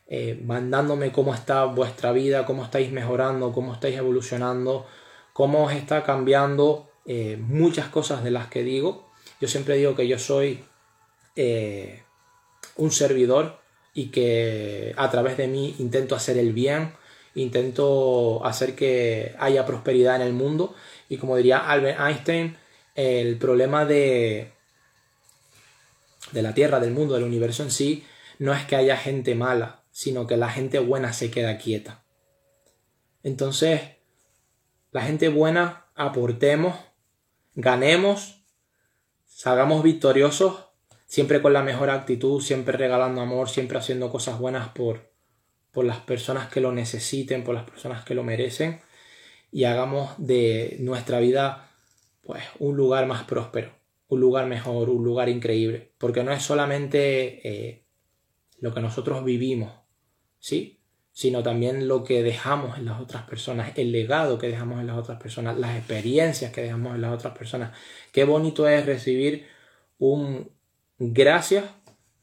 eh, 0.08 0.40
mandándome 0.44 1.12
cómo 1.12 1.34
está 1.34 1.66
vuestra 1.66 2.12
vida, 2.12 2.46
cómo 2.46 2.64
estáis 2.64 2.92
mejorando, 2.92 3.52
cómo 3.52 3.74
estáis 3.74 3.98
evolucionando, 3.98 4.86
cómo 5.34 5.66
os 5.66 5.74
está 5.74 6.04
cambiando 6.04 6.90
eh, 7.06 7.38
muchas 7.40 7.90
cosas 7.90 8.24
de 8.24 8.32
las 8.32 8.48
que 8.48 8.64
digo. 8.64 9.12
Yo 9.42 9.48
siempre 9.48 9.76
digo 9.76 9.96
que 9.96 10.08
yo 10.08 10.18
soy 10.18 10.64
eh, 11.36 12.04
un 12.76 12.92
servidor 12.92 13.60
y 13.94 14.10
que 14.10 14.94
a 14.98 15.10
través 15.10 15.38
de 15.38 15.48
mí 15.48 15.76
intento 15.80 16.16
hacer 16.16 16.38
el 16.38 16.54
bien, 16.54 16.94
intento 17.36 18.46
hacer 18.46 18.76
que 18.76 19.36
haya 19.40 19.66
prosperidad 19.66 20.16
en 20.16 20.22
el 20.24 20.34
mundo 20.34 20.76
y 21.10 21.18
como 21.18 21.38
diría 21.38 21.60
Albert 21.70 22.00
Einstein, 22.00 22.58
el 22.96 23.38
problema 23.38 23.86
de, 23.86 24.52
de 26.32 26.42
la 26.42 26.54
Tierra, 26.54 26.80
del 26.80 26.92
mundo, 26.92 27.14
del 27.14 27.24
universo 27.24 27.64
en 27.64 27.72
sí, 27.72 28.06
no 28.40 28.54
es 28.54 28.66
que 28.66 28.76
haya 28.76 28.98
gente 28.98 29.36
mala, 29.36 29.84
sino 29.92 30.28
que 30.28 30.38
la 30.38 30.50
gente 30.50 30.80
buena 30.80 31.14
se 31.14 31.32
queda 31.32 31.58
quieta. 31.58 32.04
Entonces, 33.24 33.82
la 34.92 35.02
gente 35.02 35.30
buena 35.30 35.86
aportemos, 35.96 36.76
ganemos, 37.56 38.42
salgamos 39.26 39.84
victoriosos, 39.84 40.66
siempre 41.06 41.42
con 41.42 41.54
la 41.54 41.64
mejor 41.64 41.90
actitud, 41.90 42.42
siempre 42.42 42.78
regalando 42.78 43.22
amor, 43.22 43.50
siempre 43.50 43.78
haciendo 43.78 44.12
cosas 44.12 44.40
buenas 44.40 44.70
por, 44.70 45.12
por 45.78 45.86
las 45.86 46.00
personas 46.00 46.50
que 46.50 46.60
lo 46.60 46.72
necesiten, 46.72 47.44
por 47.44 47.54
las 47.54 47.70
personas 47.70 48.04
que 48.04 48.16
lo 48.16 48.24
merecen 48.24 48.80
y 49.52 49.66
hagamos 49.66 50.10
de 50.18 50.76
nuestra 50.80 51.20
vida 51.20 51.70
pues 52.24 52.44
un 52.58 52.76
lugar 52.76 53.06
más 53.06 53.26
próspero, 53.26 53.70
un 54.08 54.20
lugar 54.20 54.48
mejor, 54.48 54.90
un 54.90 55.06
lugar 55.06 55.30
increíble, 55.30 55.92
porque 56.00 56.24
no 56.24 56.32
es 56.32 56.42
solamente 56.42 57.48
eh, 57.48 57.84
lo 58.60 58.74
que 58.74 58.82
nosotros 58.82 59.24
vivimos, 59.24 59.72
¿sí? 60.40 60.80
Sino 61.12 61.44
también 61.44 61.88
lo 61.88 62.04
que 62.04 62.24
dejamos 62.24 62.80
en 62.80 62.86
las 62.86 63.00
otras 63.00 63.26
personas, 63.30 63.74
el 63.78 63.92
legado 63.92 64.40
que 64.40 64.48
dejamos 64.48 64.80
en 64.80 64.88
las 64.88 64.98
otras 64.98 65.22
personas, 65.22 65.60
las 65.60 65.78
experiencias 65.78 66.52
que 66.52 66.64
dejamos 66.64 66.96
en 66.96 67.02
las 67.02 67.14
otras 67.14 67.38
personas. 67.38 67.78
Qué 68.12 68.24
bonito 68.24 68.68
es 68.68 68.84
recibir 68.84 69.46
un 70.00 70.50
gracias 70.98 71.66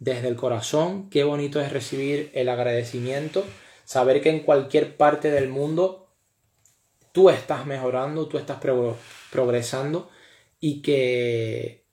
desde 0.04 0.28
el 0.28 0.36
corazón, 0.36 1.08
qué 1.08 1.24
bonito 1.24 1.62
es 1.62 1.72
recibir 1.72 2.30
el 2.34 2.50
agradecimiento, 2.50 3.42
saber 3.86 4.20
que 4.20 4.28
en 4.28 4.40
cualquier 4.40 4.98
parte 4.98 5.30
del 5.30 5.48
mundo 5.48 6.08
tú 7.12 7.30
estás 7.30 7.64
mejorando, 7.64 8.28
tú 8.28 8.36
estás 8.36 8.58
progresando 9.30 10.10
y 10.60 10.82
que 10.82 11.86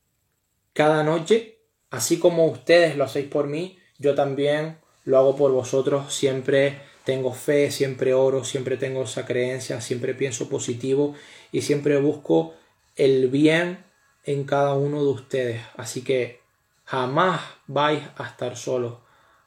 cada 0.74 1.04
noche, 1.04 1.60
así 1.90 2.20
como 2.20 2.48
ustedes 2.48 2.98
lo 2.98 3.06
hacéis 3.06 3.28
por 3.28 3.48
mí, 3.48 3.80
yo 3.98 4.14
también 4.14 4.80
lo 5.06 5.18
hago 5.18 5.38
por 5.38 5.54
vosotros, 5.54 6.14
siempre 6.14 6.82
tengo 7.06 7.34
fe, 7.34 7.72
siempre 7.72 8.14
oro, 8.14 8.44
siempre 8.44 8.76
tengo 8.76 9.04
esa 9.04 9.26
creencia, 9.26 9.80
siempre 9.80 10.16
pienso 10.16 10.50
positivo 10.50 11.16
y 11.54 11.62
siempre 11.62 11.98
busco 11.98 12.56
el 12.98 13.30
bien 13.30 13.86
en 14.26 14.44
cada 14.44 14.74
uno 14.74 15.02
de 15.02 15.12
ustedes. 15.12 15.62
Así 15.78 16.04
que 16.04 16.41
jamás 16.92 17.40
vais 17.68 18.04
a 18.18 18.28
estar 18.28 18.58
solos, 18.58 18.98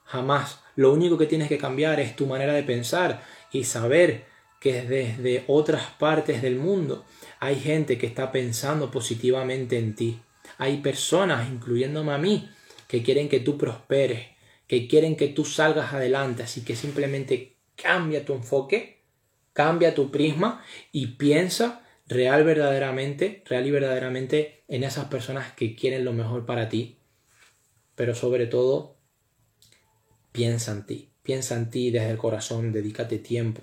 jamás. 0.04 0.60
Lo 0.76 0.94
único 0.94 1.18
que 1.18 1.26
tienes 1.26 1.48
que 1.50 1.58
cambiar 1.58 2.00
es 2.00 2.16
tu 2.16 2.26
manera 2.26 2.54
de 2.54 2.62
pensar 2.62 3.22
y 3.52 3.64
saber 3.64 4.24
que 4.60 4.80
desde 4.80 5.44
otras 5.46 5.90
partes 5.98 6.40
del 6.40 6.56
mundo 6.56 7.04
hay 7.40 7.56
gente 7.56 7.98
que 7.98 8.06
está 8.06 8.32
pensando 8.32 8.90
positivamente 8.90 9.76
en 9.78 9.94
ti. 9.94 10.22
Hay 10.56 10.78
personas, 10.78 11.50
incluyéndome 11.50 12.14
a 12.14 12.18
mí, 12.18 12.48
que 12.88 13.02
quieren 13.02 13.28
que 13.28 13.40
tú 13.40 13.58
prosperes, 13.58 14.26
que 14.66 14.88
quieren 14.88 15.14
que 15.14 15.28
tú 15.28 15.44
salgas 15.44 15.92
adelante, 15.92 16.44
así 16.44 16.64
que 16.64 16.74
simplemente 16.74 17.58
cambia 17.76 18.24
tu 18.24 18.32
enfoque, 18.32 19.02
cambia 19.52 19.94
tu 19.94 20.10
prisma 20.10 20.64
y 20.92 21.08
piensa 21.08 21.84
real 22.06 22.42
verdaderamente, 22.42 23.42
real 23.44 23.66
y 23.66 23.70
verdaderamente 23.70 24.64
en 24.66 24.82
esas 24.82 25.06
personas 25.06 25.52
que 25.52 25.76
quieren 25.76 26.06
lo 26.06 26.14
mejor 26.14 26.46
para 26.46 26.70
ti, 26.70 27.00
pero 27.94 28.14
sobre 28.14 28.46
todo 28.46 28.96
piensa 30.32 30.72
en 30.72 30.86
ti, 30.86 31.10
piensa 31.22 31.56
en 31.56 31.70
ti 31.70 31.90
desde 31.90 32.10
el 32.10 32.18
corazón, 32.18 32.72
dedícate 32.72 33.18
tiempo. 33.18 33.62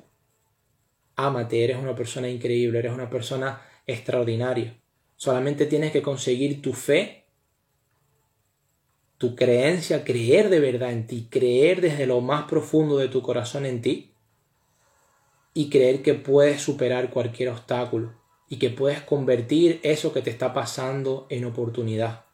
Ámate, 1.15 1.63
eres 1.63 1.77
una 1.77 1.95
persona 1.95 2.29
increíble, 2.29 2.79
eres 2.79 2.93
una 2.93 3.09
persona 3.09 3.61
extraordinaria. 3.85 4.81
Solamente 5.17 5.65
tienes 5.65 5.91
que 5.91 6.01
conseguir 6.01 6.61
tu 6.61 6.73
fe, 6.73 7.25
tu 9.17 9.35
creencia, 9.35 10.03
creer 10.03 10.49
de 10.49 10.59
verdad 10.59 10.91
en 10.91 11.05
ti, 11.05 11.27
creer 11.29 11.81
desde 11.81 12.07
lo 12.07 12.21
más 12.21 12.45
profundo 12.45 12.97
de 12.97 13.07
tu 13.07 13.21
corazón 13.21 13.65
en 13.65 13.81
ti 13.81 14.15
y 15.53 15.69
creer 15.69 16.01
que 16.01 16.13
puedes 16.13 16.61
superar 16.61 17.11
cualquier 17.11 17.49
obstáculo 17.49 18.13
y 18.47 18.57
que 18.57 18.69
puedes 18.69 19.01
convertir 19.01 19.79
eso 19.83 20.11
que 20.13 20.21
te 20.21 20.29
está 20.29 20.53
pasando 20.53 21.27
en 21.29 21.45
oportunidad. 21.45 22.30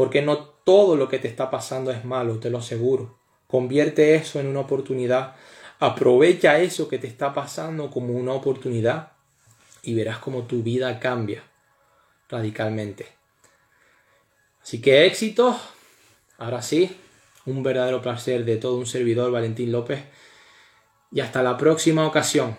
Porque 0.00 0.22
no 0.22 0.38
todo 0.38 0.96
lo 0.96 1.10
que 1.10 1.18
te 1.18 1.28
está 1.28 1.50
pasando 1.50 1.90
es 1.90 2.06
malo, 2.06 2.38
te 2.38 2.48
lo 2.48 2.56
aseguro. 2.56 3.18
Convierte 3.46 4.14
eso 4.14 4.40
en 4.40 4.46
una 4.46 4.60
oportunidad. 4.60 5.36
Aprovecha 5.78 6.58
eso 6.58 6.88
que 6.88 6.96
te 6.96 7.06
está 7.06 7.34
pasando 7.34 7.90
como 7.90 8.14
una 8.14 8.32
oportunidad 8.32 9.12
y 9.82 9.92
verás 9.92 10.16
cómo 10.16 10.44
tu 10.44 10.62
vida 10.62 10.98
cambia 10.98 11.42
radicalmente. 12.30 13.08
Así 14.62 14.80
que 14.80 15.04
éxito. 15.04 15.60
Ahora 16.38 16.62
sí, 16.62 16.96
un 17.44 17.62
verdadero 17.62 18.00
placer 18.00 18.46
de 18.46 18.56
todo 18.56 18.78
un 18.78 18.86
servidor, 18.86 19.30
Valentín 19.30 19.70
López. 19.70 20.02
Y 21.12 21.20
hasta 21.20 21.42
la 21.42 21.58
próxima 21.58 22.06
ocasión. 22.06 22.56